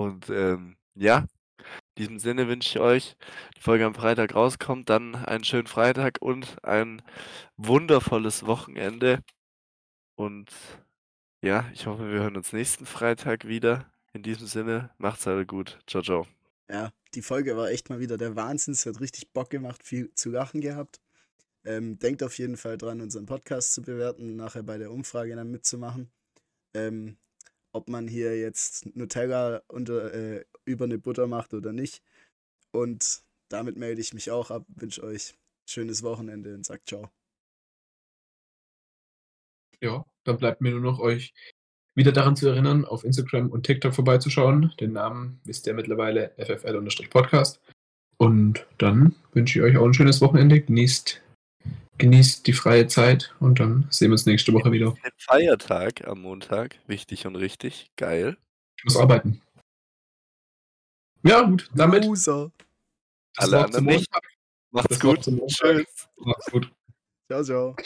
Und 0.00 0.30
ähm, 0.30 0.78
ja, 0.94 1.26
in 1.58 1.98
diesem 1.98 2.18
Sinne 2.18 2.48
wünsche 2.48 2.70
ich 2.70 2.80
euch, 2.80 3.16
die 3.58 3.60
Folge 3.60 3.84
am 3.84 3.94
Freitag 3.94 4.34
rauskommt, 4.34 4.88
dann 4.88 5.14
einen 5.14 5.44
schönen 5.44 5.66
Freitag 5.66 6.22
und 6.22 6.56
ein 6.64 7.02
wundervolles 7.58 8.46
Wochenende. 8.46 9.22
Und 10.14 10.50
ja, 11.42 11.68
ich 11.74 11.86
hoffe, 11.86 12.10
wir 12.10 12.20
hören 12.20 12.38
uns 12.38 12.54
nächsten 12.54 12.86
Freitag 12.86 13.46
wieder. 13.46 13.92
In 14.14 14.22
diesem 14.22 14.46
Sinne, 14.46 14.88
macht's 14.96 15.26
alle 15.26 15.44
gut. 15.44 15.78
Ciao, 15.86 16.02
ciao. 16.02 16.26
Ja, 16.70 16.94
die 17.14 17.20
Folge 17.20 17.54
war 17.58 17.68
echt 17.68 17.90
mal 17.90 18.00
wieder 18.00 18.16
der 18.16 18.36
Wahnsinn. 18.36 18.72
Es 18.72 18.86
hat 18.86 19.00
richtig 19.00 19.30
Bock 19.34 19.50
gemacht, 19.50 19.82
viel 19.82 20.14
zu 20.14 20.30
lachen 20.30 20.62
gehabt. 20.62 21.02
Ähm, 21.62 21.98
denkt 21.98 22.22
auf 22.22 22.38
jeden 22.38 22.56
Fall 22.56 22.78
dran, 22.78 23.02
unseren 23.02 23.26
Podcast 23.26 23.74
zu 23.74 23.82
bewerten, 23.82 24.34
nachher 24.34 24.62
bei 24.62 24.78
der 24.78 24.92
Umfrage 24.92 25.36
dann 25.36 25.50
mitzumachen. 25.50 26.10
Ähm, 26.72 27.18
ob 27.72 27.88
man 27.88 28.08
hier 28.08 28.38
jetzt 28.38 28.94
Nutella 28.96 29.62
unter, 29.68 30.12
äh, 30.12 30.44
über 30.64 30.84
eine 30.84 30.98
Butter 30.98 31.26
macht 31.26 31.54
oder 31.54 31.72
nicht. 31.72 32.02
Und 32.72 33.22
damit 33.48 33.76
melde 33.76 34.00
ich 34.00 34.14
mich 34.14 34.30
auch 34.30 34.50
ab, 34.50 34.64
wünsche 34.68 35.02
euch 35.02 35.34
schönes 35.66 36.02
Wochenende 36.02 36.54
und 36.54 36.66
sagt 36.66 36.88
ciao. 36.88 37.10
Ja, 39.80 40.04
dann 40.24 40.36
bleibt 40.36 40.60
mir 40.60 40.72
nur 40.72 40.80
noch 40.80 40.98
euch 41.00 41.32
wieder 41.94 42.12
daran 42.12 42.36
zu 42.36 42.48
erinnern, 42.48 42.84
auf 42.84 43.04
Instagram 43.04 43.50
und 43.50 43.64
TikTok 43.64 43.94
vorbeizuschauen. 43.94 44.72
Den 44.80 44.92
Namen 44.92 45.40
wisst 45.44 45.66
ihr 45.66 45.74
mittlerweile 45.74 46.32
ffl-podcast. 46.36 47.60
Und 48.16 48.66
dann 48.78 49.14
wünsche 49.32 49.58
ich 49.58 49.64
euch 49.64 49.76
auch 49.76 49.86
ein 49.86 49.94
schönes 49.94 50.20
Wochenende. 50.20 50.60
Genießt, 50.60 51.22
genießt 52.00 52.46
die 52.46 52.52
freie 52.52 52.88
Zeit 52.88 53.34
und 53.38 53.60
dann 53.60 53.86
sehen 53.90 54.08
wir 54.08 54.12
uns 54.12 54.26
nächste 54.26 54.52
Woche 54.52 54.72
wieder. 54.72 54.92
Den 55.04 55.12
Feiertag 55.18 56.06
am 56.08 56.22
Montag, 56.22 56.76
wichtig 56.86 57.26
und 57.26 57.36
richtig, 57.36 57.92
geil. 57.96 58.36
Ich 58.76 58.84
muss 58.84 58.96
arbeiten. 58.96 59.40
Ja, 61.22 61.42
gut, 61.42 61.70
damit. 61.74 62.04
Loser. 62.04 62.50
das 63.36 63.44
Alle 63.44 63.64
anderen 63.64 63.84
nicht. 63.84 64.10
Macht's 64.70 64.88
Das 64.88 65.00
gut. 65.00 65.20
Tschüss. 65.22 66.08
Macht's 66.16 66.50
gut. 66.50 66.72
Ciao, 67.28 67.44
ciao. 67.44 67.76